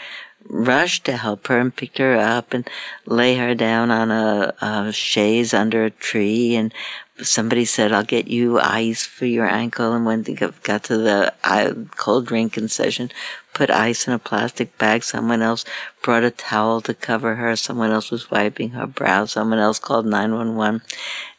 rushed 0.45 1.05
to 1.05 1.18
help 1.18 1.47
her 1.47 1.59
and 1.59 1.76
picked 1.76 1.97
her 1.97 2.16
up 2.16 2.53
and 2.53 2.68
lay 3.05 3.36
her 3.36 3.53
down 3.55 3.91
on 3.91 4.11
a, 4.11 4.53
a 4.61 4.91
chaise 4.91 5.53
under 5.53 5.86
a 5.86 5.91
tree 5.91 6.55
and 6.55 6.74
somebody 7.22 7.64
said, 7.66 7.91
I'll 7.91 8.03
get 8.03 8.28
you 8.28 8.59
ice 8.59 9.05
for 9.05 9.26
your 9.26 9.47
ankle. 9.47 9.93
And 9.93 10.05
when 10.05 10.24
they 10.24 10.34
got 10.34 10.84
to 10.86 10.97
the 10.97 11.34
uh, 11.43 11.74
cold 11.95 12.26
drink 12.26 12.53
concession, 12.53 13.11
put 13.53 13.70
ice 13.70 14.07
in 14.07 14.14
a 14.14 14.20
plastic 14.20 14.78
bag. 14.78 15.03
Someone 15.03 15.41
else 15.41 15.64
brought 16.01 16.24
a 16.24 16.32
towel 16.32 16.82
to 16.82 16.93
cover 16.93 17.36
her. 17.36 17.55
Someone 17.55 17.91
else 17.91 18.09
was 18.09 18.32
wiping 18.32 18.72
her 18.72 18.88
brow. 18.88 19.26
Someone 19.26 19.59
else 19.59 19.78
called 19.78 20.07
911. 20.07 20.82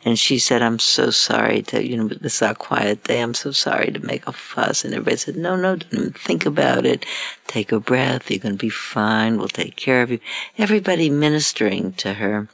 And 0.04 0.18
she 0.18 0.38
said, 0.38 0.62
I'm 0.62 0.78
so 0.78 1.10
sorry 1.10 1.62
to, 1.62 1.84
you 1.84 1.96
know, 1.96 2.08
this 2.08 2.36
is 2.36 2.42
our 2.42 2.54
quiet 2.54 3.04
day. 3.04 3.20
I'm 3.20 3.34
so 3.34 3.50
sorry 3.50 3.90
to 3.90 4.06
make 4.06 4.26
a 4.26 4.32
fuss. 4.32 4.84
And 4.84 4.94
everybody 4.94 5.16
said, 5.16 5.36
no, 5.36 5.56
no, 5.56 5.76
don't 5.76 6.16
think 6.16 6.46
about 6.46 6.86
it. 6.86 7.04
Take 7.46 7.72
a 7.72 7.80
breath. 7.80 8.30
You're 8.30 8.38
going 8.38 8.56
to 8.56 8.64
be 8.64 8.68
fine. 8.68 9.38
We'll 9.38 9.48
take 9.48 9.76
care 9.76 10.02
of 10.02 10.10
you. 10.10 10.20
Everybody 10.56 11.10
ministering 11.10 11.94
to 11.94 12.14
her. 12.14 12.48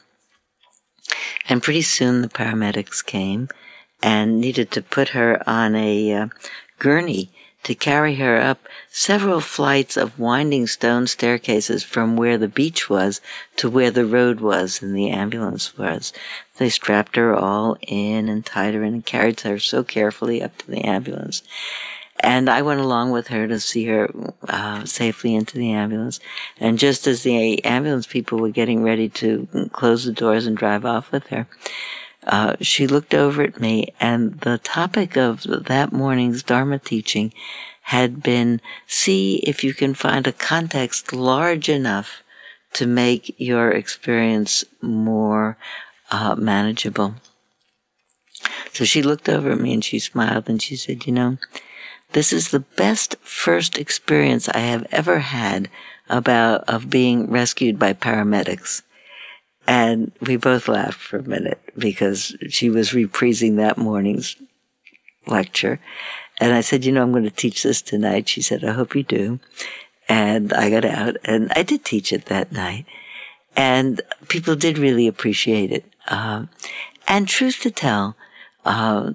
And 1.48 1.62
pretty 1.62 1.82
soon 1.82 2.22
the 2.22 2.28
paramedics 2.28 3.04
came 3.04 3.48
and 4.02 4.40
needed 4.40 4.70
to 4.72 4.82
put 4.82 5.10
her 5.10 5.42
on 5.46 5.74
a 5.74 6.12
uh, 6.12 6.26
gurney 6.78 7.30
to 7.62 7.74
carry 7.74 8.14
her 8.14 8.40
up 8.40 8.66
several 8.90 9.40
flights 9.40 9.96
of 9.96 10.18
winding 10.18 10.66
stone 10.66 11.06
staircases 11.06 11.84
from 11.84 12.16
where 12.16 12.38
the 12.38 12.48
beach 12.48 12.88
was 12.88 13.20
to 13.56 13.68
where 13.68 13.90
the 13.90 14.06
road 14.06 14.40
was 14.40 14.80
and 14.82 14.96
the 14.96 15.10
ambulance 15.10 15.76
was. 15.76 16.12
They 16.56 16.70
strapped 16.70 17.16
her 17.16 17.34
all 17.34 17.76
in 17.82 18.28
and 18.28 18.44
tied 18.44 18.74
her 18.74 18.82
in 18.82 18.94
and 18.94 19.06
carried 19.06 19.40
her 19.40 19.58
so 19.58 19.84
carefully 19.84 20.42
up 20.42 20.56
to 20.58 20.70
the 20.70 20.84
ambulance. 20.86 21.42
And 22.22 22.50
I 22.50 22.62
went 22.62 22.80
along 22.80 23.10
with 23.10 23.28
her 23.28 23.48
to 23.48 23.58
see 23.58 23.86
her 23.86 24.10
uh, 24.48 24.84
safely 24.84 25.34
into 25.34 25.56
the 25.56 25.72
ambulance. 25.72 26.20
And 26.58 26.78
just 26.78 27.06
as 27.06 27.22
the 27.22 27.64
ambulance 27.64 28.06
people 28.06 28.38
were 28.38 28.50
getting 28.50 28.82
ready 28.82 29.08
to 29.08 29.68
close 29.72 30.04
the 30.04 30.12
doors 30.12 30.46
and 30.46 30.56
drive 30.56 30.84
off 30.84 31.10
with 31.12 31.28
her, 31.28 31.46
uh, 32.26 32.56
she 32.60 32.86
looked 32.86 33.14
over 33.14 33.42
at 33.42 33.60
me, 33.60 33.94
and 33.98 34.40
the 34.40 34.58
topic 34.58 35.16
of 35.16 35.42
that 35.66 35.92
morning's 35.92 36.42
Dharma 36.42 36.78
teaching 36.78 37.32
had 37.82 38.22
been 38.22 38.60
see 38.86 39.36
if 39.36 39.64
you 39.64 39.72
can 39.72 39.94
find 39.94 40.26
a 40.26 40.32
context 40.32 41.12
large 41.12 41.68
enough 41.68 42.22
to 42.74 42.86
make 42.86 43.34
your 43.38 43.70
experience 43.70 44.64
more 44.80 45.56
uh, 46.10 46.34
manageable. 46.36 47.14
So 48.72 48.84
she 48.84 49.02
looked 49.02 49.28
over 49.28 49.52
at 49.52 49.60
me 49.60 49.72
and 49.74 49.84
she 49.84 49.98
smiled 49.98 50.48
and 50.48 50.62
she 50.62 50.76
said, 50.76 51.06
You 51.06 51.12
know, 51.12 51.38
this 52.12 52.32
is 52.32 52.50
the 52.50 52.60
best 52.60 53.16
first 53.22 53.78
experience 53.78 54.48
I 54.48 54.58
have 54.58 54.86
ever 54.90 55.20
had 55.20 55.68
about 56.08 56.68
of 56.68 56.90
being 56.90 57.30
rescued 57.30 57.78
by 57.78 57.92
paramedics. 57.92 58.82
And 59.66 60.10
we 60.20 60.36
both 60.36 60.66
laughed 60.66 61.00
for 61.00 61.18
a 61.18 61.28
minute 61.28 61.60
because 61.78 62.36
she 62.48 62.68
was 62.68 62.90
reprising 62.90 63.56
that 63.56 63.78
morning's 63.78 64.36
lecture. 65.26 65.78
And 66.40 66.52
I 66.52 66.62
said, 66.62 66.84
you 66.84 66.92
know, 66.92 67.02
I'm 67.02 67.12
going 67.12 67.24
to 67.24 67.30
teach 67.30 67.62
this 67.62 67.82
tonight. 67.82 68.28
She 68.28 68.42
said, 68.42 68.64
I 68.64 68.72
hope 68.72 68.96
you 68.96 69.02
do. 69.02 69.38
And 70.08 70.52
I 70.52 70.70
got 70.70 70.84
out 70.84 71.16
and 71.24 71.52
I 71.54 71.62
did 71.62 71.84
teach 71.84 72.12
it 72.12 72.26
that 72.26 72.50
night. 72.50 72.86
And 73.54 74.00
people 74.28 74.56
did 74.56 74.78
really 74.78 75.06
appreciate 75.06 75.70
it. 75.70 75.84
Um, 76.08 76.48
and 77.06 77.28
truth 77.28 77.60
to 77.62 77.70
tell, 77.70 78.16
uh, 78.64 79.12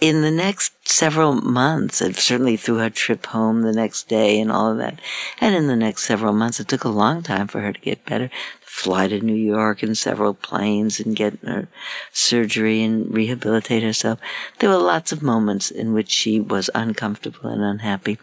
in 0.00 0.22
the 0.22 0.30
next 0.30 0.88
several 0.88 1.32
months, 1.32 2.00
and 2.00 2.16
certainly 2.16 2.56
through 2.56 2.78
her 2.78 2.90
trip 2.90 3.26
home 3.26 3.62
the 3.62 3.72
next 3.72 4.08
day 4.08 4.40
and 4.40 4.50
all 4.50 4.70
of 4.70 4.78
that, 4.78 5.00
and 5.40 5.54
in 5.54 5.66
the 5.66 5.76
next 5.76 6.04
several 6.04 6.32
months, 6.32 6.60
it 6.60 6.68
took 6.68 6.84
a 6.84 6.88
long 6.88 7.22
time 7.22 7.48
for 7.48 7.60
her 7.60 7.72
to 7.72 7.80
get 7.80 8.04
better. 8.04 8.30
Fly 8.60 9.08
to 9.08 9.20
New 9.20 9.34
York 9.34 9.82
in 9.82 9.94
several 9.96 10.34
planes 10.34 11.00
and 11.00 11.16
get 11.16 11.38
her 11.40 11.66
surgery 12.12 12.82
and 12.82 13.12
rehabilitate 13.12 13.82
herself. 13.82 14.20
There 14.58 14.70
were 14.70 14.76
lots 14.76 15.10
of 15.10 15.20
moments 15.20 15.70
in 15.70 15.94
which 15.94 16.10
she 16.10 16.38
was 16.38 16.70
uncomfortable 16.74 17.50
and 17.50 17.62
unhappy. 17.62 18.18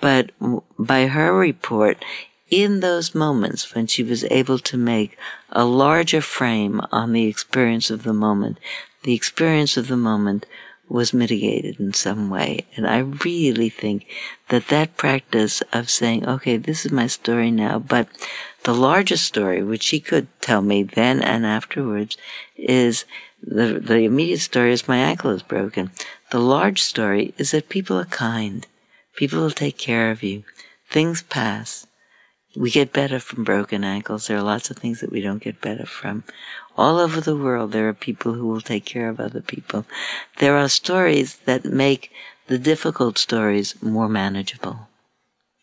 But 0.00 0.32
by 0.78 1.06
her 1.06 1.32
report, 1.32 2.04
in 2.50 2.80
those 2.80 3.14
moments 3.14 3.74
when 3.74 3.86
she 3.86 4.02
was 4.02 4.24
able 4.24 4.58
to 4.58 4.76
make 4.76 5.16
a 5.50 5.64
larger 5.64 6.20
frame 6.20 6.80
on 6.92 7.12
the 7.12 7.26
experience 7.26 7.90
of 7.90 8.02
the 8.02 8.12
moment, 8.12 8.58
the 9.04 9.14
experience 9.14 9.76
of 9.76 9.88
the 9.88 9.96
moment 9.96 10.44
was 10.88 11.12
mitigated 11.12 11.78
in 11.78 11.92
some 11.92 12.30
way. 12.30 12.66
And 12.76 12.86
I 12.86 12.98
really 12.98 13.68
think 13.68 14.06
that 14.48 14.68
that 14.68 14.96
practice 14.96 15.62
of 15.72 15.90
saying, 15.90 16.26
okay, 16.26 16.56
this 16.56 16.86
is 16.86 16.92
my 16.92 17.06
story 17.06 17.50
now, 17.50 17.78
but 17.78 18.08
the 18.64 18.74
largest 18.74 19.24
story, 19.24 19.62
which 19.62 19.82
she 19.82 20.00
could 20.00 20.28
tell 20.40 20.62
me 20.62 20.82
then 20.82 21.22
and 21.22 21.46
afterwards, 21.46 22.16
is 22.56 23.04
the, 23.42 23.78
the 23.80 24.00
immediate 24.00 24.40
story 24.40 24.72
is 24.72 24.88
my 24.88 24.98
ankle 24.98 25.30
is 25.30 25.42
broken. 25.42 25.90
The 26.30 26.40
large 26.40 26.82
story 26.82 27.34
is 27.38 27.52
that 27.52 27.68
people 27.68 27.98
are 27.98 28.04
kind. 28.04 28.66
People 29.16 29.40
will 29.40 29.50
take 29.50 29.78
care 29.78 30.10
of 30.10 30.22
you. 30.22 30.44
Things 30.90 31.22
pass. 31.22 31.86
We 32.56 32.70
get 32.70 32.92
better 32.92 33.20
from 33.20 33.44
broken 33.44 33.84
ankles. 33.84 34.26
There 34.26 34.36
are 34.36 34.42
lots 34.42 34.70
of 34.70 34.78
things 34.78 35.00
that 35.00 35.12
we 35.12 35.20
don't 35.20 35.42
get 35.42 35.60
better 35.60 35.86
from. 35.86 36.24
All 36.78 37.00
over 37.00 37.20
the 37.20 37.36
world, 37.36 37.72
there 37.72 37.88
are 37.88 37.92
people 37.92 38.34
who 38.34 38.46
will 38.46 38.60
take 38.60 38.84
care 38.84 39.08
of 39.08 39.18
other 39.18 39.40
people. 39.40 39.84
There 40.38 40.56
are 40.56 40.68
stories 40.68 41.38
that 41.44 41.64
make 41.64 42.12
the 42.46 42.56
difficult 42.56 43.18
stories 43.18 43.74
more 43.82 44.08
manageable. 44.08 44.88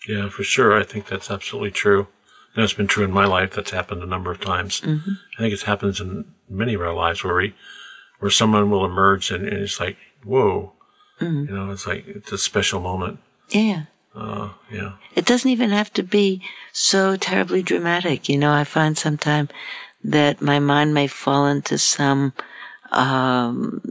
Yeah, 0.10 0.28
for 0.28 0.44
sure. 0.44 0.78
I 0.78 0.84
think 0.84 1.08
that's 1.08 1.32
absolutely 1.32 1.72
true. 1.72 2.08
And 2.54 2.66
it's 2.66 2.74
been 2.74 2.88
true 2.88 3.06
in 3.06 3.12
my 3.12 3.26
life. 3.26 3.56
That's 3.56 3.72
happened 3.72 4.04
a 4.04 4.06
number 4.06 4.30
of 4.30 4.42
times. 4.42 4.82
Mm-hmm. 4.82 5.12
I 5.38 5.42
think 5.42 5.54
it 5.54 5.62
happens 5.62 6.02
in 6.02 6.26
many 6.50 6.74
of 6.74 6.82
our 6.82 6.94
lives 6.94 7.24
where 7.24 7.36
we, 7.36 7.56
where 8.20 8.30
someone 8.30 8.70
will 8.70 8.84
emerge 8.84 9.32
and, 9.32 9.48
and 9.48 9.64
it's 9.64 9.80
like, 9.80 9.96
whoa, 10.26 10.74
mm-hmm. 11.22 11.46
you 11.50 11.56
know, 11.56 11.72
it's 11.72 11.88
like, 11.88 12.06
it's 12.08 12.34
a 12.34 12.38
special 12.38 12.82
moment. 12.82 13.20
Yeah. 13.50 13.84
Uh, 14.14 14.50
yeah. 14.72 14.94
It 15.16 15.26
doesn't 15.26 15.50
even 15.50 15.72
have 15.72 15.92
to 15.94 16.04
be 16.04 16.42
so 16.72 17.16
terribly 17.16 17.62
dramatic. 17.62 18.30
You 18.30 18.38
know, 18.38 18.54
I 18.54 18.64
find 18.64 18.98
sometimes 18.98 19.50
that 20.06 20.42
my 20.42 20.60
mind 20.60 20.94
may 20.94 21.08
fall 21.08 21.48
into 21.48 21.78
some 21.78 22.34
um, 22.92 23.82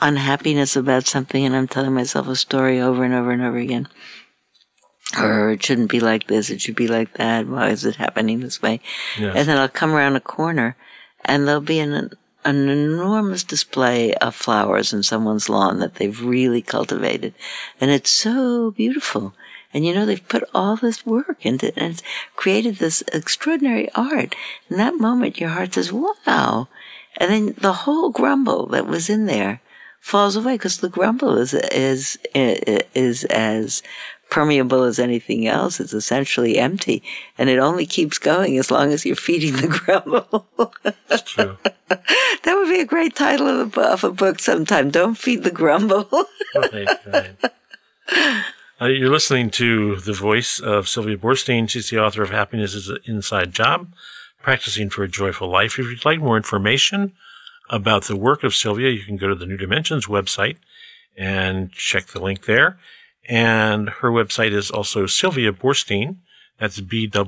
unhappiness 0.00 0.76
about 0.76 1.06
something, 1.06 1.44
and 1.44 1.56
I'm 1.56 1.68
telling 1.68 1.94
myself 1.94 2.28
a 2.28 2.36
story 2.36 2.80
over 2.80 3.04
and 3.04 3.14
over 3.14 3.30
and 3.30 3.42
over 3.42 3.56
again. 3.56 3.88
Or 5.18 5.50
it 5.50 5.62
shouldn't 5.62 5.90
be 5.90 6.00
like 6.00 6.26
this, 6.26 6.50
it 6.50 6.60
should 6.60 6.76
be 6.76 6.88
like 6.88 7.14
that. 7.14 7.46
Why 7.46 7.68
is 7.68 7.84
it 7.84 7.96
happening 7.96 8.40
this 8.40 8.62
way? 8.62 8.80
Yes. 9.18 9.36
And 9.36 9.48
then 9.48 9.58
I'll 9.58 9.68
come 9.68 9.92
around 9.92 10.16
a 10.16 10.20
corner 10.20 10.76
and 11.24 11.46
there'll 11.46 11.60
be 11.60 11.80
an, 11.80 12.10
an 12.44 12.68
enormous 12.68 13.44
display 13.44 14.14
of 14.14 14.34
flowers 14.34 14.92
in 14.92 15.02
someone's 15.02 15.50
lawn 15.50 15.80
that 15.80 15.96
they've 15.96 16.22
really 16.22 16.62
cultivated. 16.62 17.34
And 17.78 17.90
it's 17.90 18.10
so 18.10 18.70
beautiful. 18.70 19.34
And 19.74 19.84
you 19.86 19.94
know, 19.94 20.04
they've 20.04 20.28
put 20.28 20.44
all 20.54 20.76
this 20.76 21.06
work 21.06 21.44
into 21.44 21.68
it 21.68 21.74
and 21.76 21.94
it's 21.94 22.02
created 22.36 22.76
this 22.76 23.02
extraordinary 23.12 23.90
art. 23.94 24.34
In 24.68 24.76
that 24.76 24.96
moment, 24.96 25.40
your 25.40 25.50
heart 25.50 25.74
says, 25.74 25.92
wow. 25.92 26.68
And 27.16 27.30
then 27.30 27.54
the 27.58 27.72
whole 27.72 28.10
grumble 28.10 28.66
that 28.66 28.86
was 28.86 29.08
in 29.08 29.26
there 29.26 29.60
falls 30.00 30.36
away 30.36 30.54
because 30.54 30.78
the 30.78 30.88
grumble 30.88 31.38
is, 31.38 31.54
is, 31.54 32.18
is 32.34 33.24
as 33.24 33.82
permeable 34.32 34.82
as 34.82 34.98
anything 34.98 35.46
else. 35.46 35.78
It's 35.78 35.92
essentially 35.92 36.58
empty 36.58 37.02
and 37.36 37.50
it 37.50 37.58
only 37.58 37.84
keeps 37.84 38.18
going 38.18 38.56
as 38.58 38.70
long 38.70 38.90
as 38.90 39.04
you're 39.04 39.14
feeding 39.14 39.56
the 39.56 39.68
grumble. 39.84 40.74
That's 41.06 41.22
true. 41.22 41.58
that 41.88 42.46
would 42.46 42.68
be 42.68 42.80
a 42.80 42.86
great 42.86 43.14
title 43.14 43.46
of 43.46 43.76
a, 43.76 43.80
of 43.80 44.04
a 44.04 44.10
book 44.10 44.38
sometime. 44.38 44.90
Don't 44.90 45.16
feed 45.18 45.44
the 45.44 45.50
grumble. 45.50 46.08
right, 46.54 46.88
right. 48.16 48.44
Uh, 48.80 48.86
you're 48.86 49.10
listening 49.10 49.50
to 49.50 49.96
the 49.96 50.14
voice 50.14 50.58
of 50.58 50.88
Sylvia 50.88 51.16
Boorstein. 51.16 51.68
She's 51.68 51.90
the 51.90 52.00
author 52.02 52.22
of 52.22 52.30
Happiness 52.30 52.74
is 52.74 52.88
an 52.88 52.98
Inside 53.04 53.52
Job, 53.52 53.92
Practicing 54.42 54.88
for 54.90 55.04
a 55.04 55.08
Joyful 55.08 55.48
Life. 55.48 55.78
If 55.78 55.86
you'd 55.86 56.04
like 56.04 56.20
more 56.20 56.36
information 56.36 57.12
about 57.70 58.04
the 58.04 58.16
work 58.16 58.42
of 58.42 58.54
Sylvia, 58.54 58.90
you 58.90 59.04
can 59.04 59.16
go 59.16 59.28
to 59.28 59.34
the 59.34 59.46
New 59.46 59.56
Dimensions 59.56 60.06
website 60.06 60.56
and 61.16 61.70
check 61.72 62.06
the 62.06 62.20
link 62.20 62.46
there. 62.46 62.78
And 63.28 63.88
her 63.88 64.10
website 64.10 64.52
is 64.52 64.70
also 64.70 65.06
Sylvia 65.06 65.52
Boorstein. 65.52 66.16
That's 66.58 66.80
B-O-O-R-S-T-E-I-N 66.80 67.20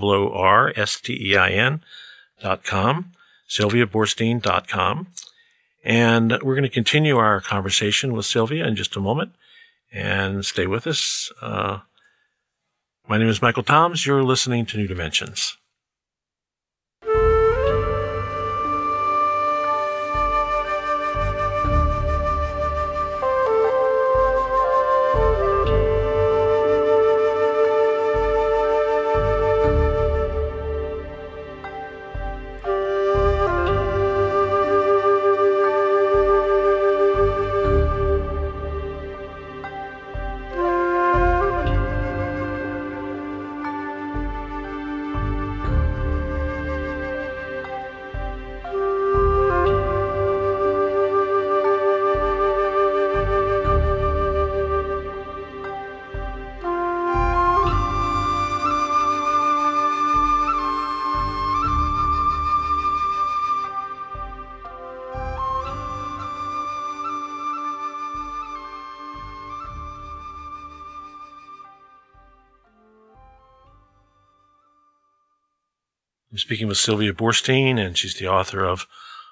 dot 2.40 2.64
com, 2.64 3.12
sylviaboorstein.com. 3.49 5.07
And 5.84 6.32
we're 6.42 6.55
going 6.55 6.62
to 6.64 6.68
continue 6.68 7.16
our 7.16 7.40
conversation 7.40 8.12
with 8.12 8.26
Sylvia 8.26 8.66
in 8.66 8.74
just 8.74 8.97
a 8.97 9.01
moment 9.01 9.32
and 9.95 10.45
stay 10.45 10.66
with 10.66 10.86
us. 10.86 11.32
Uh, 11.40 11.78
my 13.09 13.16
name 13.16 13.28
is 13.28 13.40
Michael 13.40 13.62
Toms. 13.62 14.05
You're 14.05 14.24
listening 14.24 14.66
to 14.66 14.76
New 14.76 14.88
Dimensions. 14.88 15.57
Speaking 76.45 76.68
with 76.68 76.76
Sylvia 76.76 77.14
Boorstein, 77.14 77.78
and 77.78 77.97
she's 77.97 78.18
the 78.18 78.28
author 78.28 78.66
of, 78.66 78.86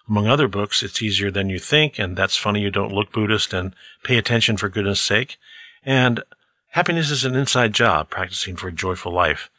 among 0.09 0.29
other 0.29 0.49
books, 0.49 0.83
It's 0.83 1.03
Easier 1.03 1.31
Than 1.31 1.51
You 1.51 1.59
Think, 1.59 1.99
and 1.99 2.17
That's 2.17 2.39
Funny 2.39 2.63
You 2.63 2.71
Don't 2.71 2.95
Look 2.95 3.13
Buddhist, 3.13 3.53
and 3.53 3.75
Pay 4.03 4.17
Attention 4.17 4.57
for 4.57 4.71
Goodness 4.71 4.99
Sake. 4.99 5.37
And 5.85 6.25
Happiness 6.69 7.11
is 7.11 7.27
an 7.27 7.35
Inside 7.35 7.75
Job, 7.75 8.09
Practicing 8.09 8.57
for 8.57 8.69
a 8.69 8.73
Joyful 8.73 9.13
Life. 9.13 9.51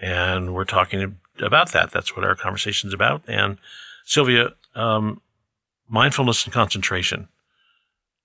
And 0.00 0.54
we're 0.54 0.64
talking 0.64 1.18
about 1.40 1.72
that. 1.72 1.90
That's 1.90 2.16
what 2.16 2.24
our 2.24 2.34
conversation's 2.34 2.94
about. 2.94 3.20
And 3.28 3.58
Sylvia, 4.06 4.54
um, 4.74 5.20
mindfulness 5.86 6.44
and 6.44 6.54
concentration. 6.54 7.28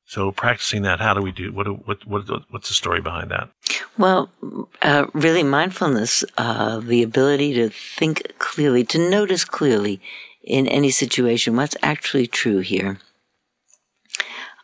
So 0.09 0.31
practicing 0.31 0.81
that, 0.81 0.99
how 0.99 1.13
do 1.13 1.21
we 1.21 1.31
do? 1.31 1.53
What, 1.53 1.87
what, 1.87 2.03
what 2.07 2.27
what's 2.49 2.67
the 2.67 2.73
story 2.73 2.99
behind 2.99 3.29
that? 3.29 3.51
Well, 3.95 4.31
uh, 4.81 5.05
really, 5.13 5.43
mindfulness, 5.43 6.23
uh, 6.35 6.79
the 6.79 7.03
ability 7.03 7.53
to 7.53 7.69
think 7.69 8.33
clearly, 8.39 8.83
to 8.85 8.97
notice 8.97 9.45
clearly 9.45 10.01
in 10.43 10.65
any 10.65 10.89
situation 10.89 11.55
what's 11.55 11.77
actually 11.83 12.25
true 12.25 12.57
here. 12.57 12.97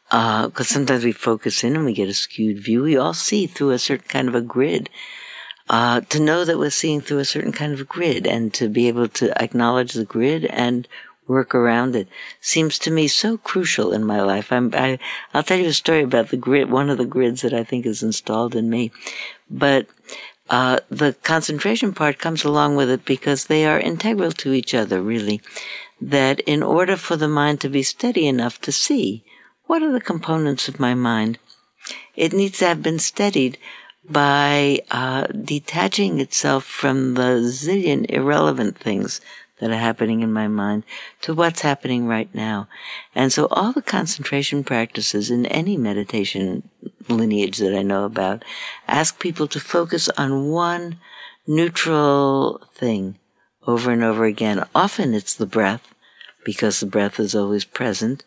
Because 0.10 0.72
uh, 0.72 0.74
sometimes 0.74 1.04
we 1.04 1.12
focus 1.12 1.64
in 1.64 1.76
and 1.76 1.86
we 1.86 1.94
get 1.94 2.10
a 2.10 2.14
skewed 2.16 2.58
view. 2.58 2.82
We 2.82 2.98
all 2.98 3.14
see 3.14 3.46
through 3.46 3.70
a 3.70 3.78
certain 3.78 4.08
kind 4.08 4.28
of 4.28 4.34
a 4.34 4.42
grid. 4.42 4.90
Uh, 5.70 6.02
to 6.10 6.20
know 6.20 6.44
that 6.44 6.58
we're 6.58 6.72
seeing 6.72 7.02
through 7.02 7.20
a 7.20 7.26
certain 7.26 7.52
kind 7.52 7.72
of 7.72 7.88
grid 7.88 8.26
and 8.26 8.52
to 8.56 8.68
be 8.68 8.88
able 8.88 9.08
to 9.10 9.32
acknowledge 9.40 9.94
the 9.94 10.06
grid 10.06 10.46
and 10.46 10.88
work 11.28 11.56
around 11.56 11.96
it 11.96 12.08
seems 12.40 12.78
to 12.80 12.92
me 12.92 13.08
so 13.08 13.38
crucial 13.38 13.92
in 13.94 14.04
my 14.06 14.22
life. 14.22 14.52
I'm, 14.52 14.72
I, 14.74 15.00
I'll 15.34 15.44
tell 15.44 15.60
you 15.60 15.68
a 15.68 15.74
story 15.74 16.04
about 16.04 16.30
the 16.30 16.38
grid, 16.38 16.70
one 16.70 16.90
of 16.90 16.98
the 16.98 17.06
grids 17.06 17.42
that 17.42 17.54
I 17.54 17.64
think 17.64 17.86
is 17.86 18.04
installed 18.04 18.56
in 18.56 18.70
me. 18.70 18.92
But, 19.50 19.88
uh, 20.50 20.80
the 20.90 21.14
concentration 21.24 21.94
part 21.94 22.20
comes 22.20 22.44
along 22.44 22.76
with 22.76 22.90
it 22.90 23.04
because 23.06 23.46
they 23.46 23.66
are 23.66 23.80
integral 23.80 24.32
to 24.32 24.54
each 24.54 24.76
other, 24.76 25.02
really. 25.02 25.42
That 26.00 26.40
in 26.42 26.62
order 26.62 26.98
for 26.98 27.16
the 27.16 27.28
mind 27.28 27.62
to 27.62 27.70
be 27.70 27.82
steady 27.82 28.28
enough 28.28 28.62
to 28.62 28.72
see 28.72 29.24
what 29.66 29.82
are 29.82 29.92
the 29.92 30.02
components 30.02 30.68
of 30.68 30.80
my 30.80 30.94
mind, 30.94 31.40
it 32.16 32.34
needs 32.34 32.60
to 32.60 32.68
have 32.68 32.84
been 32.84 33.00
steadied 33.00 33.58
by 34.08 34.80
uh, 34.92 35.26
detaching 35.28 36.20
itself 36.20 36.64
from 36.64 37.16
the 37.16 37.42
zillion 37.42 38.06
irrelevant 38.10 38.78
things 38.78 39.20
that 39.60 39.72
are 39.72 39.78
happening 39.78 40.22
in 40.22 40.34
my 40.34 40.48
mind 40.48 40.84
to 41.22 41.34
what's 41.34 41.62
happening 41.62 42.08
right 42.08 42.34
now. 42.34 42.68
And 43.14 43.32
so 43.32 43.48
all 43.52 43.72
the 43.72 43.82
concentration 43.82 44.64
practices 44.64 45.32
in 45.32 45.46
any 45.46 45.78
meditation 45.78 46.70
lineage 47.08 47.58
that 47.60 47.76
I 47.76 47.82
know 47.82 48.04
about 48.04 48.44
ask 48.88 49.20
people 49.20 49.48
to 49.48 49.60
focus 49.60 50.10
on 50.18 50.50
one 50.50 50.98
neutral 51.48 52.62
thing 52.74 53.18
over 53.68 53.92
and 53.92 54.04
over 54.04 54.26
again. 54.26 54.64
Often 54.74 55.14
it's 55.14 55.36
the 55.36 55.46
breath 55.46 55.94
because 56.44 56.80
the 56.80 56.86
breath 56.86 57.20
is 57.20 57.36
always 57.36 57.66
present. 57.66 58.24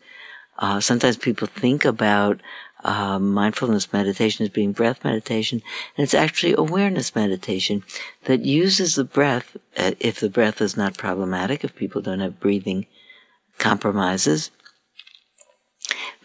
Uh, 0.57 0.79
sometimes 0.79 1.15
people 1.15 1.47
think 1.47 1.85
about 1.85 2.41
uh, 2.83 3.19
mindfulness 3.19 3.91
meditation 3.91 4.45
as 4.45 4.49
being 4.49 4.71
breath 4.71 5.03
meditation, 5.03 5.61
and 5.97 6.03
it's 6.03 6.13
actually 6.13 6.55
awareness 6.57 7.15
meditation 7.15 7.83
that 8.25 8.41
uses 8.41 8.95
the 8.95 9.03
breath, 9.03 9.57
uh, 9.77 9.91
if 9.99 10.19
the 10.19 10.29
breath 10.29 10.61
is 10.61 10.77
not 10.77 10.97
problematic, 10.97 11.63
if 11.63 11.75
people 11.75 12.01
don't 12.01 12.19
have 12.19 12.39
breathing 12.39 12.85
compromises, 13.57 14.51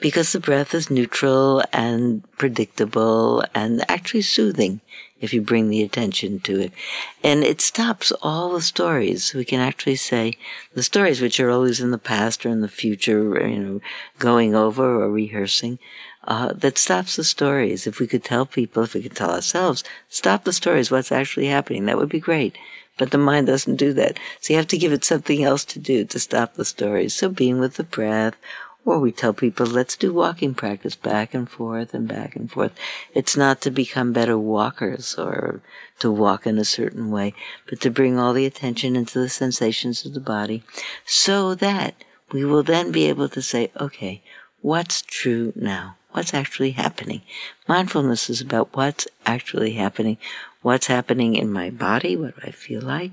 because 0.01 0.33
the 0.33 0.41
breath 0.41 0.75
is 0.75 0.91
neutral 0.91 1.63
and 1.73 2.23
predictable 2.37 3.45
and 3.55 3.85
actually 3.89 4.23
soothing 4.23 4.81
if 5.21 5.33
you 5.33 5.41
bring 5.41 5.71
the 5.71 5.83
attention 5.83 6.39
to 6.41 6.61
it. 6.61 6.73
And 7.23 7.43
it 7.43 7.61
stops 7.61 8.13
all 8.21 8.53
the 8.53 8.61
stories. 8.61 9.33
We 9.33 9.45
can 9.45 9.61
actually 9.61 9.97
say 9.97 10.37
the 10.75 10.83
stories 10.83 11.21
which 11.21 11.41
are 11.41 11.51
always 11.51 11.81
in 11.81 11.93
the 11.93 11.99
past 11.99 12.45
or 12.45 12.51
in 12.51 12.61
the 12.61 12.69
future, 12.69 13.49
you 13.49 13.59
know, 13.59 13.81
going 14.19 14.55
over 14.55 15.03
or 15.03 15.11
rehearsing. 15.11 15.79
Uh, 16.27 16.55
that 16.55 16.79
stops 16.79 17.16
the 17.16 17.25
stories. 17.25 17.87
If 17.87 18.01
we 18.01 18.07
could 18.07 18.25
tell 18.25 18.47
people, 18.47 18.85
if 18.85 18.95
we 18.95 19.03
could 19.03 19.16
tell 19.16 19.31
ourselves, 19.31 19.85
stop 20.09 20.45
the 20.45 20.55
stories, 20.55 20.91
what's 20.91 21.12
actually 21.12 21.47
happening, 21.47 21.85
that 21.85 21.99
would 21.99 22.09
be 22.09 22.20
great. 22.20 22.57
But 22.97 23.11
the 23.11 23.18
mind 23.18 23.49
doesn't 23.49 23.77
do 23.77 23.93
that. 23.95 24.18
So 24.41 24.53
you 24.53 24.57
have 24.57 24.68
to 24.68 24.79
give 24.79 24.93
it 24.93 25.05
something 25.05 25.45
else 25.45 25.64
to 25.66 25.79
do 25.79 26.05
to 26.05 26.18
stop 26.18 26.55
the 26.55 26.64
stories. 26.64 27.14
So 27.14 27.29
being 27.29 27.59
with 27.59 27.75
the 27.75 27.85
breath 27.85 28.37
or 28.85 28.99
we 28.99 29.12
tell 29.12 29.33
people, 29.33 29.66
let's 29.66 29.97
do 29.97 30.12
walking 30.12 30.55
practice 30.55 30.95
back 30.95 31.33
and 31.35 31.49
forth 31.49 31.95
and 31.95 32.07
back 32.07 32.37
and 32.37 32.51
forth. 32.51 32.72
It's 33.14 33.37
not 33.37 33.61
to 33.62 33.70
become 33.70 34.12
better 34.12 34.39
walkers 34.39 35.14
or 35.16 35.62
to 36.01 36.11
walk 36.11 36.47
in 36.47 36.59
a 36.59 36.64
certain 36.64 37.11
way, 37.11 37.35
but 37.68 37.81
to 37.81 37.91
bring 37.91 38.18
all 38.18 38.35
the 38.35 38.47
attention 38.47 38.95
into 38.95 39.18
the 39.18 39.29
sensations 39.29 40.05
of 40.05 40.12
the 40.12 40.20
body 40.20 40.62
so 41.07 41.55
that 41.57 41.95
we 42.33 42.45
will 42.45 42.62
then 42.62 42.93
be 42.93 43.07
able 43.07 43.29
to 43.31 43.41
say, 43.41 43.70
okay, 43.81 44.22
what's 44.61 45.03
true 45.03 45.53
now? 45.57 45.97
What's 46.15 46.33
actually 46.33 46.71
happening? 46.71 47.23
Mindfulness 47.67 48.31
is 48.31 48.41
about 48.41 48.77
what's 48.77 49.09
actually 49.27 49.73
happening. 49.73 50.17
What's 50.62 50.87
happening 50.87 51.35
in 51.35 51.53
my 51.53 51.71
body? 51.71 52.15
What 52.15 52.37
do 52.37 52.43
I 52.47 52.53
feel 52.53 52.83
like? 52.83 53.11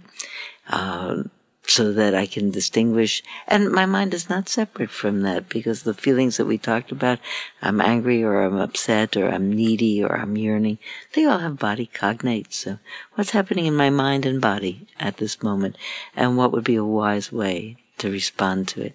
Um, 0.69 1.31
so 1.65 1.93
that 1.93 2.13
I 2.13 2.27
can 2.27 2.51
distinguish. 2.51 3.23
And 3.47 3.71
my 3.71 3.87
mind 3.87 4.13
is 4.13 4.29
not 4.29 4.49
separate 4.49 4.91
from 4.91 5.23
that 5.23 5.49
because 5.49 5.81
the 5.81 5.95
feelings 5.95 6.37
that 6.37 6.45
we 6.45 6.59
talked 6.59 6.91
about, 6.91 7.17
I'm 7.63 7.81
angry 7.81 8.23
or 8.23 8.43
I'm 8.43 8.57
upset 8.57 9.17
or 9.17 9.29
I'm 9.29 9.51
needy 9.51 10.03
or 10.03 10.15
I'm 10.15 10.37
yearning, 10.37 10.77
they 11.13 11.25
all 11.25 11.39
have 11.39 11.57
body 11.57 11.89
cognates. 11.91 12.53
So 12.53 12.77
what's 13.15 13.31
happening 13.31 13.65
in 13.65 13.75
my 13.75 13.89
mind 13.89 14.27
and 14.27 14.39
body 14.39 14.85
at 14.99 15.17
this 15.17 15.41
moment 15.41 15.75
and 16.15 16.37
what 16.37 16.51
would 16.51 16.65
be 16.65 16.75
a 16.75 16.85
wise 16.85 17.31
way 17.31 17.77
to 17.97 18.11
respond 18.11 18.67
to 18.67 18.83
it? 18.83 18.93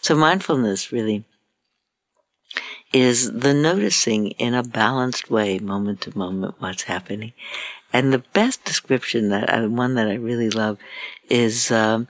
So 0.00 0.16
mindfulness 0.16 0.90
really 0.90 1.24
is 2.92 3.32
the 3.32 3.54
noticing 3.54 4.28
in 4.32 4.54
a 4.54 4.62
balanced 4.62 5.30
way, 5.30 5.58
moment 5.58 6.02
to 6.02 6.16
moment, 6.16 6.54
what's 6.58 6.84
happening. 6.84 7.32
And 7.92 8.12
the 8.12 8.24
best 8.32 8.64
description 8.64 9.28
that 9.30 9.52
I, 9.52 9.66
one 9.66 9.94
that 9.94 10.08
I 10.08 10.14
really 10.14 10.50
love 10.50 10.78
is 11.28 11.70
um, 11.70 12.08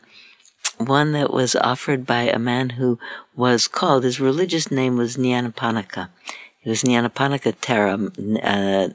one 0.79 1.13
that 1.13 1.33
was 1.33 1.57
offered 1.57 2.07
by 2.07 2.23
a 2.23 2.39
man 2.39 2.71
who 2.71 2.99
was 3.35 3.69
called, 3.69 4.05
his 4.05 4.21
religious 4.21 4.71
name 4.71 4.97
was 4.97 5.17
Nyanaponika. 5.17 6.09
It 6.65 6.69
was 6.69 6.83
Nyanaponika 6.83 7.55
Thera, 7.61 7.99
uh, 8.43 8.89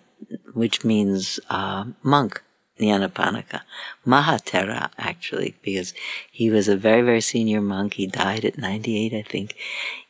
which 0.54 0.86
means 0.86 1.40
uh, 1.50 1.86
monk. 2.04 2.42
Nyanaponika. 2.80 3.62
Mahathera, 4.06 4.90
actually, 4.98 5.56
because 5.62 5.94
he 6.32 6.50
was 6.50 6.68
a 6.68 6.78
very, 6.78 7.02
very 7.02 7.22
senior 7.22 7.62
monk. 7.62 7.96
He 7.96 8.08
died 8.08 8.46
at 8.46 8.58
98, 8.58 9.14
I 9.14 9.22
think. 9.24 9.56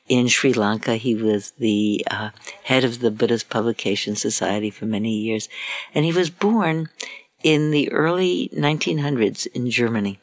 In 0.07 0.27
Sri 0.27 0.53
Lanka, 0.53 0.95
he 0.95 1.15
was 1.15 1.51
the 1.59 2.05
uh, 2.09 2.29
head 2.63 2.83
of 2.83 2.99
the 2.99 3.11
Buddhist 3.11 3.49
Publication 3.49 4.15
Society 4.15 4.69
for 4.69 4.85
many 4.85 5.13
years. 5.13 5.49
And 5.93 6.05
he 6.05 6.13
was 6.13 6.29
born 6.29 6.89
in 7.43 7.71
the 7.71 7.91
early 7.91 8.49
1900s 8.55 9.47
in 9.47 9.69
Germany 9.69 10.19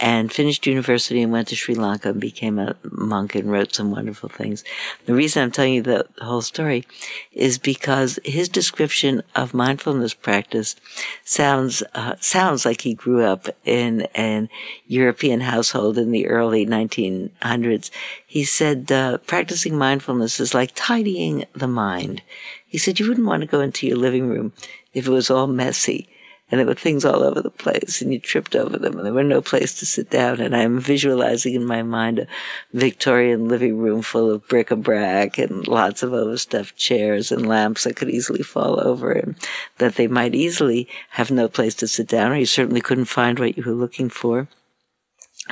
and 0.00 0.32
finished 0.32 0.66
university 0.66 1.20
and 1.20 1.30
went 1.30 1.48
to 1.48 1.54
Sri 1.54 1.74
Lanka 1.74 2.08
and 2.08 2.20
became 2.20 2.58
a 2.58 2.74
monk 2.90 3.34
and 3.34 3.52
wrote 3.52 3.74
some 3.74 3.90
wonderful 3.90 4.30
things. 4.30 4.64
The 5.04 5.14
reason 5.14 5.42
I'm 5.42 5.50
telling 5.50 5.74
you 5.74 5.82
the 5.82 6.06
whole 6.22 6.40
story 6.40 6.86
is 7.32 7.58
because 7.58 8.18
his 8.24 8.48
description 8.48 9.22
of 9.36 9.52
mindfulness 9.52 10.14
practice 10.14 10.74
sounds 11.22 11.82
uh, 11.94 12.14
sounds 12.18 12.64
like 12.64 12.80
he 12.80 12.94
grew 12.94 13.22
up 13.22 13.48
in 13.66 14.02
an 14.14 14.48
European 14.86 15.40
household 15.40 15.98
in 15.98 16.12
the 16.12 16.26
early 16.28 16.64
1900s. 16.64 17.90
He 18.26 18.44
said 18.44 18.90
uh, 18.90 19.18
practicing 19.18 19.76
mindfulness 19.76 20.40
is 20.40 20.54
like 20.54 20.72
tidying 20.74 21.44
the 21.52 21.68
mind. 21.68 22.22
He 22.66 22.78
said 22.78 22.98
you 22.98 23.06
wouldn't 23.06 23.26
want 23.26 23.42
to 23.42 23.46
go 23.46 23.60
into 23.60 23.86
your 23.86 23.98
living 23.98 24.28
room 24.28 24.54
if 24.94 25.06
it 25.06 25.10
was 25.10 25.30
all 25.30 25.46
messy 25.46 26.08
and 26.50 26.58
there 26.58 26.66
were 26.66 26.74
things 26.74 27.04
all 27.04 27.22
over 27.22 27.40
the 27.40 27.50
place, 27.50 28.02
and 28.02 28.12
you 28.12 28.18
tripped 28.18 28.56
over 28.56 28.76
them, 28.76 28.96
and 28.96 29.06
there 29.06 29.12
were 29.12 29.22
no 29.22 29.40
place 29.40 29.74
to 29.78 29.86
sit 29.86 30.10
down. 30.10 30.40
And 30.40 30.54
I'm 30.54 30.80
visualizing 30.80 31.54
in 31.54 31.64
my 31.64 31.82
mind 31.82 32.18
a 32.18 32.26
Victorian 32.72 33.48
living 33.48 33.78
room 33.78 34.02
full 34.02 34.30
of 34.30 34.46
bric-a-brac 34.48 35.38
and 35.38 35.66
lots 35.68 36.02
of 36.02 36.12
overstuffed 36.12 36.76
chairs 36.76 37.30
and 37.30 37.46
lamps 37.46 37.84
that 37.84 37.96
could 37.96 38.10
easily 38.10 38.42
fall 38.42 38.80
over, 38.80 39.12
and 39.12 39.36
that 39.78 39.94
they 39.94 40.06
might 40.06 40.34
easily 40.34 40.88
have 41.10 41.30
no 41.30 41.48
place 41.48 41.74
to 41.76 41.88
sit 41.88 42.08
down, 42.08 42.32
or 42.32 42.36
you 42.36 42.46
certainly 42.46 42.80
couldn't 42.80 43.04
find 43.04 43.38
what 43.38 43.56
you 43.56 43.62
were 43.64 43.72
looking 43.72 44.08
for 44.08 44.48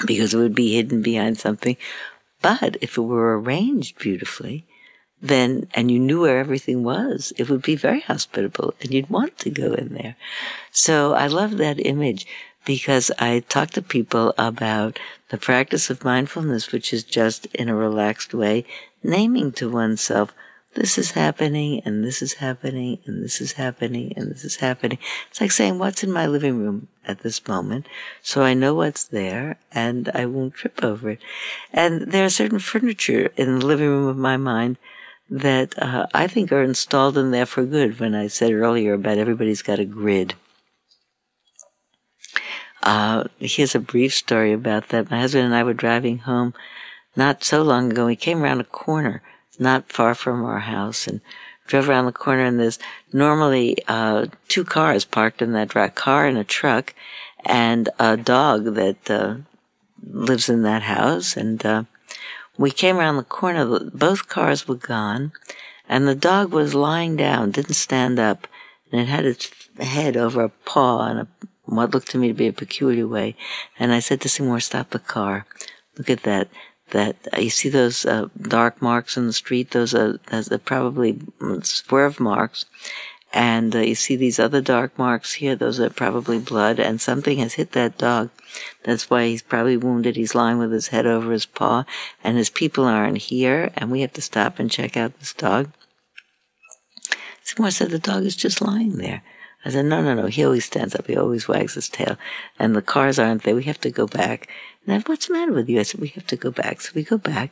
because 0.06 0.34
it 0.34 0.38
would 0.38 0.54
be 0.54 0.74
hidden 0.74 1.02
behind 1.02 1.38
something. 1.38 1.76
But 2.40 2.76
if 2.80 2.96
it 2.96 3.02
were 3.02 3.40
arranged 3.40 3.98
beautifully, 3.98 4.64
then, 5.20 5.68
and 5.74 5.90
you 5.90 5.98
knew 5.98 6.20
where 6.20 6.38
everything 6.38 6.84
was, 6.84 7.32
it 7.36 7.48
would 7.48 7.62
be 7.62 7.76
very 7.76 8.00
hospitable 8.00 8.74
and 8.80 8.92
you'd 8.92 9.10
want 9.10 9.38
to 9.38 9.50
go 9.50 9.74
in 9.74 9.94
there. 9.94 10.16
So 10.70 11.14
I 11.14 11.26
love 11.26 11.56
that 11.58 11.84
image 11.84 12.26
because 12.64 13.10
I 13.18 13.40
talk 13.48 13.70
to 13.70 13.82
people 13.82 14.34
about 14.38 14.98
the 15.30 15.38
practice 15.38 15.90
of 15.90 16.04
mindfulness, 16.04 16.70
which 16.70 16.92
is 16.92 17.02
just 17.02 17.46
in 17.46 17.68
a 17.68 17.74
relaxed 17.74 18.34
way, 18.34 18.64
naming 19.02 19.52
to 19.52 19.70
oneself, 19.70 20.32
this 20.74 20.98
is 20.98 21.12
happening 21.12 21.82
and 21.84 22.04
this 22.04 22.22
is 22.22 22.34
happening 22.34 22.98
and 23.06 23.24
this 23.24 23.40
is 23.40 23.52
happening 23.52 24.12
and 24.16 24.30
this 24.30 24.44
is 24.44 24.56
happening. 24.56 24.98
It's 25.30 25.40
like 25.40 25.50
saying, 25.50 25.78
what's 25.78 26.04
in 26.04 26.12
my 26.12 26.26
living 26.26 26.58
room 26.58 26.88
at 27.04 27.20
this 27.20 27.46
moment? 27.48 27.88
So 28.22 28.42
I 28.42 28.54
know 28.54 28.74
what's 28.74 29.04
there 29.04 29.56
and 29.72 30.08
I 30.14 30.26
won't 30.26 30.54
trip 30.54 30.84
over 30.84 31.10
it. 31.10 31.20
And 31.72 32.12
there 32.12 32.24
are 32.24 32.30
certain 32.30 32.58
furniture 32.58 33.32
in 33.36 33.58
the 33.58 33.66
living 33.66 33.88
room 33.88 34.06
of 34.06 34.16
my 34.16 34.36
mind 34.36 34.76
that 35.30 35.78
uh, 35.78 36.06
I 36.14 36.26
think 36.26 36.52
are 36.52 36.62
installed 36.62 37.18
in 37.18 37.30
there 37.30 37.46
for 37.46 37.64
good. 37.64 38.00
When 38.00 38.14
I 38.14 38.28
said 38.28 38.52
earlier 38.52 38.94
about 38.94 39.18
everybody's 39.18 39.62
got 39.62 39.78
a 39.78 39.84
grid. 39.84 40.34
Uh, 42.82 43.24
here's 43.38 43.74
a 43.74 43.80
brief 43.80 44.14
story 44.14 44.52
about 44.52 44.88
that. 44.88 45.10
My 45.10 45.20
husband 45.20 45.44
and 45.44 45.54
I 45.54 45.62
were 45.62 45.74
driving 45.74 46.18
home 46.18 46.54
not 47.16 47.44
so 47.44 47.62
long 47.62 47.90
ago. 47.90 48.06
We 48.06 48.16
came 48.16 48.42
around 48.42 48.60
a 48.60 48.64
corner 48.64 49.22
not 49.58 49.92
far 49.92 50.14
from 50.14 50.44
our 50.44 50.60
house 50.60 51.06
and 51.06 51.20
drove 51.66 51.88
around 51.88 52.06
the 52.06 52.12
corner 52.12 52.44
and 52.44 52.58
there's 52.58 52.78
normally 53.12 53.76
uh, 53.88 54.26
two 54.48 54.64
cars 54.64 55.04
parked 55.04 55.42
in 55.42 55.52
that 55.52 55.68
drive, 55.68 55.94
car 55.94 56.26
and 56.26 56.38
a 56.38 56.44
truck 56.44 56.94
and 57.44 57.88
a 57.98 58.16
dog 58.16 58.74
that 58.74 59.10
uh, 59.10 59.36
lives 60.02 60.48
in 60.48 60.62
that 60.62 60.82
house 60.82 61.36
and 61.36 61.64
uh, 61.66 61.84
we 62.58 62.70
came 62.70 62.98
around 62.98 63.16
the 63.16 63.22
corner, 63.22 63.78
both 63.94 64.28
cars 64.28 64.66
were 64.66 64.74
gone, 64.74 65.32
and 65.88 66.06
the 66.06 66.14
dog 66.14 66.52
was 66.52 66.74
lying 66.74 67.16
down, 67.16 67.52
didn't 67.52 67.74
stand 67.74 68.18
up, 68.18 68.46
and 68.90 69.00
it 69.00 69.06
had 69.06 69.24
its 69.24 69.50
head 69.78 70.16
over 70.16 70.42
a 70.42 70.48
paw 70.48 71.08
in 71.10 71.18
a, 71.18 71.28
what 71.64 71.94
looked 71.94 72.10
to 72.10 72.18
me 72.18 72.28
to 72.28 72.34
be 72.34 72.48
a 72.48 72.52
peculiar 72.52 73.06
way. 73.06 73.36
And 73.78 73.92
I 73.92 74.00
said 74.00 74.20
to 74.22 74.28
Seymour, 74.28 74.60
stop 74.60 74.90
the 74.90 74.98
car. 74.98 75.46
Look 75.96 76.10
at 76.10 76.24
that. 76.24 76.48
That 76.90 77.16
uh, 77.36 77.40
you 77.40 77.50
see 77.50 77.68
those 77.68 78.06
uh, 78.06 78.28
dark 78.40 78.80
marks 78.80 79.18
in 79.18 79.26
the 79.26 79.32
street. 79.34 79.72
Those 79.72 79.94
are, 79.94 80.18
those 80.30 80.50
are 80.50 80.58
probably 80.58 81.14
mm, 81.14 81.64
swerve 81.64 82.18
marks, 82.18 82.64
and 83.32 83.74
uh, 83.74 83.80
you 83.80 83.94
see 83.94 84.16
these 84.16 84.38
other 84.38 84.60
dark 84.60 84.98
marks 84.98 85.34
here. 85.34 85.54
Those 85.54 85.80
are 85.80 85.90
probably 85.90 86.38
blood, 86.38 86.78
and 86.78 87.00
something 87.00 87.38
has 87.38 87.54
hit 87.54 87.72
that 87.72 87.98
dog. 87.98 88.30
That's 88.84 89.10
why 89.10 89.26
he's 89.26 89.42
probably 89.42 89.76
wounded. 89.76 90.16
He's 90.16 90.34
lying 90.34 90.58
with 90.58 90.72
his 90.72 90.88
head 90.88 91.06
over 91.06 91.32
his 91.32 91.46
paw, 91.46 91.84
and 92.24 92.36
his 92.36 92.50
people 92.50 92.84
aren't 92.84 93.18
here, 93.18 93.70
and 93.74 93.90
we 93.90 94.00
have 94.00 94.12
to 94.14 94.22
stop 94.22 94.58
and 94.58 94.70
check 94.70 94.96
out 94.96 95.18
this 95.18 95.34
dog. 95.34 95.70
Someone 97.44 97.72
said 97.72 97.90
the 97.90 97.98
dog 97.98 98.24
is 98.24 98.36
just 98.36 98.60
lying 98.60 98.96
there. 98.98 99.22
I 99.64 99.70
said, 99.70 99.86
no, 99.86 100.02
no, 100.02 100.14
no. 100.14 100.26
He 100.26 100.44
always 100.44 100.64
stands 100.64 100.94
up. 100.94 101.06
He 101.06 101.16
always 101.16 101.48
wags 101.48 101.74
his 101.74 101.88
tail. 101.88 102.16
And 102.58 102.76
the 102.76 102.82
cars 102.82 103.18
aren't 103.18 103.42
there. 103.42 103.56
We 103.56 103.64
have 103.64 103.80
to 103.80 103.90
go 103.90 104.06
back. 104.06 104.48
And 104.84 104.94
I 104.94 104.98
said, 104.98 105.08
what's 105.08 105.26
the 105.26 105.34
matter 105.34 105.52
with 105.52 105.68
you? 105.68 105.80
I 105.80 105.82
said, 105.82 106.00
we 106.00 106.08
have 106.08 106.26
to 106.28 106.36
go 106.36 106.50
back. 106.50 106.80
So 106.80 106.92
we 106.94 107.02
go 107.02 107.18
back, 107.18 107.50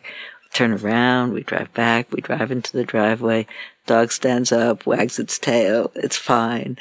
turn 0.57 0.73
around, 0.73 1.35
we 1.35 1.43
drive 1.43 1.73
back, 1.75 2.11
we 2.11 2.23
drive 2.23 2.51
into 2.51 2.73
the 2.73 2.85
driveway. 2.85 3.47
Dog 3.87 4.11
stands 4.11 4.51
up, 4.51 4.87
wags 4.87 5.19
its 5.19 5.39
tail. 5.39 5.93
It's 5.95 6.17
fine. 6.17 6.79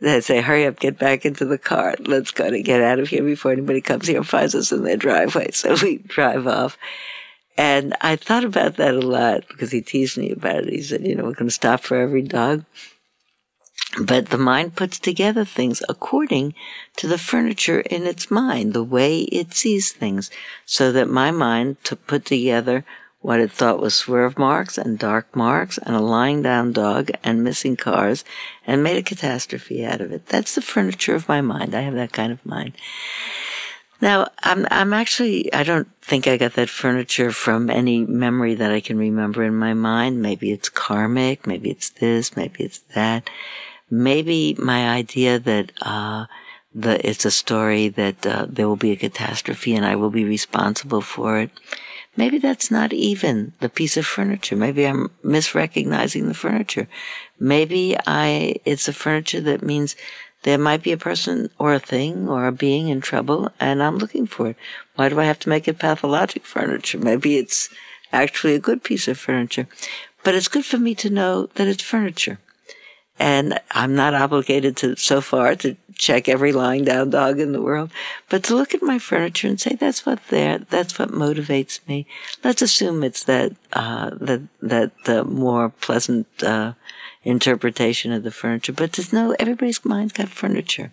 They 0.00 0.20
say, 0.20 0.42
hurry 0.42 0.66
up, 0.66 0.78
get 0.78 0.98
back 0.98 1.24
into 1.24 1.46
the 1.46 1.56
car. 1.56 1.94
Let's 2.00 2.30
go 2.30 2.50
to 2.50 2.62
get 2.62 2.82
out 2.82 2.98
of 2.98 3.08
here 3.08 3.22
before 3.22 3.52
anybody 3.52 3.80
comes 3.80 4.06
here 4.06 4.18
and 4.18 4.28
finds 4.28 4.54
us 4.54 4.72
in 4.72 4.84
their 4.84 4.98
driveway. 4.98 5.52
So 5.52 5.74
we 5.82 5.98
drive 5.98 6.46
off. 6.46 6.76
And 7.56 7.96
I 8.02 8.16
thought 8.16 8.44
about 8.44 8.76
that 8.76 8.94
a 8.94 9.00
lot 9.00 9.48
because 9.48 9.72
he 9.72 9.80
teased 9.80 10.18
me 10.18 10.30
about 10.30 10.64
it. 10.64 10.68
He 10.68 10.82
said, 10.82 11.06
you 11.06 11.14
know, 11.14 11.24
we're 11.24 11.32
going 11.32 11.48
to 11.48 11.50
stop 11.50 11.80
for 11.80 11.96
every 11.96 12.22
dog. 12.22 12.66
But 14.02 14.30
the 14.30 14.38
mind 14.38 14.76
puts 14.76 14.98
together 14.98 15.44
things 15.44 15.82
according 15.88 16.54
to 16.96 17.06
the 17.06 17.18
furniture 17.18 17.80
in 17.80 18.06
its 18.06 18.30
mind, 18.30 18.74
the 18.74 18.84
way 18.84 19.20
it 19.20 19.54
sees 19.54 19.92
things, 19.92 20.30
so 20.66 20.92
that 20.92 21.08
my 21.08 21.30
mind 21.30 21.82
to 21.84 21.96
put 21.96 22.24
together 22.24 22.84
what 23.24 23.40
it 23.40 23.50
thought 23.50 23.80
was 23.80 23.94
swerve 23.94 24.38
marks 24.38 24.76
and 24.76 24.98
dark 24.98 25.34
marks 25.34 25.78
and 25.78 25.96
a 25.96 26.00
lying 26.00 26.42
down 26.42 26.74
dog 26.74 27.10
and 27.22 27.42
missing 27.42 27.74
cars 27.74 28.22
and 28.66 28.82
made 28.82 28.98
a 28.98 29.02
catastrophe 29.02 29.82
out 29.82 30.02
of 30.02 30.12
it. 30.12 30.26
That's 30.26 30.54
the 30.54 30.60
furniture 30.60 31.14
of 31.14 31.26
my 31.26 31.40
mind. 31.40 31.74
I 31.74 31.80
have 31.80 31.94
that 31.94 32.12
kind 32.12 32.30
of 32.30 32.44
mind. 32.44 32.74
Now, 33.98 34.28
I'm, 34.42 34.66
I'm 34.70 34.92
actually, 34.92 35.50
I 35.54 35.62
don't 35.62 35.88
think 36.02 36.26
I 36.26 36.36
got 36.36 36.52
that 36.52 36.68
furniture 36.68 37.30
from 37.30 37.70
any 37.70 38.04
memory 38.04 38.56
that 38.56 38.70
I 38.70 38.80
can 38.80 38.98
remember 38.98 39.42
in 39.42 39.54
my 39.54 39.72
mind. 39.72 40.20
Maybe 40.20 40.52
it's 40.52 40.68
karmic. 40.68 41.46
Maybe 41.46 41.70
it's 41.70 41.88
this. 41.88 42.36
Maybe 42.36 42.62
it's 42.64 42.80
that 42.94 43.30
maybe 43.90 44.54
my 44.58 44.90
idea 44.90 45.38
that 45.38 45.72
uh, 45.80 46.26
the 46.74 47.08
it's 47.08 47.24
a 47.24 47.30
story 47.30 47.88
that 47.88 48.26
uh, 48.26 48.44
there 48.50 48.68
will 48.68 48.76
be 48.76 48.92
a 48.92 48.96
catastrophe 48.96 49.74
and 49.74 49.86
I 49.86 49.96
will 49.96 50.10
be 50.10 50.24
responsible 50.24 51.00
for 51.00 51.38
it. 51.38 51.50
Maybe 52.16 52.38
that's 52.38 52.70
not 52.70 52.92
even 52.92 53.52
the 53.60 53.68
piece 53.68 53.96
of 53.96 54.06
furniture. 54.06 54.56
Maybe 54.56 54.86
I'm 54.86 55.10
misrecognizing 55.24 56.26
the 56.28 56.34
furniture. 56.34 56.86
Maybe 57.40 57.96
I 58.06 58.56
it's 58.64 58.86
a 58.86 58.92
furniture 58.92 59.40
that 59.40 59.62
means 59.62 59.96
there 60.42 60.58
might 60.58 60.82
be 60.82 60.92
a 60.92 60.96
person 60.96 61.50
or 61.58 61.74
a 61.74 61.80
thing 61.80 62.28
or 62.28 62.46
a 62.46 62.52
being 62.52 62.88
in 62.88 63.00
trouble 63.00 63.50
and 63.58 63.82
I'm 63.82 63.98
looking 63.98 64.26
for 64.26 64.50
it. 64.50 64.56
Why 64.94 65.08
do 65.08 65.18
I 65.18 65.24
have 65.24 65.40
to 65.40 65.48
make 65.48 65.66
it 65.66 65.78
pathologic 65.78 66.44
furniture? 66.44 66.98
Maybe 66.98 67.36
it's 67.36 67.68
actually 68.12 68.54
a 68.54 68.60
good 68.60 68.84
piece 68.84 69.08
of 69.08 69.18
furniture. 69.18 69.66
But 70.22 70.34
it's 70.34 70.48
good 70.48 70.64
for 70.64 70.78
me 70.78 70.94
to 70.96 71.10
know 71.10 71.46
that 71.56 71.66
it's 71.66 71.82
furniture. 71.82 72.38
And 73.18 73.60
I'm 73.70 73.94
not 73.94 74.14
obligated 74.14 74.76
to, 74.78 74.96
so 74.96 75.20
far, 75.20 75.54
to 75.56 75.76
check 75.94 76.28
every 76.28 76.52
lying 76.52 76.84
down 76.84 77.10
dog 77.10 77.38
in 77.38 77.52
the 77.52 77.62
world, 77.62 77.90
but 78.28 78.42
to 78.44 78.56
look 78.56 78.74
at 78.74 78.82
my 78.82 78.98
furniture 78.98 79.46
and 79.46 79.60
say, 79.60 79.76
that's 79.76 80.04
what 80.04 80.18
there, 80.28 80.58
that's 80.58 80.98
what 80.98 81.10
motivates 81.10 81.78
me. 81.86 82.06
Let's 82.42 82.62
assume 82.62 83.04
it's 83.04 83.22
that, 83.24 83.52
uh, 83.72 84.10
that, 84.20 84.42
that, 84.60 84.92
uh, 85.06 85.22
more 85.24 85.68
pleasant, 85.68 86.26
uh, 86.42 86.72
interpretation 87.22 88.10
of 88.12 88.24
the 88.24 88.32
furniture, 88.32 88.72
but 88.72 88.92
to 88.94 89.14
know 89.14 89.36
everybody's 89.38 89.84
mind's 89.84 90.12
got 90.12 90.28
furniture. 90.28 90.90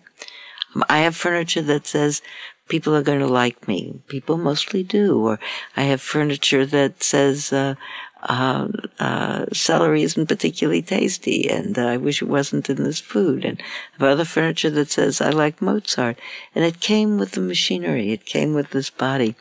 I 0.88 1.00
have 1.00 1.16
furniture 1.16 1.62
that 1.62 1.86
says 1.86 2.22
people 2.68 2.94
are 2.96 3.02
going 3.02 3.18
to 3.18 3.26
like 3.26 3.68
me. 3.68 4.00
People 4.08 4.38
mostly 4.38 4.82
do. 4.82 5.26
Or 5.26 5.38
I 5.76 5.82
have 5.82 6.00
furniture 6.00 6.64
that 6.64 7.02
says, 7.02 7.52
uh, 7.52 7.74
uh, 8.22 8.68
uh, 9.00 9.46
celery 9.52 10.02
isn't 10.02 10.28
particularly 10.28 10.82
tasty, 10.82 11.48
and 11.48 11.78
uh, 11.78 11.86
I 11.86 11.96
wish 11.96 12.22
it 12.22 12.28
wasn't 12.28 12.70
in 12.70 12.84
this 12.84 13.00
food. 13.00 13.44
And 13.44 13.60
other 14.00 14.24
furniture 14.24 14.70
that 14.70 14.90
says 14.90 15.20
I 15.20 15.30
like 15.30 15.62
Mozart, 15.62 16.18
and 16.54 16.64
it 16.64 16.80
came 16.80 17.18
with 17.18 17.32
the 17.32 17.40
machinery, 17.40 18.12
it 18.12 18.24
came 18.24 18.54
with 18.54 18.70
this 18.70 18.90
body. 18.90 19.34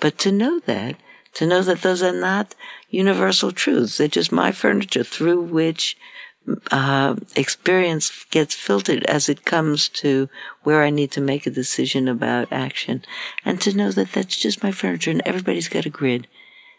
But 0.00 0.18
to 0.18 0.32
know 0.32 0.60
that, 0.60 0.96
to 1.34 1.46
know 1.46 1.62
that 1.62 1.82
those 1.82 2.02
are 2.02 2.12
not 2.12 2.54
universal 2.90 3.52
truths, 3.52 3.98
they're 3.98 4.08
just 4.08 4.32
my 4.32 4.52
furniture 4.52 5.04
through 5.04 5.40
which 5.42 5.96
uh, 6.70 7.16
experience 7.34 8.24
gets 8.30 8.54
filtered 8.54 9.04
as 9.04 9.28
it 9.28 9.44
comes 9.44 9.88
to 9.88 10.28
where 10.62 10.82
I 10.82 10.90
need 10.90 11.10
to 11.12 11.20
make 11.20 11.46
a 11.46 11.50
decision 11.50 12.06
about 12.06 12.52
action, 12.52 13.04
and 13.44 13.60
to 13.62 13.76
know 13.76 13.92
that 13.92 14.12
that's 14.12 14.36
just 14.36 14.62
my 14.62 14.72
furniture, 14.72 15.10
and 15.10 15.22
everybody's 15.24 15.68
got 15.68 15.86
a 15.86 15.90
grid 15.90 16.26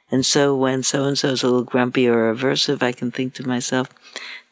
and 0.09 0.25
so 0.25 0.55
when 0.55 0.83
so 0.83 1.03
and 1.03 1.17
so 1.17 1.29
is 1.29 1.43
a 1.43 1.47
little 1.47 1.63
grumpy 1.63 2.07
or 2.07 2.33
aversive, 2.33 2.81
I 2.81 2.93
can 2.93 3.11
think 3.11 3.33
to 3.35 3.47
myself, 3.47 3.89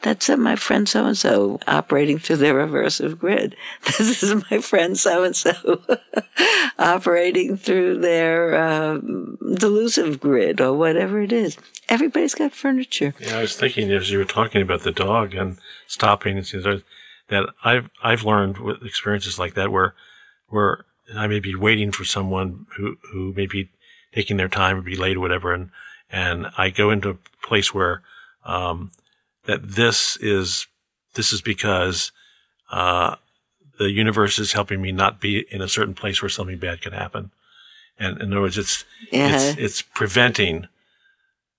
that's 0.02 0.28
my 0.30 0.56
friend 0.56 0.88
so 0.88 1.06
and 1.06 1.18
so 1.18 1.60
operating 1.66 2.20
through 2.20 2.38
their 2.38 2.56
aversive 2.56 3.18
grid. 3.18 3.56
This 3.98 4.22
is 4.22 4.44
my 4.52 4.60
friend 4.60 4.98
so 4.98 5.24
and 5.24 5.36
so 5.36 5.82
operating 6.78 7.56
through 7.56 8.00
their 8.00 8.56
uh, 8.56 9.00
delusive 9.56 10.20
grid 10.20 10.60
or 10.60 10.74
whatever 10.74 11.22
it 11.22 11.32
is. 11.32 11.58
Everybody's 11.88 12.36
got 12.36 12.52
furniture. 12.52 13.14
Yeah, 13.20 13.38
I 13.38 13.42
was 13.42 13.56
thinking 13.56 13.92
as 13.92 14.12
you 14.12 14.18
were 14.18 14.26
talking 14.26 14.62
about 14.62 14.82
the 14.82 14.92
dog 14.92 15.34
and 15.34 15.58
stopping 15.88 16.38
and 16.38 16.46
things 16.46 16.84
that 17.30 17.50
I've 17.64 17.90
I've 18.04 18.24
learned 18.24 18.58
with 18.58 18.84
experiences 18.84 19.40
like 19.40 19.54
that 19.54 19.72
where 19.72 19.96
where 20.50 20.86
I 21.16 21.28
may 21.28 21.40
be 21.40 21.56
waiting 21.56 21.92
for 21.92 22.04
someone 22.04 22.66
who 22.78 22.98
who 23.12 23.34
may 23.34 23.48
be 23.48 23.70
taking 24.16 24.38
their 24.38 24.48
time 24.48 24.78
or 24.78 24.82
be 24.82 24.96
late 24.96 25.18
or 25.18 25.20
whatever. 25.20 25.54
And, 25.54 25.70
and 26.10 26.48
I 26.58 26.70
go 26.70 26.90
into 26.90 27.10
a 27.10 27.18
place 27.46 27.74
where, 27.74 28.02
um, 28.46 28.92
that 29.46 29.62
this 29.62 30.18
is, 30.18 30.68
this 31.14 31.32
is 31.32 31.42
because, 31.42 32.12
uh, 32.72 33.16
the 33.78 33.92
universe 33.92 34.40
is 34.40 34.54
helping 34.54 34.82
me 34.82 34.94
not 34.94 35.20
be 35.20 35.46
in 35.52 35.62
a 35.62 35.68
certain 35.68 35.94
place 35.94 36.22
where 36.22 36.30
something 36.30 36.58
bad 36.58 36.82
could 36.82 36.94
happen. 36.94 37.32
And 38.00 38.22
in 38.22 38.32
other 38.32 38.42
words, 38.42 38.58
it's, 38.58 38.86
yeah. 39.12 39.36
it's, 39.36 39.60
it's 39.60 39.82
preventing. 39.82 40.68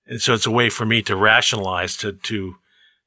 And 0.07 0.19
so 0.21 0.33
it's 0.33 0.47
a 0.47 0.51
way 0.51 0.69
for 0.69 0.85
me 0.85 1.01
to 1.03 1.15
rationalize 1.15 1.95
to, 1.97 2.13
to, 2.13 2.55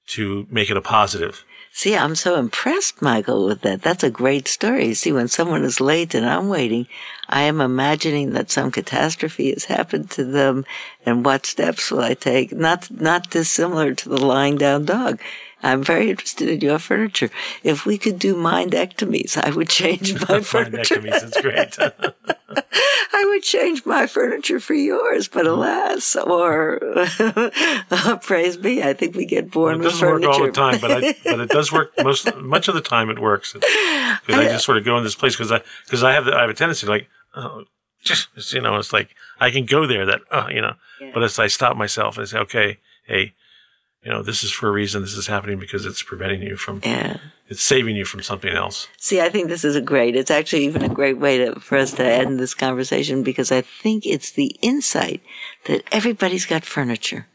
to 0.09 0.47
make 0.49 0.71
it 0.71 0.77
a 0.77 0.81
positive. 0.81 1.45
See, 1.73 1.97
I'm 1.97 2.17
so 2.17 2.37
impressed, 2.37 3.01
Michael, 3.01 3.47
with 3.47 3.63
that. 3.63 3.81
That's 3.81 4.03
a 4.05 4.11
great 4.11 4.49
story. 4.49 4.93
See, 4.93 5.13
when 5.13 5.29
someone 5.29 5.65
is 5.65 5.81
late 5.81 6.15
and 6.15 6.27
I'm 6.27 6.49
waiting, 6.49 6.89
I 7.29 7.43
am 7.43 7.61
imagining 7.61 8.33
that 8.33 8.51
some 8.51 8.71
catastrophe 8.71 9.51
has 9.51 9.65
happened 9.65 10.11
to 10.11 10.25
them 10.25 10.65
and 11.07 11.25
what 11.25 11.47
steps 11.47 11.91
will 11.91 12.01
I 12.01 12.15
take? 12.15 12.53
Not, 12.53 12.91
not 12.91 13.31
dissimilar 13.31 13.95
to 13.95 14.09
the 14.09 14.19
lying 14.19 14.59
down 14.59 14.85
dog. 14.85 15.21
I'm 15.63 15.83
very 15.83 16.11
interested 16.11 16.49
in 16.49 16.61
your 16.61 16.79
furniture. 16.79 17.31
If 17.63 17.85
we 17.85 17.99
could 17.99 18.19
do 18.19 18.35
mindectomies, 18.35 19.37
I 19.37 19.51
would 19.51 19.69
change 19.69 20.15
my 20.29 20.41
furniture. 20.41 20.97
mindectomies 20.97 21.25
is 21.25 21.35
great. 21.41 21.79
I 23.13 23.25
would 23.29 23.43
change 23.43 23.85
my 23.85 24.07
furniture 24.07 24.61
for 24.61 24.75
yours, 24.75 25.29
but 25.29 25.45
mm-hmm. 25.45 25.55
alas, 25.55 26.17
or 26.17 26.81
praise 28.23 28.57
be, 28.57 28.83
I 28.83 28.95
think 28.95 29.15
we 29.15 29.27
get 29.27 29.51
born 29.51 29.79
well, 29.79 29.89
it 29.89 29.91
doesn't 29.91 30.09
work 30.09 30.25
all 30.25 30.47
the 30.47 30.53
time, 30.53 30.81
but 30.81 30.91
I, 30.91 31.15
but 31.25 31.41
it 31.41 31.51
does 31.51 31.71
work 31.71 31.93
most 32.03 32.35
much 32.37 32.69
of 32.69 32.75
the 32.75 32.81
time. 32.81 33.11
It 33.11 33.19
works 33.19 33.53
because 33.53 34.21
I, 34.29 34.43
I, 34.43 34.45
just 34.45 34.65
sort 34.65 34.79
of 34.79 34.85
go 34.85 34.97
in 34.97 35.05
this 35.05 35.15
place 35.15 35.35
because 35.35 35.53
I 35.53 35.61
because 35.85 36.03
I 36.03 36.13
have 36.13 36.25
the, 36.25 36.35
I 36.35 36.43
have 36.43 36.51
a 36.51 36.55
tendency 36.55 36.87
like 36.87 37.09
oh, 37.35 37.65
just 38.03 38.29
you 38.53 38.61
know 38.61 38.77
it's 38.77 38.93
like 38.93 39.15
I 39.39 39.51
can 39.51 39.67
go 39.67 39.87
there 39.87 40.07
that 40.07 40.21
oh, 40.31 40.49
you 40.49 40.61
know, 40.61 40.75
yeah. 41.01 41.11
but 41.13 41.23
as 41.23 41.39
I 41.39 41.47
stop 41.49 41.77
myself 41.77 42.17
and 42.19 42.29
say 42.29 42.39
okay, 42.39 42.79
hey, 43.05 43.35
you 44.03 44.11
know, 44.11 44.23
this 44.23 44.43
is 44.43 44.51
for 44.51 44.69
a 44.69 44.73
reason. 44.73 45.03
This 45.03 45.17
is 45.17 45.27
happening 45.27 45.59
because 45.59 45.85
it's 45.85 46.03
preventing 46.03 46.43
you 46.43 46.57
from, 46.57 46.81
yeah. 46.85 47.19
it's 47.49 47.63
saving 47.63 47.97
you 47.97 48.05
from 48.05 48.23
something 48.23 48.51
else. 48.51 48.89
See, 48.97 49.21
I 49.21 49.29
think 49.29 49.49
this 49.49 49.65
is 49.65 49.77
a 49.77 49.81
great, 49.81 50.17
it's 50.17 50.31
actually 50.31 50.65
even 50.65 50.83
a 50.83 50.89
great 50.89 51.19
way 51.19 51.39
to, 51.39 51.61
for 51.61 51.77
us 51.77 51.93
to 51.95 52.05
end 52.05 52.41
this 52.41 52.55
conversation 52.55 53.23
because 53.23 53.53
I 53.53 53.61
think 53.61 54.07
it's 54.07 54.31
the 54.31 54.57
insight 54.63 55.21
that 55.67 55.85
everybody's 55.93 56.47
got 56.47 56.65
furniture. 56.65 57.27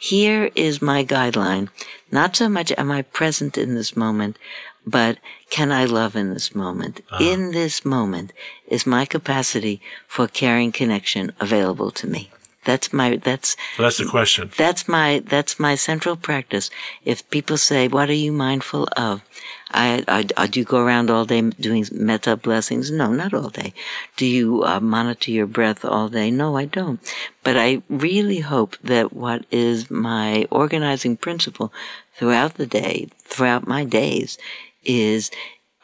Here 0.00 0.50
is 0.54 0.80
my 0.80 1.04
guideline. 1.04 1.68
Not 2.10 2.36
so 2.36 2.48
much 2.48 2.72
am 2.78 2.90
I 2.90 3.02
present 3.02 3.58
in 3.58 3.74
this 3.74 3.96
moment, 3.96 4.38
but 4.86 5.18
can 5.50 5.72
I 5.72 5.84
love 5.84 6.16
in 6.16 6.32
this 6.32 6.54
moment? 6.54 7.02
Uh-huh. 7.10 7.22
In 7.22 7.50
this 7.50 7.84
moment 7.84 8.32
is 8.66 8.86
my 8.86 9.04
capacity 9.04 9.82
for 10.06 10.28
caring 10.28 10.72
connection 10.72 11.32
available 11.40 11.90
to 11.90 12.06
me. 12.06 12.30
That's 12.68 12.92
my, 12.92 13.16
that's, 13.16 13.56
so 13.78 13.82
that's 13.82 13.96
the 13.96 14.04
question. 14.04 14.50
That's 14.58 14.86
my, 14.86 15.22
that's 15.24 15.58
my 15.58 15.74
central 15.74 16.16
practice. 16.16 16.68
If 17.02 17.26
people 17.30 17.56
say, 17.56 17.88
what 17.88 18.10
are 18.10 18.20
you 18.26 18.30
mindful 18.30 18.86
of? 18.94 19.22
I, 19.70 20.04
I, 20.06 20.26
I 20.36 20.46
do 20.48 20.60
you 20.60 20.66
go 20.66 20.78
around 20.84 21.08
all 21.08 21.24
day 21.24 21.40
doing 21.40 21.86
metta 21.92 22.36
blessings? 22.36 22.90
No, 22.90 23.10
not 23.10 23.32
all 23.32 23.48
day. 23.48 23.72
Do 24.18 24.26
you 24.26 24.64
uh, 24.64 24.80
monitor 24.80 25.30
your 25.30 25.46
breath 25.46 25.82
all 25.82 26.10
day? 26.10 26.30
No, 26.30 26.58
I 26.58 26.66
don't. 26.66 27.00
But 27.42 27.56
I 27.56 27.80
really 27.88 28.40
hope 28.40 28.76
that 28.82 29.14
what 29.14 29.46
is 29.50 29.90
my 29.90 30.46
organizing 30.50 31.16
principle 31.16 31.72
throughout 32.16 32.56
the 32.56 32.66
day, 32.66 33.08
throughout 33.24 33.66
my 33.66 33.86
days, 33.86 34.36
is 34.84 35.30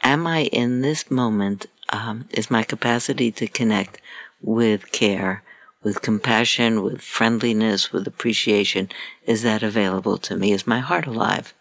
am 0.03 0.26
I 0.26 0.43
in 0.53 0.82
this 0.82 1.11
moment? 1.11 1.64
Um, 1.89 2.28
is 2.30 2.51
my 2.51 2.62
capacity 2.62 3.32
to 3.32 3.47
connect 3.47 4.03
with 4.43 4.93
care 4.93 5.43
with 5.85 6.03
compassion, 6.03 6.82
with 6.82 7.01
friendliness, 7.01 7.93
with 7.93 8.07
appreciation, 8.07 8.89
is 9.26 9.43
that 9.43 9.62
available 9.62 10.18
to 10.18 10.37
me? 10.37 10.53
Is 10.53 10.66
my 10.66 10.80
heart 10.80 11.07
alive 11.07 11.55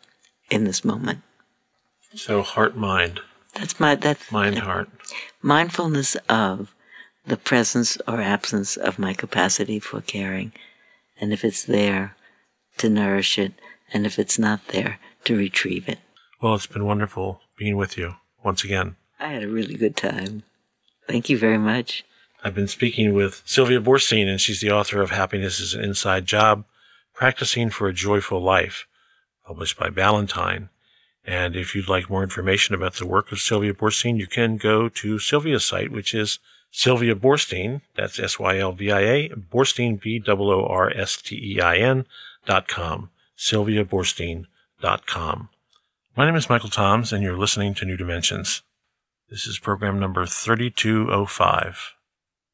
in 0.50 0.64
this 0.64 0.84
moment? 0.84 1.20
So 2.16 2.42
heart 2.42 2.76
mind. 2.76 3.20
That's 3.54 3.80
my 3.80 3.96
that's 3.96 4.32
mind 4.32 4.60
heart. 4.60 4.90
Mindfulness 5.42 6.16
of 6.30 6.74
the 7.26 7.38
presence 7.38 7.98
or 8.08 8.20
absence 8.22 8.78
of 8.78 8.98
my 8.98 9.14
capacity 9.14 9.80
for 9.80 10.02
caring. 10.02 10.54
And 11.20 11.32
if 11.32 11.44
it's 11.44 11.64
there, 11.64 12.16
to 12.78 12.90
nourish 12.90 13.38
it, 13.38 13.54
and 13.94 14.06
if 14.06 14.18
it's 14.18 14.40
not 14.40 14.68
there, 14.70 15.00
to 15.26 15.38
retrieve 15.38 15.88
it. 15.88 16.00
Well, 16.42 16.56
it's 16.56 16.68
been 16.68 16.86
wonderful 16.86 17.42
being 17.58 17.78
with 17.78 17.98
you 17.98 18.16
once 18.44 18.64
again. 18.64 18.96
I 19.20 19.28
had 19.28 19.44
a 19.44 19.48
really 19.48 19.76
good 19.76 19.96
time. 19.96 20.44
Thank 21.08 21.30
you 21.30 21.38
very 21.38 21.58
much. 21.58 22.04
I've 22.46 22.54
been 22.54 22.68
speaking 22.68 23.14
with 23.14 23.42
Sylvia 23.46 23.80
Boorstein, 23.80 24.28
and 24.28 24.42
she's 24.42 24.60
the 24.60 24.70
author 24.70 25.02
of 25.02 25.12
Happiness 25.12 25.62
is 25.62 25.74
an 25.74 25.82
Inside 25.82 26.26
Job 26.26 26.66
Practicing 27.14 27.70
for 27.70 27.88
a 27.88 27.94
Joyful 27.94 28.42
Life, 28.42 28.86
published 29.46 29.80
by 29.80 29.90
Ballantine. 29.90 30.68
And 31.24 31.56
if 31.56 31.74
you'd 31.74 31.88
like 31.88 32.10
more 32.10 32.22
information 32.22 32.76
about 32.76 32.96
the 32.96 33.08
work 33.08 33.32
of 33.32 33.40
Sylvia 33.40 33.74
Boorstein, 33.74 34.18
you 34.20 34.28
can 34.28 34.58
go 34.58 34.90
to 34.90 35.20
Sylvia's 35.20 35.64
site, 35.64 35.90
which 35.90 36.14
is 36.14 36.40
Sylvia 36.70 37.16
Boorstein, 37.16 37.80
that's 37.96 38.20
S-Y-L-V-I-A, 38.20 39.30
Boorstein, 39.30 40.02
B-O-O-R-S-T-E-I-N 40.02 40.46
dot 42.46 42.68
com, 42.68 43.10
sylviaboorstein 43.38 44.48
dot 44.82 45.06
com. 45.06 45.48
My 46.18 46.26
name 46.26 46.36
is 46.36 46.50
Michael 46.50 46.70
Toms, 46.70 47.14
and 47.14 47.24
you're 47.24 47.38
listening 47.38 47.74
to 47.76 47.86
New 47.86 47.96
Dimensions. 47.96 48.64
This 49.30 49.48
is 49.48 49.60
program 49.60 49.98
number 49.98 50.26
3205. 50.26 51.94